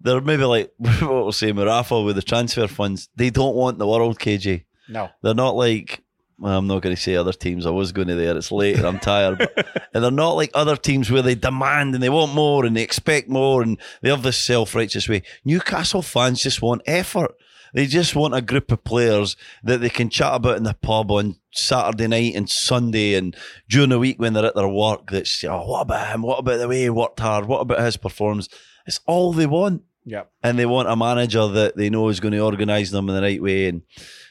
they're 0.00 0.20
maybe 0.20 0.44
like 0.44 0.72
what 0.78 1.26
we're 1.26 1.32
saying 1.32 1.56
with 1.56 1.66
Rafa 1.66 2.02
with 2.02 2.16
the 2.16 2.22
transfer 2.22 2.68
funds. 2.68 3.08
They 3.16 3.30
don't 3.30 3.56
want 3.56 3.78
the 3.78 3.86
world, 3.86 4.18
KJ. 4.18 4.64
No. 4.88 5.10
They're 5.22 5.34
not 5.34 5.56
like. 5.56 6.02
I'm 6.44 6.66
not 6.66 6.82
going 6.82 6.94
to 6.94 7.00
say 7.00 7.16
other 7.16 7.32
teams. 7.32 7.64
I 7.64 7.70
was 7.70 7.92
going 7.92 8.08
to 8.08 8.14
there. 8.14 8.36
It's 8.36 8.52
late 8.52 8.76
and 8.76 8.86
I'm 8.86 8.98
tired. 8.98 9.38
But, 9.38 9.88
and 9.94 10.04
they're 10.04 10.10
not 10.10 10.32
like 10.32 10.50
other 10.52 10.76
teams 10.76 11.10
where 11.10 11.22
they 11.22 11.34
demand 11.34 11.94
and 11.94 12.02
they 12.02 12.10
want 12.10 12.34
more 12.34 12.66
and 12.66 12.76
they 12.76 12.82
expect 12.82 13.28
more 13.28 13.62
and 13.62 13.78
they 14.02 14.10
have 14.10 14.22
this 14.22 14.36
self 14.36 14.74
righteous 14.74 15.08
way. 15.08 15.22
Newcastle 15.44 16.02
fans 16.02 16.42
just 16.42 16.60
want 16.60 16.82
effort. 16.86 17.34
They 17.72 17.86
just 17.86 18.14
want 18.14 18.34
a 18.34 18.42
group 18.42 18.70
of 18.70 18.84
players 18.84 19.36
that 19.62 19.80
they 19.80 19.90
can 19.90 20.08
chat 20.08 20.34
about 20.34 20.56
in 20.56 20.62
the 20.62 20.74
pub 20.74 21.10
on 21.10 21.36
Saturday 21.52 22.06
night 22.06 22.34
and 22.34 22.48
Sunday 22.48 23.14
and 23.14 23.36
during 23.68 23.90
the 23.90 23.98
week 23.98 24.18
when 24.18 24.32
they're 24.32 24.46
at 24.46 24.54
their 24.54 24.68
work. 24.68 25.10
That's, 25.10 25.44
oh, 25.44 25.66
what 25.66 25.82
about 25.82 26.08
him? 26.08 26.22
What 26.22 26.38
about 26.38 26.58
the 26.58 26.68
way 26.68 26.82
he 26.82 26.90
worked 26.90 27.20
hard? 27.20 27.46
What 27.46 27.60
about 27.60 27.80
his 27.80 27.96
performance? 27.96 28.48
It's 28.86 29.00
all 29.06 29.32
they 29.32 29.46
want. 29.46 29.82
Yeah. 30.04 30.22
And 30.42 30.58
they 30.58 30.66
want 30.66 30.88
a 30.88 30.96
manager 30.96 31.48
that 31.48 31.76
they 31.76 31.90
know 31.90 32.08
is 32.08 32.20
going 32.20 32.32
to 32.32 32.40
organise 32.40 32.92
them 32.92 33.08
in 33.08 33.14
the 33.14 33.22
right 33.22 33.42
way. 33.42 33.68
And 33.68 33.82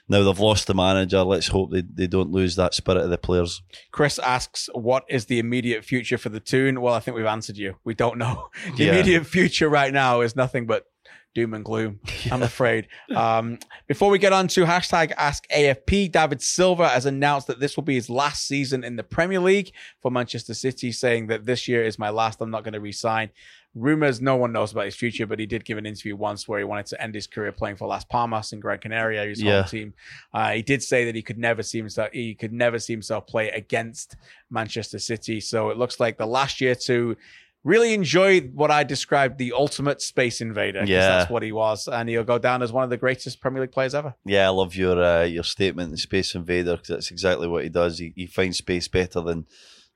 now 0.08 0.24
they've 0.24 0.40
lost 0.40 0.68
the 0.68 0.74
manager. 0.74 1.24
Let's 1.24 1.48
hope 1.48 1.72
they, 1.72 1.82
they 1.82 2.08
don't 2.08 2.32
lose 2.32 2.56
that 2.58 2.74
spirit 2.74 3.04
of 3.04 3.10
the 3.10 3.18
players. 3.18 3.62
Chris 3.92 4.20
asks, 4.20 4.70
what 4.74 5.04
is 5.10 5.26
the 5.26 5.40
immediate 5.40 5.84
future 5.84 6.18
for 6.18 6.30
the 6.30 6.40
Toon? 6.40 6.82
Well, 6.82 6.94
I 6.94 7.00
think 7.00 7.18
we've 7.18 7.26
answered 7.26 7.58
you. 7.58 7.76
We 7.84 7.94
don't 7.96 8.18
know. 8.18 8.50
The 8.78 8.86
Yeah. 8.86 8.94
immediate 8.94 9.26
future 9.26 9.70
right 9.70 9.94
now 9.94 10.22
is 10.22 10.36
nothing 10.36 10.66
but 10.68 10.86
doom 11.34 11.54
and 11.54 11.66
gloom, 11.66 12.00
I'm 12.32 12.44
afraid. 12.44 12.88
Um, 13.14 13.60
before 13.88 14.10
we 14.10 14.20
get 14.20 14.32
on 14.32 14.48
to 14.50 14.64
hashtag 14.64 15.12
Ask 15.18 15.46
AFP, 15.50 16.10
David 16.12 16.42
Silva 16.42 16.88
has 16.88 17.06
announced 17.06 17.48
that 17.48 17.60
this 17.60 17.76
will 17.76 17.84
be 17.84 17.96
his 17.96 18.10
last 18.10 18.48
season 18.48 18.86
in 18.86 18.96
the 18.96 19.04
Premier 19.04 19.42
League 19.42 19.74
for 20.02 20.10
Manchester 20.12 20.54
City, 20.54 20.94
saying 20.94 21.28
that 21.28 21.46
this 21.46 21.68
year 21.68 21.84
is 21.84 22.00
my 22.00 22.10
last. 22.10 22.40
I'm 22.40 22.52
not 22.52 22.64
going 22.64 22.74
to 22.74 22.80
resign. 22.80 23.32
Rumors, 23.76 24.22
no 24.22 24.38
one 24.38 24.54
knows 24.54 24.72
about 24.72 24.86
his 24.86 24.96
future, 24.96 25.28
but 25.28 25.38
he 25.38 25.46
did 25.46 25.66
give 25.66 25.78
an 25.78 25.86
interview 25.86 26.16
once 26.16 26.48
where 26.48 26.60
he 26.60 26.64
wanted 26.66 26.86
to 26.88 27.02
end 27.02 27.14
his 27.14 27.28
career 27.28 27.52
playing 27.52 27.76
for 27.76 27.88
Las 27.88 28.06
Palmas 28.06 28.54
and 28.54 28.62
Gran 28.62 28.80
Canaria, 28.80 29.26
his 29.26 29.42
Yeah. 29.44 29.62
home 29.62 29.70
team. 29.70 29.94
Uh, 30.34 30.52
he 30.52 30.62
did 30.62 30.82
say 30.82 31.04
that 31.06 31.14
he 31.16 31.22
could 31.22 31.38
never 31.38 31.62
see 31.62 31.78
himself 31.78 32.10
he 32.14 32.34
could 32.36 32.54
never 32.54 32.80
see 32.80 32.94
himself 32.94 33.28
play 33.28 33.50
against 33.50 34.16
Manchester 34.50 34.98
City. 34.98 35.42
So 35.42 35.70
it 35.72 35.78
looks 35.78 36.00
like 36.00 36.18
the 36.18 36.26
last 36.26 36.62
year 36.62 36.74
to 36.86 37.18
really 37.66 37.94
enjoy 37.96 38.42
what 38.42 38.70
I 38.72 38.84
described 38.84 39.40
the 39.40 39.52
ultimate 39.52 40.02
space 40.02 40.40
invader. 40.40 40.84
Yeah. 40.86 41.08
that's 41.08 41.32
what 41.32 41.44
he 41.44 41.52
was, 41.52 41.88
and 41.88 42.08
he'll 42.08 42.24
go 42.24 42.38
down 42.38 42.62
as 42.62 42.72
one 42.72 42.84
of 42.84 42.90
the 42.92 42.98
greatest 42.98 43.42
Premier 43.42 43.62
League 43.64 43.72
players 43.72 43.94
ever. 43.96 44.14
Yeah, 44.24 44.46
I 44.46 44.50
love 44.50 44.76
your 44.76 45.04
uh, 45.04 45.24
your 45.24 45.44
statement, 45.44 45.92
the 45.92 45.98
Space 45.98 46.34
Invader, 46.36 46.74
because 46.78 46.88
that's 46.90 47.12
exactly 47.12 47.48
what 47.48 47.64
he 47.64 47.70
does. 47.70 47.98
He, 48.00 48.14
he 48.16 48.26
finds 48.28 48.58
space 48.60 48.88
better 48.88 49.20
than 49.20 49.48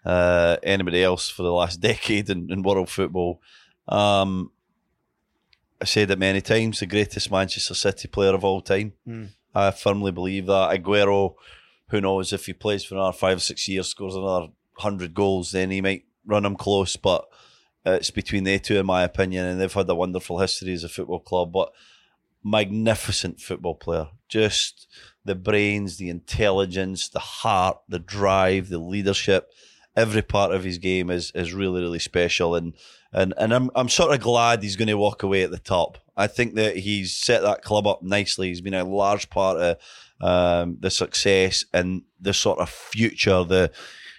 uh, 0.03 0.57
anybody 0.63 1.03
else 1.03 1.29
for 1.29 1.43
the 1.43 1.51
last 1.53 1.79
decade 1.91 2.29
in, 2.29 2.51
in 2.51 2.63
world 2.63 2.89
football. 2.89 3.39
Um, 3.89 4.51
I 5.81 5.85
said 5.85 6.11
it 6.11 6.19
many 6.19 6.41
times, 6.41 6.79
the 6.79 6.85
greatest 6.85 7.31
Manchester 7.31 7.73
City 7.73 8.07
player 8.07 8.33
of 8.33 8.43
all 8.43 8.61
time. 8.61 8.93
Mm. 9.07 9.29
I 9.53 9.71
firmly 9.71 10.11
believe 10.11 10.45
that. 10.45 10.71
Aguero, 10.71 11.35
who 11.89 12.01
knows 12.01 12.33
if 12.33 12.45
he 12.45 12.53
plays 12.53 12.83
for 12.83 12.95
another 12.95 13.13
five 13.13 13.37
or 13.37 13.41
six 13.41 13.67
years, 13.67 13.87
scores 13.87 14.15
another 14.15 14.47
hundred 14.77 15.13
goals, 15.13 15.51
then 15.51 15.71
he 15.71 15.81
might 15.81 16.05
run 16.25 16.45
him 16.45 16.55
close. 16.55 16.95
But 16.95 17.27
it's 17.85 18.11
between 18.11 18.43
they 18.43 18.59
two, 18.59 18.77
in 18.77 18.85
my 18.85 19.03
opinion, 19.03 19.45
and 19.45 19.59
they've 19.59 19.73
had 19.73 19.89
a 19.89 19.95
wonderful 19.95 20.39
history 20.39 20.73
as 20.73 20.83
a 20.83 20.89
football 20.89 21.19
club. 21.19 21.51
But 21.51 21.71
magnificent 22.43 23.39
football 23.39 23.75
player, 23.75 24.07
just 24.27 24.87
the 25.25 25.35
brains, 25.35 25.97
the 25.97 26.09
intelligence, 26.09 27.09
the 27.09 27.19
heart, 27.19 27.79
the 27.87 27.99
drive, 27.99 28.69
the 28.69 28.77
leadership. 28.79 29.49
Every 29.95 30.21
part 30.21 30.53
of 30.53 30.63
his 30.63 30.77
game 30.77 31.09
is 31.09 31.31
is 31.33 31.53
really 31.53 31.81
really 31.81 31.99
special, 31.99 32.55
and 32.55 32.73
and 33.11 33.33
and 33.37 33.53
I'm 33.53 33.71
I'm 33.75 33.89
sort 33.89 34.13
of 34.13 34.21
glad 34.21 34.63
he's 34.63 34.75
going 34.75 34.87
to 34.87 34.97
walk 34.97 35.23
away 35.23 35.43
at 35.43 35.51
the 35.51 35.59
top. 35.59 35.97
I 36.15 36.27
think 36.27 36.55
that 36.55 36.77
he's 36.77 37.15
set 37.15 37.41
that 37.43 37.63
club 37.63 37.87
up 37.87 38.03
nicely. 38.03 38.49
He's 38.49 38.61
been 38.61 38.73
a 38.73 38.83
large 38.83 39.29
part 39.29 39.57
of 39.57 39.77
um, 40.21 40.77
the 40.79 40.91
success 40.91 41.63
and 41.73 42.03
the 42.19 42.33
sort 42.33 42.59
of 42.59 42.69
future. 42.69 43.43
The 43.43 43.71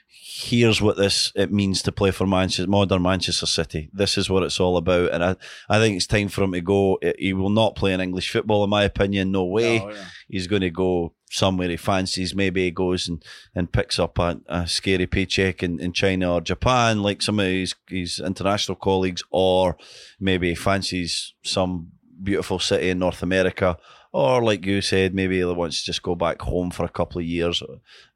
here's 0.09 0.81
what 0.81 0.97
this 0.97 1.33
it 1.37 1.53
means 1.53 1.83
to 1.83 1.93
play 1.93 2.11
for 2.11 2.27
Manchester, 2.27 2.67
modern 2.69 3.03
Manchester 3.03 3.47
City. 3.47 3.91
This 3.93 4.17
is 4.17 4.31
what 4.31 4.43
it's 4.43 4.59
all 4.59 4.77
about, 4.77 5.13
and 5.13 5.23
I 5.23 5.37
I 5.69 5.79
think 5.79 5.97
it's 5.97 6.07
time 6.07 6.29
for 6.29 6.43
him 6.43 6.53
to 6.53 6.61
go. 6.61 6.99
He 7.19 7.33
will 7.33 7.51
not 7.51 7.77
play 7.77 7.93
in 7.93 8.01
English 8.01 8.31
football, 8.31 8.65
in 8.65 8.71
my 8.71 8.85
opinion. 8.85 9.31
No 9.31 9.45
way. 9.45 9.79
No, 9.79 9.91
yeah. 9.91 10.05
He's 10.29 10.47
going 10.47 10.63
to 10.63 10.71
go 10.71 11.13
somewhere 11.31 11.69
he 11.69 11.77
fancies. 11.77 12.35
Maybe 12.35 12.65
he 12.65 12.71
goes 12.71 13.09
and, 13.09 13.25
and 13.55 13.73
picks 13.73 13.99
up 13.99 14.19
a, 14.19 14.41
a 14.47 14.67
scary 14.67 15.07
paycheck 15.07 15.63
in, 15.63 15.81
in 15.81 15.93
China 15.93 16.35
or 16.35 16.41
Japan, 16.41 17.03
like 17.03 17.23
some 17.23 17.41
of 17.41 17.47
his, 17.47 17.75
his 17.89 18.21
international 18.21 18.77
colleagues, 18.77 19.23
or 19.31 19.77
maybe 20.19 20.51
he 20.51 20.55
fancies 20.55 21.35
some 21.43 21.93
beautiful 22.23 22.59
city 22.59 22.91
in 22.91 22.99
North 22.99 23.23
America. 23.23 23.79
Or, 24.13 24.43
like 24.43 24.67
you 24.67 24.81
said, 24.81 25.15
maybe 25.15 25.39
he 25.39 25.45
wants 25.45 25.81
to 25.81 25.87
just 25.87 26.03
go 26.03 26.17
back 26.17 26.43
home 26.43 26.73
for 26.73 26.85
a 26.85 26.89
couple 26.89 27.21
of 27.21 27.25
years. 27.25 27.63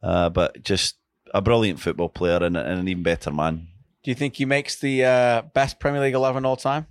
Uh, 0.03 0.29
but 0.29 0.63
just 0.65 0.97
a 1.33 1.41
brilliant 1.41 1.79
football 1.79 2.09
player 2.09 2.43
and, 2.43 2.57
and 2.57 2.81
an 2.81 2.89
even 2.89 3.05
better 3.05 3.31
man. 3.31 3.69
Do 4.03 4.11
you 4.11 4.17
think 4.17 4.35
he 4.35 4.45
makes 4.45 4.77
the 4.77 5.05
uh, 5.05 5.43
best 5.55 5.79
Premier 5.79 6.01
League 6.01 6.15
eleven 6.15 6.45
all 6.45 6.57
time? 6.57 6.87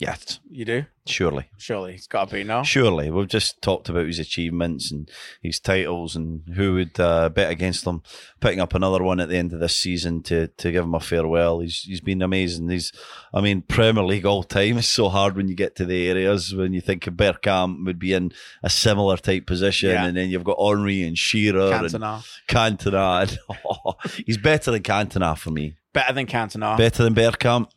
Yes, 0.00 0.38
You 0.48 0.64
do, 0.64 0.84
surely. 1.06 1.50
surely. 1.56 1.94
It's 1.94 2.06
got 2.06 2.28
to 2.28 2.34
be 2.36 2.44
no. 2.44 2.62
Surely. 2.62 3.10
We've 3.10 3.26
just 3.26 3.60
talked 3.60 3.88
about 3.88 4.06
his 4.06 4.20
achievements 4.20 4.92
and 4.92 5.10
his 5.42 5.58
titles 5.58 6.14
and 6.14 6.42
who 6.54 6.74
would 6.74 7.00
uh, 7.00 7.30
bet 7.30 7.50
against 7.50 7.84
him. 7.84 8.02
Picking 8.40 8.60
up 8.60 8.74
another 8.74 9.02
one 9.02 9.18
at 9.18 9.28
the 9.28 9.36
end 9.36 9.52
of 9.52 9.58
this 9.58 9.76
season 9.76 10.22
to, 10.22 10.46
to 10.46 10.70
give 10.70 10.84
him 10.84 10.94
a 10.94 11.00
farewell. 11.00 11.58
He's 11.58 11.80
he's 11.80 12.00
been 12.00 12.22
amazing. 12.22 12.68
He's 12.68 12.92
I 13.34 13.40
mean, 13.40 13.62
Premier 13.62 14.04
League 14.04 14.24
all 14.24 14.44
time 14.44 14.78
is 14.78 14.86
so 14.86 15.08
hard 15.08 15.34
when 15.34 15.48
you 15.48 15.56
get 15.56 15.74
to 15.76 15.84
the 15.84 16.08
areas 16.08 16.54
when 16.54 16.72
you 16.74 16.80
think 16.80 17.08
of 17.08 17.14
Bergkamp 17.14 17.84
would 17.84 17.98
be 17.98 18.12
in 18.12 18.30
a 18.62 18.70
similar 18.70 19.16
type 19.16 19.46
position 19.46 19.90
Yeah. 19.90 20.04
and 20.04 20.16
then 20.16 20.30
you've 20.30 20.44
got 20.44 20.58
Henry 20.64 21.02
and 21.02 21.18
Shearer 21.18 21.72
and 21.72 21.86
Cantona 21.88 22.24
Cantona. 22.46 23.38
And, 23.50 24.12
he's 24.26 24.38
better 24.38 24.70
than 24.70 24.84
Cantona 24.84 25.36
for 25.36 25.50
me. 25.50 25.74
better 25.92 26.12
than 26.12 26.26
Cantona. 26.26 26.78
Better 26.78 27.02
than 27.02 27.16
Bergkamp. 27.16 27.68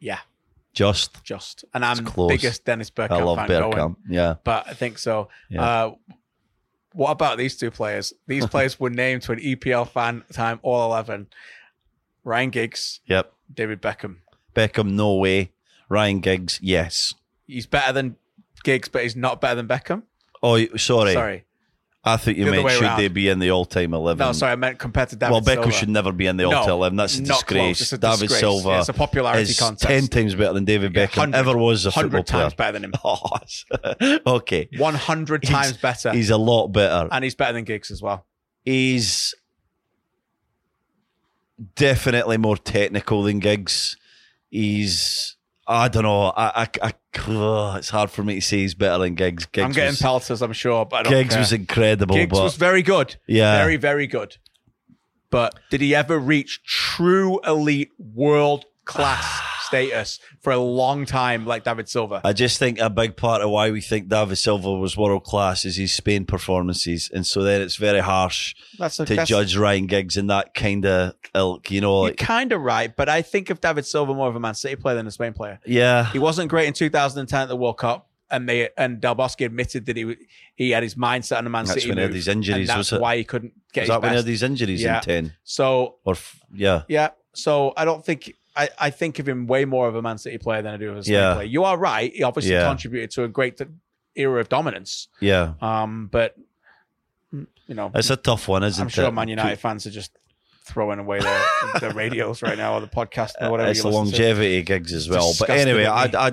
yeah, 0.00 0.20
Just. 0.78 1.24
just 1.24 1.64
and 1.74 1.84
I'm 1.84 2.04
close. 2.04 2.28
biggest 2.30 2.64
Dennis 2.64 2.88
Bergkamp 2.90 3.10
I 3.10 3.22
love 3.22 3.36
fan 3.38 3.48
going. 3.48 3.72
Bergkamp. 3.72 3.96
Yeah. 4.08 4.34
but 4.44 4.68
I 4.68 4.74
think 4.74 4.98
so. 4.98 5.28
Yeah. 5.50 5.62
Uh, 5.62 5.94
what 6.92 7.10
about 7.10 7.36
these 7.36 7.56
two 7.56 7.70
players? 7.72 8.12
These 8.28 8.46
players 8.54 8.78
were 8.78 8.88
named 8.90 9.22
to 9.22 9.32
an 9.32 9.40
EPL 9.40 9.88
fan 9.88 10.22
time 10.32 10.60
all 10.62 10.86
11. 10.92 11.26
Ryan 12.24 12.50
Giggs, 12.50 13.00
Yep. 13.06 13.32
David 13.52 13.82
Beckham. 13.82 14.18
Beckham, 14.54 14.90
no 14.92 15.14
way. 15.16 15.50
Ryan 15.88 16.20
Giggs, 16.20 16.60
yes. 16.62 17.12
He's 17.46 17.66
better 17.66 17.92
than 17.92 18.16
Giggs, 18.62 18.88
but 18.88 19.02
he's 19.02 19.16
not 19.16 19.40
better 19.40 19.56
than 19.56 19.66
Beckham. 19.66 20.02
Oh, 20.42 20.64
sorry. 20.76 21.14
Sorry. 21.14 21.44
I 22.12 22.16
think 22.16 22.38
you 22.38 22.44
The 22.44 22.50
meant 22.50 22.70
should 22.70 22.82
around. 22.82 22.98
they 22.98 23.08
be 23.08 23.28
in 23.28 23.38
the 23.38 23.50
all-time 23.50 23.92
eleven? 23.94 24.26
No, 24.26 24.32
sorry, 24.32 24.52
I 24.52 24.56
meant 24.56 24.78
compared 24.78 25.08
to 25.10 25.16
David 25.16 25.32
Well, 25.32 25.40
Beckham 25.42 25.72
should 25.72 25.88
never 25.88 26.10
be 26.12 26.26
in 26.26 26.36
the 26.36 26.44
No, 26.44 26.52
all-time 26.58 26.72
eleven. 26.72 26.96
That's 26.96 27.18
a 27.18 27.22
disgrace. 27.22 27.78
close. 27.78 27.92
A 27.92 27.98
David 27.98 28.18
disgrace. 28.20 28.40
Silva 28.40 28.78
It's 28.80 28.88
a 28.88 28.92
popularity 28.92 29.42
is 29.42 29.58
contest. 29.58 29.86
ten 29.86 30.06
times 30.08 30.34
better 30.34 30.54
than 30.54 30.64
David 30.64 30.94
Yeah, 30.94 31.06
Beckham 31.06 31.16
100 31.32 31.36
ever 31.38 31.56
was 31.58 31.86
a 31.86 31.90
football 31.92 32.20
100 32.22 32.26
times 32.26 32.54
better 32.54 32.72
than 32.72 32.84
him. 32.84 32.92
Oh, 33.04 34.36
okay, 34.36 34.68
100 34.76 35.42
times 35.42 35.76
better. 35.76 36.12
he's 36.12 36.30
a 36.30 36.36
lot 36.38 36.68
better. 36.68 37.08
and 37.12 37.22
he's 37.24 37.34
better 37.34 37.52
than 37.52 37.64
Giggs 37.64 37.90
as 37.90 38.00
well. 38.02 38.26
He's 38.64 39.34
definitely 41.74 42.36
more 42.36 42.56
technical 42.56 43.22
than 43.22 43.38
Giggs. 43.40 43.96
He's 44.50 45.36
I 45.70 45.88
don't 45.88 46.02
know. 46.04 46.32
I, 46.34 46.62
I, 46.62 46.68
I 46.82 46.92
oh, 47.28 47.74
it's 47.76 47.90
hard 47.90 48.10
for 48.10 48.22
me 48.22 48.36
to 48.36 48.40
say 48.40 48.58
he's 48.58 48.74
better 48.74 49.02
than 49.02 49.14
Giggs. 49.14 49.44
Giggs 49.46 49.64
I'm 49.64 49.72
getting 49.72 49.90
was, 49.90 50.00
pelters, 50.00 50.40
I'm 50.40 50.54
sure, 50.54 50.86
but 50.86 50.96
I 50.96 51.02
don't 51.02 51.12
Giggs 51.12 51.34
care. 51.34 51.38
was 51.40 51.52
incredible, 51.52 52.16
Giggs 52.16 52.30
but 52.30 52.42
was 52.42 52.56
very 52.56 52.82
good. 52.82 53.16
yeah, 53.26 53.58
Very, 53.58 53.76
very 53.76 54.06
good. 54.06 54.38
But 55.30 55.58
did 55.68 55.82
he 55.82 55.94
ever 55.94 56.18
reach 56.18 56.62
true 56.64 57.38
elite 57.46 57.90
world 57.98 58.64
class 58.86 59.42
status 59.68 60.18
for 60.40 60.52
a 60.52 60.58
long 60.58 61.06
time, 61.06 61.46
like 61.46 61.64
David 61.64 61.88
Silva. 61.88 62.20
I 62.24 62.32
just 62.32 62.58
think 62.58 62.78
a 62.80 62.90
big 62.90 63.16
part 63.16 63.42
of 63.42 63.50
why 63.50 63.70
we 63.70 63.80
think 63.80 64.08
David 64.08 64.36
Silva 64.36 64.72
was 64.72 64.96
world 64.96 65.24
class 65.24 65.64
is 65.64 65.76
his 65.76 65.92
Spain 65.94 66.24
performances, 66.24 67.10
and 67.12 67.26
so 67.26 67.42
then 67.42 67.60
it's 67.62 67.76
very 67.76 68.00
harsh 68.00 68.54
That's 68.78 68.98
a, 69.00 69.06
to 69.06 69.14
that's, 69.16 69.28
judge 69.28 69.56
Ryan 69.56 69.86
Giggs 69.86 70.16
in 70.16 70.26
that 70.28 70.54
kind 70.54 70.84
of 70.86 71.14
ilk. 71.34 71.70
You 71.70 71.80
know, 71.80 72.02
You're 72.02 72.10
like, 72.10 72.16
kind 72.18 72.52
of 72.52 72.60
right, 72.62 72.94
but 72.94 73.08
I 73.08 73.22
think 73.22 73.50
of 73.50 73.60
David 73.60 73.86
Silva 73.86 74.14
more 74.14 74.28
of 74.28 74.36
a 74.36 74.40
Man 74.40 74.54
City 74.54 74.76
player 74.76 74.96
than 74.96 75.06
a 75.06 75.10
Spain 75.10 75.32
player. 75.32 75.60
yeah, 75.66 76.10
He 76.12 76.18
wasn't 76.18 76.48
great 76.50 76.66
in 76.68 76.72
2010 76.74 77.40
at 77.42 77.48
the 77.48 77.56
World 77.56 77.78
Cup. 77.78 78.06
And 78.30 78.46
they 78.46 78.68
and 78.76 79.00
Del 79.00 79.14
Bosque 79.14 79.40
admitted 79.40 79.86
that 79.86 79.96
he 79.96 80.14
he 80.54 80.70
had 80.72 80.82
his 80.82 80.96
mindset 80.96 81.38
on 81.38 81.46
a 81.46 81.48
Man 81.50 81.64
That's 81.64 81.82
City 81.82 81.86
That's 81.86 81.88
when 81.88 81.96
he 81.96 82.02
had 82.02 82.12
these 82.12 82.28
injuries, 82.28 82.68
and 82.68 82.76
was 82.76 82.90
that's 82.90 82.98
it? 82.98 83.00
why 83.00 83.16
he 83.16 83.24
couldn't 83.24 83.54
get 83.72 83.82
was 83.82 83.88
his 83.88 83.88
that 83.88 84.02
when 84.02 84.10
he 84.10 84.16
had 84.16 84.24
these 84.26 84.42
injuries 84.42 84.82
Yeah. 84.82 84.96
in 84.98 85.02
ten 85.02 85.32
So 85.44 85.94
or 86.04 86.12
f- 86.12 86.38
yeah? 86.52 86.82
Yeah. 86.88 87.08
So 87.32 87.72
I 87.74 87.86
don't 87.86 88.04
think 88.04 88.34
I, 88.58 88.68
I 88.78 88.90
think 88.90 89.18
of 89.20 89.28
him 89.28 89.46
way 89.46 89.64
more 89.64 89.86
of 89.88 89.94
a 89.94 90.02
Man 90.02 90.18
City 90.18 90.36
player 90.38 90.60
than 90.62 90.74
I 90.74 90.76
do 90.76 90.90
of 90.90 90.96
a 90.98 91.02
Spain 91.04 91.14
Yeah. 91.14 91.34
player. 91.34 91.46
You 91.46 91.64
are 91.64 91.78
right. 91.78 92.12
He 92.12 92.22
obviously 92.24 92.52
Yeah. 92.52 92.66
contributed 92.66 93.10
to 93.12 93.24
a 93.24 93.28
great 93.28 93.60
era 94.16 94.40
of 94.40 94.48
dominance. 94.48 95.08
Yeah, 95.20 95.52
Um, 95.62 96.08
but 96.10 96.34
mm, 97.32 97.46
you 97.68 97.74
know, 97.74 97.90
it's 97.94 98.10
a 98.10 98.16
tough 98.16 98.48
one, 98.48 98.64
isn't 98.64 98.80
it? 98.80 98.84
I'm 98.84 98.88
sure 98.88 99.06
it? 99.06 99.12
Man 99.12 99.28
United 99.28 99.58
fans 99.60 99.86
are 99.86 99.90
just 99.90 100.10
throwing 100.64 100.98
away 100.98 101.20
their, 101.20 101.42
their 101.80 101.92
radios 101.94 102.42
right 102.42 102.58
now 102.58 102.74
or 102.74 102.80
the 102.80 102.88
podcast 102.88 103.32
or 103.40 103.50
whatever. 103.50 103.70
it's 103.70 103.78
you 103.78 103.82
the 103.84 103.88
listen 103.90 104.04
to. 104.06 104.10
longevity 104.10 104.62
Giggs 104.62 104.92
as 104.92 105.08
well. 105.08 105.28
But 105.38 105.46
disgusting 105.48 105.68
anyway, 105.68 105.86
I. 105.86 106.04
I, 106.28 106.32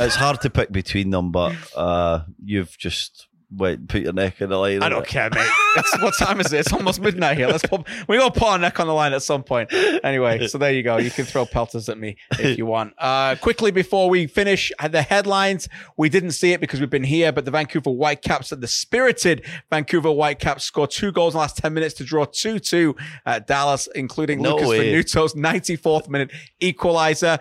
it's 0.00 0.14
hard 0.14 0.40
to 0.42 0.50
pick 0.50 0.70
between 0.70 1.10
them. 1.10 1.32
But 1.32 1.54
uh, 1.76 2.22
you've 2.44 2.78
just 2.78 3.26
wait, 3.50 3.88
put 3.88 4.02
your 4.02 4.12
neck 4.12 4.40
in 4.40 4.50
the 4.50 4.56
line. 4.56 4.82
I 4.82 4.88
don't 4.88 5.06
care, 5.06 5.30
mate. 5.30 5.50
It's, 5.76 6.02
what 6.02 6.14
time 6.18 6.40
is 6.40 6.52
it? 6.52 6.60
It's 6.60 6.72
almost 6.72 7.00
midnight 7.00 7.36
here. 7.36 7.46
Let's 7.46 7.64
put, 7.66 7.86
we 8.08 8.18
to 8.18 8.30
put 8.30 8.42
our 8.42 8.58
neck 8.58 8.80
on 8.80 8.86
the 8.86 8.94
line 8.94 9.12
at 9.12 9.22
some 9.22 9.42
point. 9.42 9.72
Anyway, 9.72 10.46
so 10.48 10.58
there 10.58 10.72
you 10.72 10.82
go. 10.82 10.98
You 10.98 11.10
can 11.10 11.24
throw 11.24 11.46
pelters 11.46 11.88
at 11.88 11.98
me 11.98 12.16
if 12.32 12.58
you 12.58 12.66
want. 12.66 12.94
Uh, 13.08 13.36
quickly 13.36 13.70
before 13.70 14.10
we 14.10 14.26
finish 14.26 14.70
the 14.90 15.02
headlines, 15.02 15.68
we 15.96 16.08
didn't 16.08 16.32
see 16.32 16.52
it 16.52 16.60
because 16.60 16.80
we've 16.80 16.90
been 16.90 17.04
here, 17.04 17.32
but 17.32 17.44
the 17.44 17.50
Vancouver 17.50 17.90
Whitecaps, 17.90 18.50
the 18.50 18.66
spirited 18.66 19.44
Vancouver 19.70 20.10
Whitecaps, 20.10 20.64
scored 20.64 20.90
two 20.90 21.10
goals 21.10 21.34
in 21.34 21.38
the 21.38 21.40
last 21.40 21.56
10 21.56 21.72
minutes 21.72 21.94
to 21.94 22.04
draw 22.04 22.24
2 22.24 22.58
2 22.58 22.96
at 23.24 23.46
Dallas, 23.46 23.88
including 23.94 24.42
No 24.42 24.54
Lucas 24.54 24.68
way. 24.68 24.78
Venuto's 24.92 25.34
94th 25.34 26.08
minute 26.08 26.32
equalizer. 26.60 27.38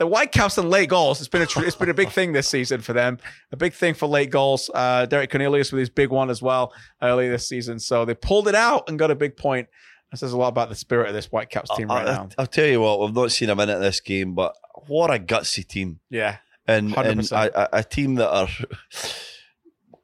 The 0.00 0.06
Whitecaps 0.06 0.56
and 0.56 0.70
late 0.70 0.88
goals, 0.88 1.20
it's 1.20 1.28
been 1.28 1.42
a, 1.42 1.46
tr- 1.46 1.62
it's 1.62 1.76
been 1.76 1.90
a 1.90 1.94
big 1.94 2.08
thing 2.08 2.32
this 2.32 2.48
season 2.48 2.80
for 2.80 2.94
them. 2.94 3.18
A 3.52 3.56
big 3.56 3.74
thing 3.74 3.92
for 3.92 4.06
late 4.06 4.30
goals. 4.30 4.70
Uh, 4.72 5.04
Derek 5.04 5.30
Cornelius 5.30 5.70
with 5.72 5.78
his 5.80 5.90
big 5.90 6.08
one 6.08 6.30
as 6.30 6.40
well 6.40 6.72
earlier 7.02 7.30
this 7.30 7.46
season. 7.46 7.78
So 7.78 8.06
they 8.06 8.14
pulled 8.14 8.48
it 8.48 8.54
out 8.54 8.88
and 8.88 8.98
got 8.98 9.10
a 9.10 9.14
big 9.14 9.36
point. 9.36 9.68
That 10.10 10.16
says 10.16 10.32
a 10.32 10.38
lot 10.38 10.48
about 10.48 10.70
the 10.70 10.74
spirit 10.74 11.08
of 11.08 11.14
this 11.14 11.26
Whitecaps 11.26 11.76
team 11.76 11.88
right 11.88 12.06
now. 12.06 12.30
I'll 12.38 12.46
tell 12.46 12.66
you 12.66 12.80
what, 12.80 12.98
we've 12.98 13.14
not 13.14 13.30
seen 13.30 13.50
a 13.50 13.54
minute 13.54 13.74
of 13.76 13.82
this 13.82 14.00
game, 14.00 14.34
but 14.34 14.56
what 14.88 15.10
a 15.14 15.18
gutsy 15.18 15.68
team. 15.68 16.00
Yeah. 16.08 16.38
and, 16.66 16.96
and 16.96 17.20
100%. 17.20 17.32
a, 17.32 17.60
a, 17.60 17.68
a 17.80 17.84
team 17.84 18.14
that 18.14 18.30
are 18.30 18.48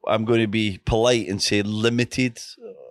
I'm 0.07 0.25
going 0.25 0.41
to 0.41 0.47
be 0.47 0.79
polite 0.85 1.29
and 1.29 1.43
say 1.43 1.63
limited 1.63 2.39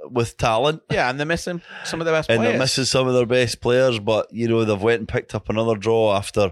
with 0.09 0.37
talent 0.37 0.81
Yeah, 0.89 1.09
and 1.09 1.19
they're 1.19 1.25
missing 1.25 1.61
some 1.83 2.01
of 2.01 2.05
their 2.05 2.13
best 2.15 2.29
and 2.29 2.39
players. 2.39 2.51
they're 2.51 2.59
missing 2.59 2.85
some 2.85 3.07
of 3.07 3.13
their 3.13 3.25
best 3.25 3.61
players 3.61 3.99
but 3.99 4.31
you 4.33 4.47
know 4.47 4.65
they've 4.65 4.81
went 4.81 4.99
and 4.99 5.07
picked 5.07 5.33
up 5.33 5.49
another 5.49 5.75
draw 5.75 6.15
after 6.15 6.51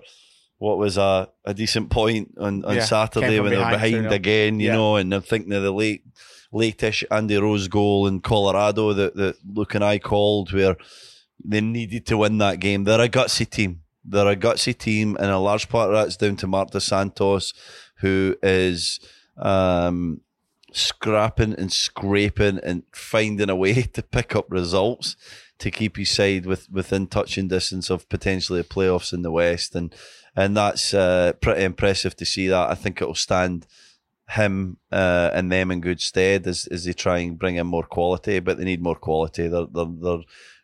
what 0.63 0.77
was 0.77 0.97
a, 0.97 1.29
a 1.45 1.53
decent 1.53 1.89
point 1.89 2.27
on, 2.37 2.63
on 2.63 2.75
Yeah, 2.75 2.85
Saturday 2.85 3.39
when 3.41 3.51
they're 3.51 3.59
behind, 3.71 3.93
behind 3.95 4.05
2-0. 4.07 4.11
again 4.21 4.59
you 4.61 4.67
Yeah. 4.67 4.75
know 4.77 4.95
and 4.95 5.13
I'm 5.13 5.21
thinking 5.21 5.51
of 5.53 5.63
the 5.63 5.71
late 5.73 6.03
latish 6.53 7.03
Andy 7.11 7.37
Rose 7.37 7.67
goal 7.67 8.07
in 8.07 8.21
Colorado 8.21 8.93
that, 8.93 9.15
that 9.15 9.35
Luke 9.57 9.75
and 9.75 9.83
I 9.83 9.99
called 9.99 10.53
where 10.53 10.77
they 11.43 11.59
needed 11.61 12.05
to 12.07 12.17
win 12.17 12.37
that 12.37 12.59
game 12.61 12.85
they're 12.85 13.01
a 13.01 13.09
gutsy 13.09 13.49
team 13.57 13.81
they're 14.05 14.27
a 14.35 14.35
gutsy 14.45 14.73
team 14.77 15.17
and 15.19 15.29
a 15.31 15.37
large 15.49 15.67
part 15.67 15.89
of 15.89 15.95
that's 15.95 16.17
down 16.17 16.35
to 16.37 16.47
Marc 16.47 16.71
Dos 16.71 16.85
Santos 16.85 17.53
who 18.01 18.35
is 18.41 18.99
um, 19.37 20.21
scrapping 20.71 21.53
and 21.53 21.71
scraping 21.71 22.59
and 22.63 22.83
finding 22.93 23.49
a 23.49 23.55
way 23.55 23.73
to 23.95 24.01
pick 24.01 24.35
up 24.35 24.45
results 24.49 25.15
to 25.59 25.71
keep 25.71 25.97
his 25.97 26.09
side 26.09 26.45
with, 26.45 26.69
within 26.71 27.07
touching 27.07 27.47
distance 27.47 27.89
of 27.89 28.07
potentially 28.09 28.61
the 28.61 28.67
playoffs 28.67 29.13
in 29.13 29.21
the 29.21 29.31
West. 29.31 29.75
And 29.75 29.93
and 30.35 30.57
that's 30.57 30.93
uh, 30.93 31.33
pretty 31.41 31.63
impressive 31.63 32.15
to 32.17 32.25
see 32.25 32.47
that. 32.47 32.69
I 32.69 32.75
think 32.75 33.01
it'll 33.01 33.15
stand 33.15 33.67
him 34.29 34.77
uh, 34.91 35.29
and 35.33 35.51
them 35.51 35.71
in 35.71 35.81
good 35.81 36.01
stead 36.01 36.47
as, 36.47 36.67
as 36.67 36.85
they 36.85 36.93
try 36.93 37.19
and 37.19 37.37
bring 37.37 37.55
in 37.55 37.67
more 37.67 37.83
quality, 37.83 38.39
but 38.39 38.57
they 38.57 38.63
need 38.63 38.81
more 38.81 38.95
quality. 38.95 39.47
They're, 39.47 39.67
they're, 39.71 39.85
they're 39.85 40.23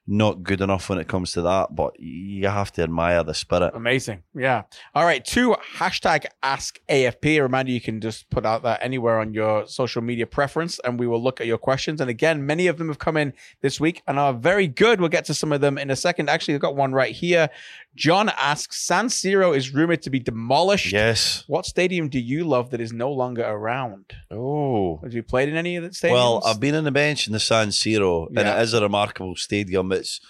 not 0.09 0.41
good 0.41 0.59
enough 0.59 0.89
when 0.89 0.97
it 0.97 1.07
comes 1.07 1.31
to 1.33 1.43
that, 1.43 1.75
but 1.75 1.97
you 1.99 2.47
have 2.47 2.71
to 2.71 2.81
admire 2.81 3.23
the 3.23 3.35
spirit. 3.35 3.71
Amazing. 3.75 4.23
Yeah. 4.33 4.63
All 4.95 5.05
right. 5.05 5.23
Two 5.23 5.55
hashtag 5.75 6.25
ask 6.41 6.79
AFP. 6.89 7.37
A 7.37 7.41
reminder 7.41 7.71
you 7.71 7.79
can 7.79 8.01
just 8.01 8.27
put 8.31 8.43
out 8.43 8.63
that 8.63 8.81
anywhere 8.81 9.19
on 9.19 9.35
your 9.35 9.67
social 9.67 10.01
media 10.01 10.25
preference 10.25 10.79
and 10.79 10.99
we 10.99 11.05
will 11.05 11.21
look 11.21 11.39
at 11.39 11.45
your 11.45 11.59
questions. 11.59 12.01
And 12.01 12.09
again, 12.09 12.43
many 12.43 12.65
of 12.65 12.79
them 12.79 12.87
have 12.87 12.97
come 12.97 13.17
in 13.17 13.33
this 13.61 13.79
week 13.79 14.01
and 14.07 14.17
are 14.17 14.33
very 14.33 14.67
good. 14.67 14.99
We'll 14.99 15.09
get 15.09 15.25
to 15.25 15.35
some 15.35 15.51
of 15.51 15.61
them 15.61 15.77
in 15.77 15.91
a 15.91 15.95
second. 15.95 16.27
Actually, 16.27 16.55
I've 16.55 16.61
got 16.61 16.75
one 16.75 16.91
right 16.91 17.13
here. 17.13 17.49
John 17.95 18.29
asks 18.29 18.85
San 18.85 19.07
Siro 19.07 19.55
is 19.55 19.73
rumored 19.73 20.01
to 20.03 20.09
be 20.09 20.19
demolished. 20.19 20.91
Yes. 20.91 21.43
What 21.47 21.65
stadium 21.65 22.07
do 22.07 22.19
you 22.19 22.45
love 22.45 22.69
that 22.69 22.79
is 22.79 22.93
no 22.93 23.11
longer 23.11 23.43
around? 23.43 24.13
Oh. 24.31 24.99
Have 25.03 25.13
you 25.13 25.23
played 25.23 25.49
in 25.49 25.55
any 25.55 25.75
of 25.75 25.83
the 25.83 25.89
stadiums? 25.89 26.11
Well, 26.11 26.41
I've 26.45 26.59
been 26.59 26.75
on 26.75 26.83
the 26.83 26.91
bench 26.91 27.27
in 27.27 27.33
the 27.33 27.39
San 27.39 27.69
Siro, 27.69 28.27
and 28.27 28.39
it 28.39 28.61
is 28.61 28.73
a 28.73 28.81
remarkable 28.81 29.35
stadium. 29.35 29.91
It's 29.91 30.21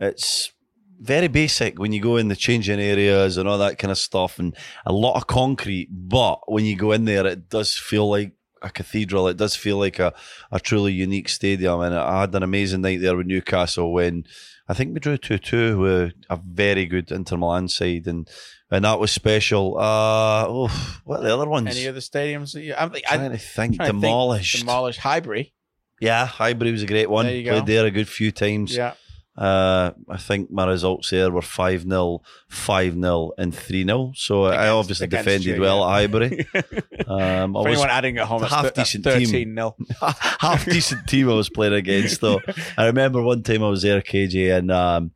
it's 0.00 0.52
very 1.00 1.28
basic 1.28 1.78
when 1.78 1.92
you 1.92 2.00
go 2.00 2.16
in 2.16 2.28
the 2.28 2.36
changing 2.36 2.80
areas 2.80 3.36
and 3.36 3.48
all 3.48 3.58
that 3.58 3.78
kind 3.78 3.90
of 3.90 3.98
stuff, 3.98 4.38
and 4.38 4.56
a 4.86 4.92
lot 4.92 5.16
of 5.16 5.26
concrete. 5.26 5.88
But 5.90 6.50
when 6.50 6.64
you 6.64 6.76
go 6.76 6.92
in 6.92 7.04
there, 7.04 7.26
it 7.26 7.48
does 7.48 7.76
feel 7.76 8.08
like 8.08 8.32
a 8.62 8.70
cathedral. 8.70 9.28
It 9.28 9.36
does 9.36 9.56
feel 9.56 9.78
like 9.78 9.98
a, 9.98 10.12
a 10.50 10.60
truly 10.60 10.92
unique 10.92 11.28
stadium. 11.28 11.80
And 11.80 11.94
I 11.94 12.20
had 12.20 12.34
an 12.34 12.42
amazing 12.42 12.82
night 12.82 13.00
there 13.00 13.16
with 13.16 13.26
Newcastle 13.26 13.92
when 13.92 14.24
I 14.68 14.74
think 14.74 14.92
we 14.92 15.00
drew 15.00 15.16
two 15.16 15.38
two 15.38 15.78
with 15.78 16.12
a 16.28 16.38
very 16.44 16.84
good 16.86 17.10
Inter 17.10 17.36
Milan 17.38 17.68
side, 17.68 18.06
and 18.06 18.28
and 18.70 18.84
that 18.84 19.00
was 19.00 19.10
special. 19.10 19.78
Uh, 19.78 20.44
oh, 20.46 21.00
what 21.04 21.20
are 21.20 21.22
the 21.22 21.34
other 21.34 21.48
ones? 21.48 21.68
any 21.74 21.86
of 21.86 21.94
the 21.94 22.00
stadiums 22.02 22.52
that 22.52 22.62
you 22.62 22.74
I'm, 22.74 22.92
I'm 22.94 23.00
trying 23.18 23.30
to 23.30 23.38
think. 23.38 23.76
trying 23.76 23.86
to 23.88 23.92
think. 23.92 24.02
demolished. 24.02 24.58
demolished 24.60 25.00
Highbury. 25.00 25.54
Yeah, 26.00 26.26
Highbury 26.26 26.70
was 26.72 26.82
a 26.82 26.86
great 26.86 27.10
one. 27.10 27.26
There 27.26 27.34
you 27.34 27.50
Played 27.50 27.60
go. 27.60 27.66
there 27.66 27.86
a 27.86 27.90
good 27.90 28.08
few 28.08 28.30
times. 28.30 28.76
Yeah. 28.76 28.92
Uh, 29.38 29.92
I 30.08 30.16
think 30.16 30.50
my 30.50 30.66
results 30.66 31.10
there 31.10 31.30
were 31.30 31.42
5 31.42 31.82
0, 31.82 32.22
5 32.48 32.94
0, 32.94 33.30
and 33.38 33.54
3 33.54 33.84
0. 33.84 34.12
So 34.16 34.44
I 34.46 34.68
obviously 34.68 35.06
defended 35.06 35.44
you, 35.44 35.60
well 35.60 35.78
yeah. 35.78 35.86
at 35.86 35.90
Highbury. 35.90 36.46
Um, 37.08 37.54
For 37.54 37.68
anyone 37.68 37.88
adding 37.88 38.18
at 38.18 38.26
home, 38.26 38.42
half 38.42 38.64
th- 38.64 38.74
decent 38.74 39.04
that's 39.04 39.18
team. 39.18 39.26
13 39.26 39.54
nil. 39.54 39.76
half 40.40 40.66
decent 40.66 41.06
team 41.08 41.30
I 41.30 41.34
was 41.34 41.48
playing 41.48 41.72
against, 41.72 42.20
though. 42.20 42.40
I 42.76 42.84
remember 42.86 43.22
one 43.22 43.42
time 43.42 43.64
I 43.64 43.68
was 43.68 43.80
there, 43.80 44.02
KJ, 44.02 44.58
and 44.58 44.70
um, 44.70 45.12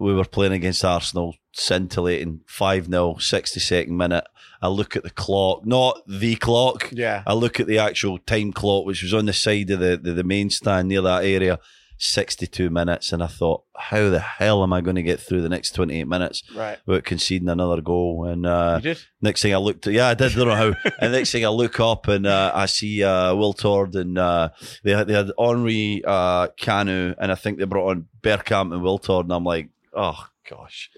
we 0.00 0.12
were 0.12 0.24
playing 0.24 0.54
against 0.54 0.84
Arsenal, 0.84 1.36
scintillating 1.52 2.40
5 2.46 2.86
0, 2.86 3.14
62nd 3.14 3.88
minute. 3.90 4.24
I 4.62 4.68
look 4.68 4.96
at 4.96 5.04
the 5.04 5.10
clock, 5.10 5.64
not 5.64 6.00
the 6.06 6.34
clock. 6.36 6.90
Yeah. 6.92 7.22
I 7.26 7.34
look 7.34 7.60
at 7.60 7.66
the 7.66 7.78
actual 7.78 8.18
time 8.18 8.52
clock, 8.52 8.86
which 8.86 9.02
was 9.02 9.14
on 9.14 9.26
the 9.26 9.32
side 9.32 9.70
of 9.70 9.78
the, 9.80 9.96
the, 9.96 10.12
the 10.14 10.24
main 10.24 10.50
stand 10.50 10.88
near 10.88 11.02
that 11.02 11.24
area, 11.24 11.58
62 12.02 12.70
minutes. 12.70 13.12
And 13.12 13.22
I 13.22 13.26
thought, 13.26 13.62
how 13.76 14.08
the 14.08 14.18
hell 14.18 14.62
am 14.62 14.72
I 14.72 14.80
going 14.80 14.96
to 14.96 15.02
get 15.02 15.20
through 15.20 15.42
the 15.42 15.48
next 15.48 15.72
28 15.72 16.04
minutes 16.08 16.42
Right. 16.54 16.78
without 16.86 17.04
conceding 17.04 17.48
another 17.48 17.80
goal? 17.80 18.24
And 18.26 18.46
uh, 18.46 18.80
next 19.20 19.42
thing 19.42 19.54
I 19.54 19.58
looked 19.58 19.86
at, 19.86 19.92
yeah, 19.92 20.08
I 20.08 20.14
did, 20.14 20.32
I 20.32 20.34
don't 20.34 20.48
know 20.48 20.54
how. 20.54 20.90
and 21.00 21.12
next 21.12 21.30
thing 21.32 21.44
I 21.44 21.48
look 21.48 21.78
up 21.78 22.08
and 22.08 22.26
uh, 22.26 22.52
I 22.54 22.66
see 22.66 23.04
uh, 23.04 23.34
Wiltord 23.34 23.94
and 23.94 24.18
uh, 24.18 24.48
they, 24.82 24.92
had, 24.92 25.06
they 25.08 25.14
had 25.14 25.30
Henry 25.38 26.02
uh, 26.06 26.48
Kanu, 26.60 27.14
and 27.18 27.30
I 27.30 27.34
think 27.34 27.58
they 27.58 27.64
brought 27.64 27.90
on 27.90 28.08
Bergkamp 28.22 28.72
and 28.72 28.82
Wiltord. 28.82 29.24
And 29.24 29.32
I'm 29.32 29.44
like, 29.44 29.68
oh, 29.94 30.26
gosh. 30.48 30.90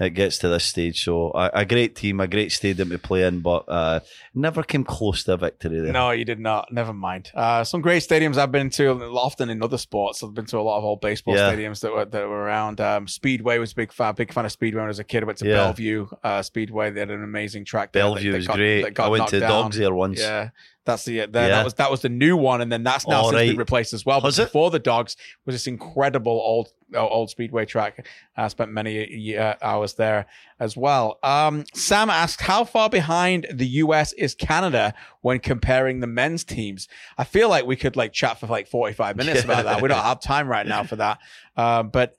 It 0.00 0.10
gets 0.14 0.38
to 0.38 0.48
this 0.48 0.64
stage, 0.64 1.04
so 1.04 1.30
a, 1.34 1.50
a 1.52 1.64
great 1.66 1.94
team, 1.94 2.20
a 2.20 2.26
great 2.26 2.52
stadium 2.52 2.88
to 2.88 2.98
play 2.98 3.22
in, 3.24 3.40
but 3.40 3.64
uh, 3.68 4.00
never 4.34 4.62
came 4.62 4.82
close 4.82 5.24
to 5.24 5.34
a 5.34 5.36
victory 5.36 5.78
there. 5.80 5.92
No, 5.92 6.10
you 6.10 6.24
did 6.24 6.40
not. 6.40 6.72
Never 6.72 6.94
mind. 6.94 7.30
Uh, 7.34 7.64
some 7.64 7.82
great 7.82 8.02
stadiums 8.02 8.38
I've 8.38 8.50
been 8.50 8.70
to, 8.70 8.88
often 8.90 9.50
in 9.50 9.62
other 9.62 9.76
sports. 9.76 10.22
I've 10.22 10.32
been 10.32 10.46
to 10.46 10.58
a 10.58 10.62
lot 10.62 10.78
of 10.78 10.84
old 10.84 11.02
baseball 11.02 11.34
Yeah. 11.36 11.52
stadiums 11.52 11.80
that 11.80 11.92
were 11.92 12.06
that 12.06 12.26
were 12.26 12.40
around. 12.44 12.80
Um, 12.80 13.06
Speedway 13.06 13.58
was 13.58 13.72
a 13.72 13.74
big 13.74 13.92
fan, 13.92 14.14
big 14.14 14.32
fan 14.32 14.46
of 14.46 14.52
Speedway 14.52 14.78
when 14.80 14.86
I 14.86 14.88
was 14.88 15.00
a 15.00 15.04
kid. 15.04 15.22
I 15.22 15.26
went 15.26 15.38
to 15.40 15.46
Yeah. 15.46 15.54
Belle 15.56 15.72
Vue 15.74 16.08
uh, 16.24 16.40
Speedway. 16.40 16.90
They 16.90 17.00
had 17.00 17.10
an 17.10 17.22
amazing 17.22 17.66
track. 17.66 17.92
there 17.92 18.02
Belle 18.02 18.14
Vue 18.14 18.32
that 18.32 18.38
was 18.38 18.46
got- 18.46 18.56
great. 18.56 18.98
I 18.98 19.08
went 19.08 19.28
to 19.28 19.40
down. 19.40 19.50
Dogs 19.50 19.76
there 19.76 19.94
once. 19.94 20.18
Yeah, 20.18 20.48
that's 20.90 21.04
the, 21.04 21.20
the 21.26 21.40
Yeah. 21.40 21.48
that 21.48 21.64
was 21.64 21.74
that 21.74 21.90
was 21.90 22.00
the 22.02 22.08
new 22.08 22.36
one, 22.36 22.60
and 22.60 22.70
then 22.70 22.82
that's 22.82 23.06
now 23.06 23.22
All 23.22 23.30
since 23.30 23.50
been 23.50 23.56
replaced 23.56 23.92
as 23.92 24.04
well. 24.04 24.20
But 24.20 24.38
it? 24.38 24.44
before 24.44 24.70
the 24.70 24.78
Dogs 24.78 25.16
was 25.46 25.54
this 25.54 25.66
incredible 25.66 26.32
old 26.32 26.68
uh, 26.94 27.06
old 27.06 27.30
speedway 27.30 27.64
track. 27.66 28.06
I 28.36 28.48
spent 28.48 28.72
many 28.72 29.36
uh, 29.36 29.54
hours 29.62 29.94
there 29.94 30.26
as 30.58 30.76
well. 30.76 31.18
Um, 31.22 31.64
Sam 31.74 32.10
asked, 32.10 32.40
"How 32.40 32.64
far 32.64 32.90
behind 32.90 33.46
the 33.52 33.66
US 33.66 34.12
is 34.14 34.34
Canada 34.34 34.94
when 35.22 35.38
comparing 35.38 36.00
the 36.00 36.06
men's 36.06 36.44
teams?" 36.44 36.88
I 37.16 37.24
feel 37.24 37.48
like 37.48 37.66
we 37.66 37.76
could 37.76 37.96
like 37.96 38.12
chat 38.12 38.38
for 38.38 38.46
like 38.46 38.68
forty 38.68 38.94
five 38.94 39.16
minutes 39.16 39.44
about 39.44 39.64
that. 39.64 39.80
We 39.82 39.88
don't 39.88 39.98
have 40.02 40.20
time 40.20 40.48
right 40.48 40.66
now 40.66 40.84
for 40.84 40.96
that, 40.96 41.18
uh, 41.56 41.82
but 41.82 42.16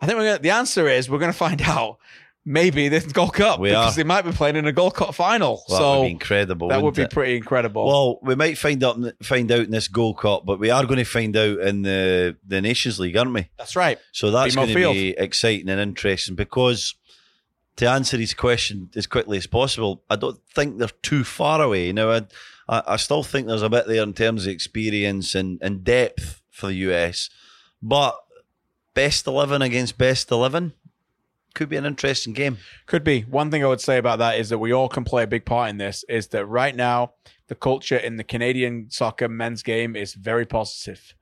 I 0.00 0.06
think 0.06 0.18
we're 0.18 0.24
gonna, 0.26 0.38
the 0.38 0.50
answer 0.50 0.88
is 0.88 1.10
we're 1.10 1.18
going 1.18 1.32
to 1.32 1.36
find 1.38 1.60
out 1.76 1.98
maybe 2.44 2.88
the 2.88 3.00
Gold 3.12 3.34
Cup 3.34 3.60
We 3.60 3.68
because 3.70 3.94
are. 3.94 3.96
they 3.96 4.04
might 4.04 4.22
be 4.22 4.32
playing 4.32 4.56
in 4.56 4.66
a 4.66 4.72
Gold 4.72 4.94
Cup 4.94 5.14
final. 5.14 5.62
Well, 5.68 5.78
so 5.78 5.82
that 5.92 5.98
would 5.98 6.04
be 6.06 6.10
incredible. 6.12 6.68
that 6.68 6.82
would 6.82 6.94
be 6.94 7.02
it? 7.02 7.10
pretty 7.10 7.36
incredible. 7.36 7.86
Well, 7.86 8.18
we 8.22 8.34
might 8.34 8.58
find 8.58 8.82
out 8.82 8.98
find 9.22 9.50
out 9.52 9.60
in 9.60 9.70
this 9.70 9.88
Gold 9.88 10.18
Cup, 10.18 10.44
but 10.46 10.58
we 10.58 10.70
are 10.70 10.84
going 10.84 10.98
to 10.98 11.04
find 11.04 11.36
out 11.36 11.58
in 11.60 11.82
the 11.82 12.36
the 12.46 12.60
Nations 12.60 12.98
League, 12.98 13.16
aren't 13.16 13.34
we? 13.34 13.48
that's 13.58 13.76
right. 13.76 13.98
So 14.12 14.30
that's 14.30 14.54
going 14.54 14.68
to 14.68 14.74
be 14.74 15.10
exciting 15.10 15.68
and 15.68 15.80
interesting 15.80 16.34
because 16.34 16.94
to 17.76 17.88
answer 17.88 18.18
his 18.18 18.34
question 18.34 18.90
as 18.94 19.06
quickly 19.06 19.38
as 19.38 19.46
possible, 19.46 20.02
I 20.10 20.16
don't 20.16 20.38
think 20.54 20.78
they're 20.78 20.88
too 21.02 21.24
far 21.24 21.62
away. 21.62 21.92
Now, 21.92 22.10
I, 22.10 22.22
I, 22.68 22.82
I 22.88 22.96
still 22.96 23.22
think 23.22 23.46
there's 23.46 23.62
a 23.62 23.70
bit 23.70 23.86
there 23.86 24.02
in 24.02 24.12
terms 24.12 24.44
of 24.46 24.52
experience 24.52 25.34
and, 25.34 25.58
and 25.62 25.82
depth 25.82 26.42
for 26.50 26.66
the 26.66 26.74
US, 26.74 27.30
but 27.80 28.18
best 28.92 29.26
11 29.26 29.62
against 29.62 29.96
best 29.96 30.30
11 30.30 30.74
could 31.54 31.68
be 31.68 31.76
an 31.76 31.84
interesting 31.84 32.32
game. 32.32 32.58
Could 32.86 33.04
be. 33.04 33.22
One 33.22 33.50
thing 33.50 33.64
I 33.64 33.66
would 33.66 33.80
say 33.80 33.98
about 33.98 34.18
that 34.18 34.38
is 34.38 34.48
that 34.50 34.58
we 34.58 34.72
all 34.72 34.88
can 34.88 35.04
play 35.04 35.22
a 35.22 35.26
big 35.26 35.44
part 35.44 35.70
in 35.70 35.78
this. 35.78 36.04
Is 36.08 36.28
that 36.28 36.46
right 36.46 36.74
now 36.74 37.12
the 37.48 37.54
culture 37.54 37.96
in 37.96 38.16
the 38.16 38.24
Canadian 38.24 38.90
soccer 38.90 39.28
men's 39.28 39.62
game 39.62 39.96
is 39.96 40.14
very 40.14 40.46
positive. 40.46 41.14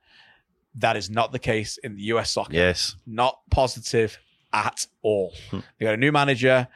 That 0.75 0.95
is 0.95 1.09
not 1.09 1.31
the 1.31 1.39
case 1.39 1.77
in 1.77 1.95
the 1.95 2.03
US 2.03 2.31
soccer. 2.31 2.53
Yes. 2.53 2.95
Not 3.07 3.39
positive 3.49 4.17
at 4.53 4.85
all. 5.01 5.33
Hmm. 5.49 5.59
They 5.77 5.85
got 5.85 5.95
a 5.95 5.97
new 5.97 6.11
manager. 6.11 6.67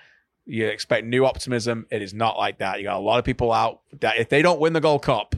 You 0.46 0.68
expect 0.68 1.06
new 1.06 1.26
optimism. 1.26 1.86
It 1.92 2.02
is 2.02 2.14
not 2.14 2.38
like 2.38 2.58
that. 2.58 2.80
You 2.80 2.86
got 2.86 2.98
a 2.98 3.00
lot 3.00 3.20
of 3.20 3.26
people 3.26 3.52
out 3.52 3.82
that 4.02 4.18
if 4.18 4.30
they 4.30 4.42
don't 4.42 4.60
win 4.60 4.74
the 4.74 4.82
Gold 4.82 5.04
Cup, 5.04 5.36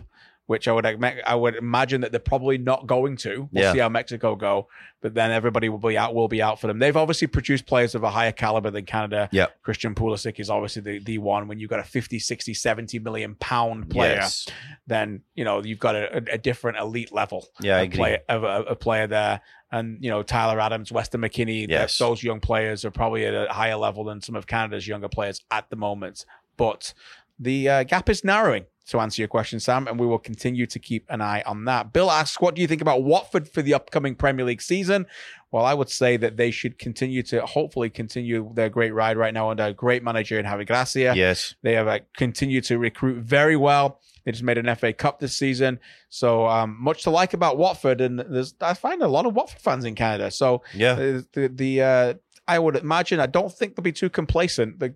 which 0.48 0.68
I 0.68 0.72
would 0.74 0.86
I 0.86 1.34
would 1.36 1.56
imagine 1.56 2.02
that 2.02 2.12
they're 2.12 2.20
probably 2.20 2.58
not 2.58 2.86
going 2.86 3.18
to. 3.18 3.50
We'll 3.52 3.64
Yeah. 3.64 3.74
see 3.74 3.80
how 3.80 3.90
Mexico 3.90 4.36
go, 4.36 4.68
but 5.02 5.14
then 5.16 5.32
everybody 5.32 5.70
will 5.70 5.80
be 5.80 5.98
out. 5.98 6.14
Will 6.14 6.28
be 6.28 6.42
out 6.42 6.60
for 6.62 6.68
them. 6.68 6.78
They've 6.80 6.96
obviously 6.96 7.28
produced 7.28 7.66
players 7.66 7.96
of 7.96 8.04
a 8.04 8.10
higher 8.12 8.32
caliber 8.32 8.70
than 8.70 8.86
Canada. 8.86 9.28
Yeah. 9.32 9.48
Christian 9.64 9.96
Pulisic 9.96 10.40
is 10.40 10.50
obviously 10.52 10.82
the, 10.84 11.00
the 11.00 11.18
one. 11.18 11.48
When 11.48 11.60
you've 11.60 11.70
got 11.72 11.80
a 11.80 11.84
50, 11.84 12.20
60, 12.20 12.54
70 12.54 13.00
million 13.00 13.36
pound 13.36 13.90
player, 13.90 14.16
Yes. 14.16 14.48
then 14.86 15.22
you 15.34 15.44
know 15.46 15.64
you've 15.64 15.80
got 15.80 15.96
a, 15.96 16.18
a, 16.32 16.38
different 16.38 16.78
elite 16.78 17.12
level 17.12 17.48
Yeah, 17.60 17.80
agree. 17.80 17.98
player 17.98 18.20
of 18.30 18.44
a, 18.44 18.64
a 18.70 18.76
player 18.76 19.08
there. 19.08 19.42
And 19.72 19.98
you 20.00 20.12
know 20.12 20.22
Tyler 20.22 20.60
Adams, 20.60 20.92
Weston 20.92 21.22
McKennie, 21.22 21.68
Yes. 21.68 21.98
those 21.98 22.22
young 22.24 22.40
players 22.40 22.86
are 22.86 22.92
probably 22.92 23.26
at 23.26 23.34
a 23.34 23.52
higher 23.52 23.76
level 23.78 24.04
than 24.04 24.22
some 24.22 24.36
of 24.36 24.46
Canada's 24.46 24.88
younger 24.88 25.10
players 25.10 25.42
at 25.50 25.70
the 25.72 25.76
moment. 25.76 26.24
But 26.58 26.94
the 27.40 27.70
uh, 27.70 27.84
gap 27.84 28.10
is 28.10 28.24
narrowing. 28.24 28.66
To 28.90 29.00
answer 29.00 29.20
your 29.20 29.28
question, 29.30 29.60
Sam, 29.60 29.88
and 29.88 30.00
we 30.00 30.06
will 30.06 30.20
continue 30.20 30.68
to 30.68 30.78
keep 30.78 31.08
an 31.10 31.20
eye 31.20 31.42
on 31.48 31.66
that. 31.66 31.92
Bill 31.92 32.12
asks, 32.12 32.40
"What 32.40 32.54
do 32.54 32.62
you 32.62 32.68
think 32.68 32.82
about 32.84 33.02
Watford 33.02 33.50
for 33.50 33.64
the 33.64 33.74
upcoming 33.74 34.14
Premier 34.14 34.46
League 34.46 34.62
season?" 34.62 35.08
Well, 35.52 35.66
I 35.66 35.74
would 35.74 35.90
say 35.90 36.18
that 36.18 36.38
they 36.38 36.52
should 36.52 36.78
continue 36.78 37.24
to, 37.24 37.44
hopefully, 37.48 37.90
continue 37.90 38.52
their 38.54 38.70
great 38.70 38.94
ride 38.94 39.18
right 39.18 39.34
now 39.34 39.50
under 39.50 39.64
a 39.64 39.74
great 39.74 40.04
manager 40.04 40.38
in 40.38 40.46
Javi 40.46 40.68
Gracia. 40.68 41.14
Yes. 41.16 41.56
They 41.64 41.74
have 41.74 41.88
uh, 41.88 42.00
continued 42.16 42.66
to 42.66 42.78
recruit 42.78 43.24
very 43.24 43.56
well. 43.56 44.02
They 44.24 44.32
just 44.34 44.44
made 44.44 44.60
an 44.60 44.76
FA 44.76 44.94
Cup 44.94 45.20
this 45.20 45.36
season, 45.36 45.80
so 46.10 46.46
um, 46.48 46.78
much 46.80 47.02
to 47.04 47.10
like 47.10 47.34
about 47.34 47.58
Watford. 47.58 48.02
And 48.02 48.20
there's, 48.20 48.54
I 48.62 48.76
find 48.76 49.02
a 49.02 49.08
lot 49.08 49.26
of 49.26 49.34
Watford 49.34 49.62
fans 49.62 49.84
in 49.86 49.96
Canada. 49.96 50.30
So 50.30 50.62
Yeah. 50.76 50.92
uh, 50.92 51.22
the 51.34 51.52
the 51.52 51.82
uh, 51.82 52.14
I 52.48 52.60
would 52.60 52.76
imagine 52.76 53.20
I 53.20 53.26
don't 53.26 53.52
think 53.52 53.76
they'll 53.76 53.84
be 53.84 53.92
too 53.92 54.12
complacent. 54.12 54.80
They, 54.80 54.92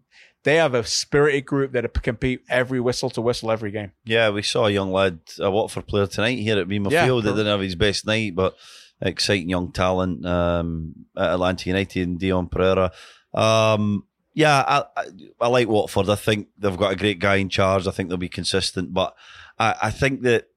they 0.49 0.55
have 0.55 0.73
a 0.73 0.83
spirited 0.83 1.45
group 1.45 1.73
that 1.73 1.93
compete 2.01 2.41
every 2.49 2.79
whistle 2.79 3.11
to 3.11 3.21
whistle 3.21 3.51
every 3.51 3.69
game. 3.69 3.91
Yeah, 4.03 4.31
we 4.31 4.41
saw 4.41 4.65
a 4.65 4.71
young 4.71 4.91
lad, 4.91 5.19
a 5.39 5.51
Watford 5.51 5.85
player 5.85 6.07
tonight 6.07 6.39
here 6.39 6.57
at 6.57 6.67
BMO 6.67 6.89
Yeah, 6.89 7.05
Field. 7.05 7.25
That 7.25 7.31
didn't 7.31 7.45
have 7.45 7.59
his 7.61 7.75
best 7.75 8.07
night, 8.07 8.35
but 8.35 8.55
exciting 8.99 9.47
young 9.47 9.71
talent 9.71 10.25
um, 10.25 11.05
at 11.15 11.33
Atlanta 11.33 11.69
United 11.69 12.07
and 12.07 12.19
Dion 12.19 12.47
Pereira. 12.47 12.91
Um, 13.31 14.05
yeah, 14.33 14.63
I, 14.67 14.83
I, 14.97 15.05
I 15.39 15.47
like 15.49 15.67
Watford. 15.67 16.09
I 16.09 16.15
think 16.15 16.47
they've 16.57 16.75
got 16.75 16.93
a 16.93 16.95
great 16.95 17.19
guy 17.19 17.35
in 17.35 17.49
charge. 17.49 17.85
I 17.85 17.91
think 17.91 18.09
they'll 18.09 18.17
be 18.17 18.27
consistent, 18.27 18.91
but 18.91 19.15
I, 19.59 19.75
I 19.83 19.91
think 19.91 20.23
that 20.23 20.47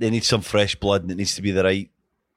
they 0.00 0.10
need 0.10 0.24
some 0.24 0.40
fresh 0.40 0.74
blood 0.74 1.02
and 1.02 1.12
it 1.12 1.16
needs 1.16 1.36
to 1.36 1.42
be 1.42 1.52
the 1.52 1.62
right 1.62 1.90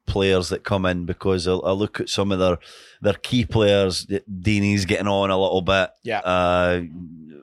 players 0.06 0.50
that 0.50 0.64
come 0.64 0.86
in 0.86 1.06
because 1.06 1.48
I, 1.48 1.54
I 1.54 1.72
look 1.72 2.00
at 2.00 2.10
some 2.10 2.32
of 2.32 2.40
their 2.40 2.58
their 3.02 3.14
key 3.14 3.46
players. 3.46 4.06
Deeney's 4.06 4.86
getting 4.86 5.08
on 5.08 5.30
a 5.30 5.38
little 5.42 5.62
bit. 5.62 5.90
Yeah. 6.04 6.20
Uh, 6.20 6.82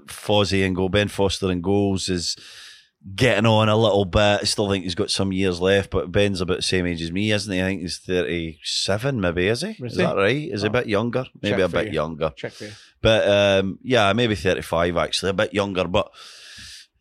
Fozzie 0.06 0.66
and 0.66 0.74
goal, 0.74 0.88
Ben 0.88 1.08
Foster 1.08 1.50
and 1.50 1.62
goals 1.62 2.08
is 2.08 2.36
getting 3.14 3.46
on 3.46 3.68
a 3.68 3.76
little 3.76 4.04
bit. 4.04 4.40
I 4.40 4.44
still 4.44 4.68
think 4.68 4.84
he's 4.84 4.94
got 4.94 5.10
some 5.10 5.32
years 5.32 5.60
left, 5.60 5.90
but 5.90 6.10
Ben's 6.12 6.40
about 6.40 6.58
the 6.58 6.62
same 6.62 6.86
age 6.86 7.00
as 7.00 7.12
me, 7.12 7.30
isn't 7.30 7.52
he? 7.52 7.60
I 7.60 7.64
think 7.64 7.80
he's 7.82 7.98
37, 7.98 9.20
maybe, 9.20 9.46
is 9.46 9.62
he? 9.62 9.68
Is 9.70 9.92
Is 9.92 9.96
that 9.98 10.16
right? 10.16 10.36
Is 10.50 10.62
he 10.62 10.66
a 10.66 10.70
Oh. 10.70 10.72
bit 10.72 10.86
younger? 10.86 11.24
Maybe 11.40 11.56
Check 11.56 11.64
a 11.64 11.68
bit 11.68 11.86
you. 11.86 11.92
younger. 11.92 12.30
Check 12.36 12.52
for 12.52 12.64
you. 12.64 12.72
But 13.00 13.28
um, 13.28 13.78
yeah, 13.82 14.12
maybe 14.12 14.34
35 14.34 14.96
actually, 14.96 15.30
a 15.30 15.34
bit 15.34 15.54
younger. 15.54 15.84
But 15.84 16.10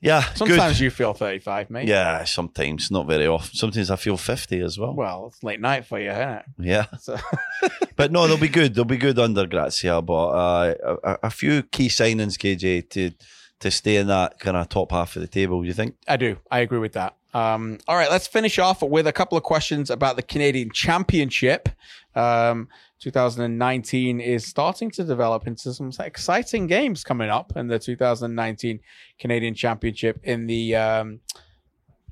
yeah, 0.01 0.21
Sometimes 0.33 0.77
good. 0.77 0.83
you 0.85 0.89
feel 0.89 1.13
35, 1.13 1.69
mate. 1.69 1.87
Yeah, 1.87 2.23
sometimes, 2.23 2.89
not 2.89 3.07
very 3.07 3.27
often. 3.27 3.53
Sometimes 3.55 3.91
I 3.91 3.95
feel 3.97 4.15
50 4.17 4.59
as 4.61 4.77
well. 4.79 4.93
Well, 4.93 5.27
it's 5.27 5.43
late 5.43 5.59
night 5.59 5.85
for 5.85 5.99
you, 5.99 6.11
isn't 6.11 6.29
it? 6.29 6.45
Yeah. 6.59 6.85
So, 6.99 7.17
But 7.95 8.11
no, 8.13 8.27
they'll 8.27 8.37
be 8.37 8.47
good. 8.47 8.75
They'll 8.75 8.85
be 8.85 8.97
good 8.97 9.19
under 9.19 9.45
Gracia. 9.45 10.01
But 10.01 10.27
uh, 10.29 10.73
a, 11.03 11.17
a 11.23 11.29
few 11.29 11.63
key 11.63 11.87
signings, 11.89 12.37
KJ, 12.37 12.89
to 12.91 13.11
to 13.59 13.69
stay 13.69 13.97
in 13.97 14.07
that 14.07 14.39
kind 14.39 14.55
of 14.55 14.69
top 14.69 14.91
half 14.93 15.17
of 15.17 15.21
the 15.21 15.27
table. 15.27 15.65
You 15.65 15.73
think? 15.73 15.95
I 16.07 16.15
do. 16.15 16.37
I 16.49 16.59
agree 16.59 16.79
with 16.79 16.93
that. 16.93 17.15
Um, 17.33 17.77
all 17.87 17.95
right, 17.95 18.09
let's 18.09 18.27
finish 18.27 18.57
off 18.57 18.81
with 18.81 19.07
a 19.07 19.13
couple 19.13 19.37
of 19.37 19.43
questions 19.43 19.89
about 19.89 20.15
the 20.15 20.23
Canadian 20.23 20.71
Championship. 20.71 21.69
Um, 22.15 22.67
2019 22.99 24.19
is 24.19 24.45
starting 24.45 24.91
to 24.91 25.03
develop 25.03 25.47
into 25.47 25.73
some 25.73 25.91
exciting 25.99 26.67
games 26.67 27.03
coming 27.03 27.29
up 27.29 27.53
in 27.55 27.67
the 27.67 27.79
2019 27.79 28.79
Canadian 29.19 29.53
Championship. 29.53 30.19
In 30.23 30.47
the, 30.47 30.75
um, 30.75 31.19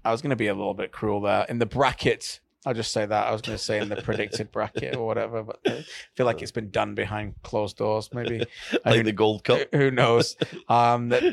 I 0.05 0.11
was 0.11 0.21
going 0.21 0.29
to 0.29 0.35
be 0.37 0.47
a 0.47 0.53
little 0.53 0.73
bit 0.73 0.91
cruel 0.91 1.21
there. 1.21 1.45
In 1.49 1.59
the 1.59 1.65
bracket, 1.65 2.39
I'll 2.65 2.73
just 2.73 2.91
say 2.91 3.05
that. 3.05 3.27
I 3.27 3.31
was 3.31 3.41
going 3.41 3.57
to 3.57 3.63
say 3.63 3.79
in 3.79 3.89
the 3.89 3.95
predicted 4.03 4.51
bracket 4.51 4.95
or 4.95 5.05
whatever, 5.05 5.43
but 5.43 5.59
I 5.65 5.85
feel 6.15 6.25
like 6.25 6.41
it's 6.41 6.51
been 6.51 6.69
done 6.69 6.95
behind 6.95 7.35
closed 7.43 7.77
doors. 7.77 8.09
Maybe 8.13 8.45
Like 8.85 9.03
the 9.03 9.11
Gold 9.11 9.43
Cup. 9.43 9.59
who 9.73 9.91
knows? 9.91 10.35
Um, 10.69 11.09
that, 11.09 11.23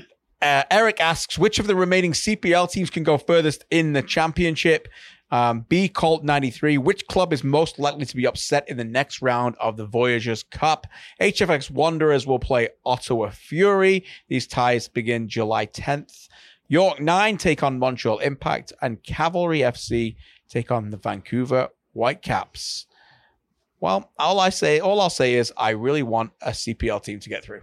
uh, 0.45 0.63
Eric 0.71 1.01
asks, 1.01 1.39
which 1.39 1.59
of 1.59 1.67
the 1.67 1.75
remaining 1.75 2.13
CPL 2.13 2.71
teams 2.71 2.91
can 2.91 3.03
go 3.03 3.17
furthest 3.17 3.65
in 3.71 3.95
the 3.95 4.03
championship? 4.03 4.89
Um, 5.31 5.65
B 5.69 5.89
Colt 5.89 6.23
93. 6.23 6.79
Which 6.79 7.07
club 7.07 7.33
is 7.33 7.43
most 7.43 7.79
likely 7.79 8.05
to 8.05 8.15
be 8.15 8.27
upset 8.27 8.69
in 8.69 8.77
the 8.77 8.85
next 8.85 9.23
round 9.23 9.57
of 9.59 9.79
the 9.79 9.87
Voyageurs 9.87 10.43
Cup? 10.43 10.87
HFX 11.21 11.71
Wanderers 11.71 12.27
will 12.27 12.39
play 12.39 12.69
Ottawa 12.85 13.31
Fury. 13.31 14.05
These 14.29 14.47
ties 14.47 14.87
begin 14.87 15.29
July 15.29 15.67
10th. 15.67 16.29
York 16.69 17.01
9 17.01 17.37
take 17.39 17.63
on 17.63 17.79
Montreal 17.79 18.19
Impact, 18.19 18.73
and 18.83 19.03
Cavalry 19.03 19.61
FC 19.61 20.17
take 20.49 20.71
on 20.71 20.91
the 20.91 20.97
Vancouver 20.99 21.69
Whitecaps. 21.95 22.87
Well, 23.81 24.13
all 24.19 24.41
I 24.41 24.51
say, 24.51 24.79
all 24.81 25.01
I'll 25.01 25.11
say 25.11 25.35
is 25.35 25.53
I 25.57 25.71
really 25.71 26.03
want 26.03 26.33
a 26.43 26.51
CPL 26.51 27.03
team 27.03 27.19
to 27.21 27.29
get 27.29 27.43
through. 27.43 27.63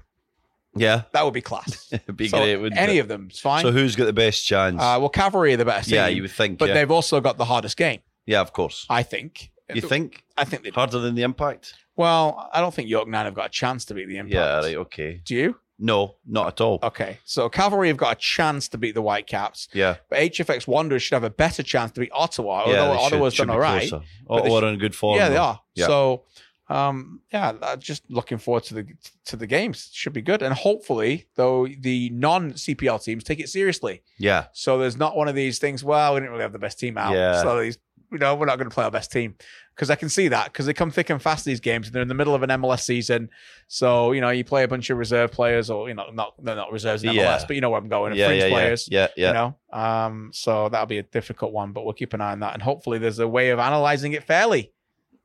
Yeah, 0.76 1.04
That 1.14 1.26
would 1.26 1.34
be 1.34 1.42
class. 1.42 1.90
it'd 1.92 2.16
be 2.16 2.28
So 2.30 2.38
great. 2.38 2.56
Wouldn't 2.58 2.80
any 2.80 2.98
it? 2.98 3.02
of 3.02 3.08
them 3.08 3.28
is 3.32 3.40
fine. 3.40 3.62
So 3.64 3.72
who's 3.72 3.96
got 3.96 4.06
the 4.06 4.14
best 4.14 4.46
chance? 4.46 4.80
uh, 4.82 4.98
well, 5.00 5.10
Cavalry 5.10 5.54
are 5.54 5.58
the 5.58 5.66
team. 5.66 5.96
yeah, 5.96 6.08
you 6.08 6.22
would 6.22 6.32
think. 6.32 6.58
but 6.60 6.70
yeah. 6.70 6.76
they've 6.76 6.92
also 6.92 7.20
got 7.20 7.38
the 7.38 7.46
hardest 7.46 7.76
game. 7.78 8.00
yeah, 8.26 8.40
of 8.42 8.54
course. 8.54 8.86
I 8.90 9.04
think. 9.04 9.52
You 9.74 9.82
think 9.82 10.24
I 10.38 10.44
think 10.44 10.64
they. 10.64 10.70
harder 10.70 11.00
than 11.00 11.16
the 11.16 11.24
Impact? 11.24 11.74
Well, 11.96 12.50
I 12.54 12.60
don't 12.62 12.74
think 12.74 12.90
York 12.90 13.08
Nine 13.08 13.26
have 13.26 13.34
got 13.34 13.46
a 13.46 13.50
chance 13.50 13.86
to 13.86 13.94
beat 13.94 14.08
the 14.08 14.18
Impact. 14.18 14.34
Yeah, 14.34 14.58
right. 14.60 14.76
Okay. 14.76 15.22
Do 15.24 15.36
you? 15.36 15.56
No, 15.80 16.16
not 16.28 16.48
at 16.48 16.62
all. 16.62 16.78
Okay, 16.84 17.18
so 17.26 17.50
Cavalry 17.50 17.88
have 17.88 17.98
got 17.98 18.16
a 18.16 18.20
chance 18.20 18.68
to 18.70 18.78
beat 18.78 18.94
the 18.94 19.02
Whitecaps, 19.02 19.68
Yeah, 19.74 19.96
but 20.10 20.20
HFX 20.20 20.68
Wanderers 20.68 21.02
should 21.02 21.16
have 21.16 21.24
a 21.24 21.30
better 21.32 21.64
chance 21.64 21.92
to 21.94 22.02
beat 22.02 22.12
Ottawa. 22.14 22.70
yeah. 22.70 22.82
although 22.82 22.94
should- 22.98 23.06
Ottawa's 23.14 23.34
should 23.34 23.48
done 23.48 23.56
all 23.56 23.60
right. 23.60 23.90
closer. 23.90 24.06
Ottawa 24.30 24.60
are 24.60 24.68
in 24.68 24.78
good 24.78 24.94
form. 24.94 25.18
yeah, 25.18 25.30
they 25.30 25.38
are. 25.38 25.60
Yeah. 25.74 25.88
So, 25.88 26.26
um, 26.72 27.22
yeah, 27.34 27.54
uh, 27.62 27.76
just 27.76 28.04
looking 28.10 28.38
forward 28.38 28.64
to 28.66 28.74
the 28.76 28.88
to 29.26 29.36
the 29.36 29.48
games. 29.48 29.90
Should 29.94 30.14
be 30.14 30.22
good, 30.22 30.42
and 30.42 30.54
hopefully, 30.54 31.28
though, 31.36 31.68
the 31.68 32.10
non 32.12 32.54
CPL 32.54 33.04
teams 33.04 33.24
take 33.24 33.40
it 33.40 33.50
seriously. 33.50 34.04
Yeah, 34.18 34.46
So 34.54 34.78
there's 34.78 34.98
not 34.98 35.16
one 35.16 35.28
of 35.28 35.36
these 35.36 35.60
things. 35.60 35.84
Well, 35.84 36.14
we 36.14 36.20
didn't 36.20 36.32
really 36.32 36.44
have 36.44 36.54
the 36.54 36.60
best 36.60 36.80
team 36.80 36.98
out. 36.98 37.14
Yeah. 37.14 37.42
So 37.42 37.60
these, 37.62 37.78
you 38.12 38.18
know, 38.20 38.36
we're 38.36 38.46
not 38.46 38.58
going 38.58 38.70
to 38.70 38.74
play 38.74 38.84
our 38.84 38.92
best 38.92 39.12
team 39.12 39.36
because 39.74 39.90
I 39.90 39.96
can 39.96 40.10
see 40.10 40.28
that 40.28 40.46
because 40.52 40.66
they 40.66 40.74
come 40.74 40.92
thick 40.92 41.10
and 41.10 41.22
fast 41.22 41.46
these 41.46 41.60
games. 41.62 41.88
And 41.88 41.96
they're 41.96 42.02
in 42.02 42.08
the 42.10 42.14
middle 42.14 42.36
of 42.36 42.44
an 42.44 42.50
MLS 42.50 42.82
season, 42.82 43.30
so 43.68 44.12
you 44.12 44.22
know 44.22 44.30
you 44.30 44.44
play 44.44 44.64
a 44.64 44.68
bunch 44.68 44.90
of 44.90 44.98
reserve 44.98 45.32
players, 45.32 45.70
or 45.70 45.88
you 45.88 45.96
know, 45.96 46.10
not 46.12 46.34
they're 46.44 46.56
not 46.56 46.72
reserves 46.72 47.04
in 47.04 47.10
MLS, 47.12 47.16
Yeah. 47.16 47.44
but 47.48 47.56
you 47.56 47.62
know 47.62 47.70
where 47.70 47.80
I'm 47.80 47.88
going. 47.90 48.14
yeah, 48.16 48.28
fringe 48.28 48.40
yeah, 48.42 48.48
yeah, 48.48 48.54
players. 48.54 48.88
yeah, 48.92 49.08
yeah. 49.18 49.28
You 49.30 49.34
know, 49.34 49.56
um, 49.80 50.32
so 50.34 50.70
that'll 50.70 50.88
be 50.88 50.98
a 51.00 51.04
difficult 51.04 51.52
one, 51.54 51.72
but 51.74 51.84
we'll 51.86 51.94
keep 51.94 52.14
an 52.14 52.22
eye 52.22 52.32
on 52.34 52.42
that, 52.42 52.54
and 52.54 52.62
hopefully 52.62 52.98
there's 53.00 53.20
a 53.20 53.28
way 53.28 53.50
of 53.52 53.60
analyzing 53.60 54.12
it 54.14 54.24
fairly, 54.26 54.74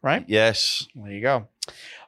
right? 0.07 0.25
Yes. 0.29 0.87
There 0.95 1.13
you 1.13 1.21
go. 1.21 1.49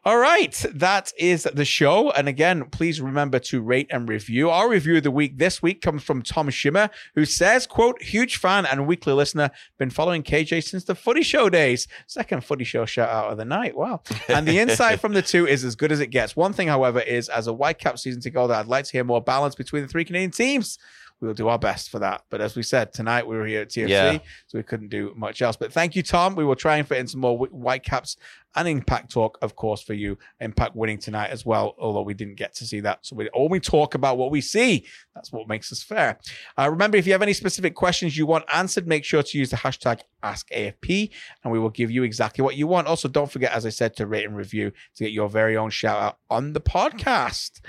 All 0.05 0.19
right, 0.19 0.55
that 0.73 1.13
is 1.19 1.43
the 1.53 1.65
show. 1.65 2.11
And 2.13 2.29
again, 2.29 2.67
please 2.71 3.01
remember 3.01 3.41
to 3.41 3.61
rate 3.61 3.89
and 3.91 4.09
review. 4.09 4.49
Our 4.49 4.71
review 4.71 4.99
of 4.99 5.03
the 5.03 5.11
week 5.11 5.37
this 5.37 5.61
week 5.61 5.83
comes 5.83 6.05
from 6.05 6.23
Tom 6.23 6.49
Shimmer, 6.49 6.89
who 7.17 7.25
says, 7.25 7.67
quote, 7.67 8.01
huge 8.01 8.37
fan 8.37 8.65
and 8.65 8.87
weekly 8.87 9.13
listener, 9.13 9.51
been 9.77 9.91
following 9.91 10.23
KJ 10.23 10.63
since 10.63 10.85
the 10.85 10.95
footy 10.95 11.23
show 11.23 11.51
days. 11.51 11.89
Second 12.07 12.45
footy 12.45 12.65
show 12.65 12.87
shout 12.87 13.11
out 13.11 13.33
of 13.33 13.37
the 13.37 13.45
night. 13.45 13.77
Wow. 13.77 14.03
And 14.29 14.47
the 14.47 14.61
insight 14.61 15.01
from 15.01 15.15
the 15.15 15.23
two 15.23 15.47
is 15.47 15.65
as 15.65 15.75
good 15.75 15.91
as 15.91 16.01
it 16.01 16.09
gets. 16.09 16.37
One 16.37 16.53
thing, 16.53 16.69
however, 16.69 17.01
is 17.01 17.29
as 17.29 17.49
a 17.49 17.53
Whitecap 17.53 17.99
season 17.99 18.21
to 18.23 18.31
go, 18.31 18.47
that 18.47 18.61
I'd 18.61 18.67
like 18.67 18.85
to 18.85 18.93
hear 18.93 19.05
more 19.05 19.21
balance 19.21 19.57
between 19.57 19.83
the 19.83 19.89
three 19.89 20.05
Canadian 20.05 20.31
teams 20.31 20.79
we 21.21 21.27
will 21.29 21.35
do 21.35 21.49
our 21.49 21.59
best 21.59 21.91
for 21.91 21.99
that. 21.99 22.23
But 22.31 22.41
as 22.41 22.55
we 22.55 22.63
said 22.63 22.93
tonight, 22.93 23.27
we 23.27 23.37
were 23.37 23.47
here 23.47 23.63
at 23.63 23.71
TFC, 23.71 23.89
Yeah. 23.89 24.19
so 24.47 24.59
we 24.59 24.63
couldn't 24.63 24.89
do 24.89 25.13
much 25.17 25.43
else. 25.43 25.57
But 25.57 25.73
thank 25.73 25.97
you, 25.97 26.03
Tom. 26.03 26.37
We 26.37 26.45
will 26.45 26.55
try 26.57 26.77
and 26.77 26.87
fit 26.87 26.99
in 26.99 27.07
some 27.09 27.21
more 27.21 27.37
Wh- 27.47 27.51
Whitecaps 27.53 28.17
and 28.57 28.69
Impact 28.69 29.11
talk, 29.11 29.39
of 29.43 29.57
course, 29.57 29.83
for 29.83 29.95
you. 29.95 30.19
Impact 30.41 30.75
winning 30.75 30.99
tonight 30.99 31.31
as 31.31 31.45
well, 31.45 31.75
although 31.79 32.03
we 32.03 32.15
didn't 32.15 32.37
get 32.37 32.55
to 32.57 32.65
see 32.65 32.81
that. 32.81 33.07
So 33.07 33.17
we 33.17 33.29
only 33.33 33.61
talk 33.61 33.95
about 33.95 34.19
what 34.19 34.31
we 34.31 34.41
see. 34.41 34.87
That's 35.15 35.33
what 35.33 35.49
makes 35.49 35.71
us 35.73 35.83
fair. 35.83 36.19
Uh, 36.59 36.69
remember, 36.71 36.97
if 36.97 37.07
you 37.07 37.13
have 37.13 37.23
any 37.23 37.33
specific 37.33 37.75
questions 37.75 38.17
you 38.17 38.27
want 38.27 38.45
answered, 38.53 38.87
make 38.87 39.05
sure 39.05 39.23
to 39.23 39.39
use 39.39 39.51
the 39.51 39.57
hashtag 39.57 40.01
AskAFP 40.23 41.11
and 41.45 41.53
we 41.53 41.59
will 41.59 41.71
give 41.71 41.91
you 41.91 42.03
exactly 42.03 42.43
what 42.43 42.57
you 42.57 42.67
want. 42.67 42.87
Also, 42.87 43.09
don't 43.09 43.31
forget, 43.31 43.53
as 43.53 43.67
I 43.67 43.71
said, 43.71 43.97
to 43.97 44.07
rate 44.07 44.25
and 44.25 44.37
review 44.37 44.73
to 44.97 45.05
get 45.05 45.13
your 45.13 45.29
very 45.29 45.57
own 45.57 45.71
shout 45.71 46.01
out 46.01 46.19
on 46.31 46.53
the 46.53 46.61
podcast. 46.61 47.61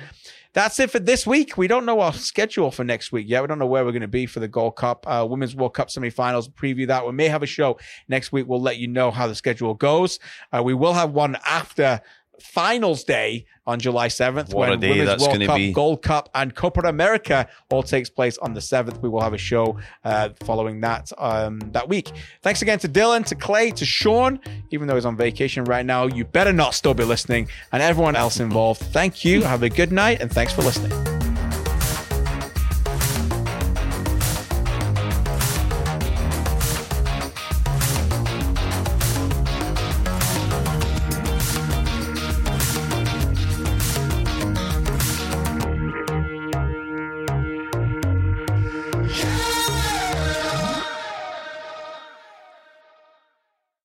That's 0.53 0.79
it 0.79 0.89
for 0.89 0.97
this 0.97 1.27
week. 1.27 1.57
We 1.57 1.67
don't 1.67 1.85
know 1.85 1.99
our 1.99 2.11
schedule 2.11 2.71
for 2.71 2.83
next 2.83 3.11
week 3.11 3.29
yet. 3.29 3.41
We 3.43 3.47
don't 3.47 3.59
know 3.59 3.67
where 3.67 3.85
we're 3.85 3.91
going 3.91 4.01
to 4.01 4.07
be 4.07 4.25
for 4.25 4.39
the 4.39 4.47
Gold 4.47 4.77
Cup, 4.77 5.05
uh, 5.07 5.25
Women's 5.29 5.55
World 5.55 5.75
Cup 5.75 5.89
semifinals. 5.89 6.51
Preview 6.51 6.87
that. 6.87 7.05
We 7.05 7.11
may 7.11 7.27
have 7.27 7.43
a 7.43 7.47
show 7.47 7.77
next 8.07 8.31
week. 8.31 8.47
We'll 8.47 8.61
let 8.61 8.77
you 8.77 8.87
know 8.87 9.11
how 9.11 9.27
the 9.27 9.35
schedule 9.35 9.75
goes. 9.75 10.19
Uh, 10.51 10.63
we 10.63 10.68
will 10.73 10.93
have 10.93 11.11
one 11.11 11.37
after 11.45 12.01
finals 12.41 13.03
day 13.03 13.45
on 13.67 13.79
July 13.79 14.07
7th 14.07 14.53
What 14.53 14.69
when 14.69 14.79
Women's 14.79 15.05
that's 15.05 15.27
World 15.27 15.41
Cup, 15.45 15.57
be. 15.57 15.71
Gold 15.71 16.01
Cup, 16.01 16.29
and 16.33 16.55
Copa 16.55 16.81
America 16.81 17.47
all 17.69 17.83
takes 17.83 18.09
place 18.09 18.37
on 18.37 18.53
the 18.53 18.59
7th. 18.59 19.01
We 19.01 19.09
will 19.09 19.21
have 19.21 19.33
a 19.33 19.37
show 19.37 19.79
uh, 20.03 20.29
following 20.43 20.81
that 20.81 21.11
um, 21.17 21.59
that 21.71 21.87
week. 21.87 22.11
Thanks 22.41 22.61
again 22.61 22.79
to 22.79 22.89
Dylan, 22.89 23.25
to 23.25 23.35
Clay, 23.35 23.71
to 23.71 23.85
Sean, 23.85 24.39
even 24.71 24.87
though 24.87 24.95
he's 24.95 25.05
on 25.05 25.17
vacation 25.17 25.65
right 25.65 25.85
now. 25.85 26.07
You 26.07 26.25
better 26.25 26.53
not 26.53 26.73
still 26.73 26.93
be 26.93 27.03
listening, 27.03 27.47
and 27.71 27.83
everyone 27.83 28.15
else 28.15 28.39
involved. 28.39 28.81
Thank 28.81 29.23
you. 29.23 29.43
Have 29.43 29.63
a 29.63 29.69
good 29.69 29.91
night, 29.91 30.21
and 30.21 30.31
thanks 30.31 30.53
for 30.53 30.61
listening. 30.61 31.08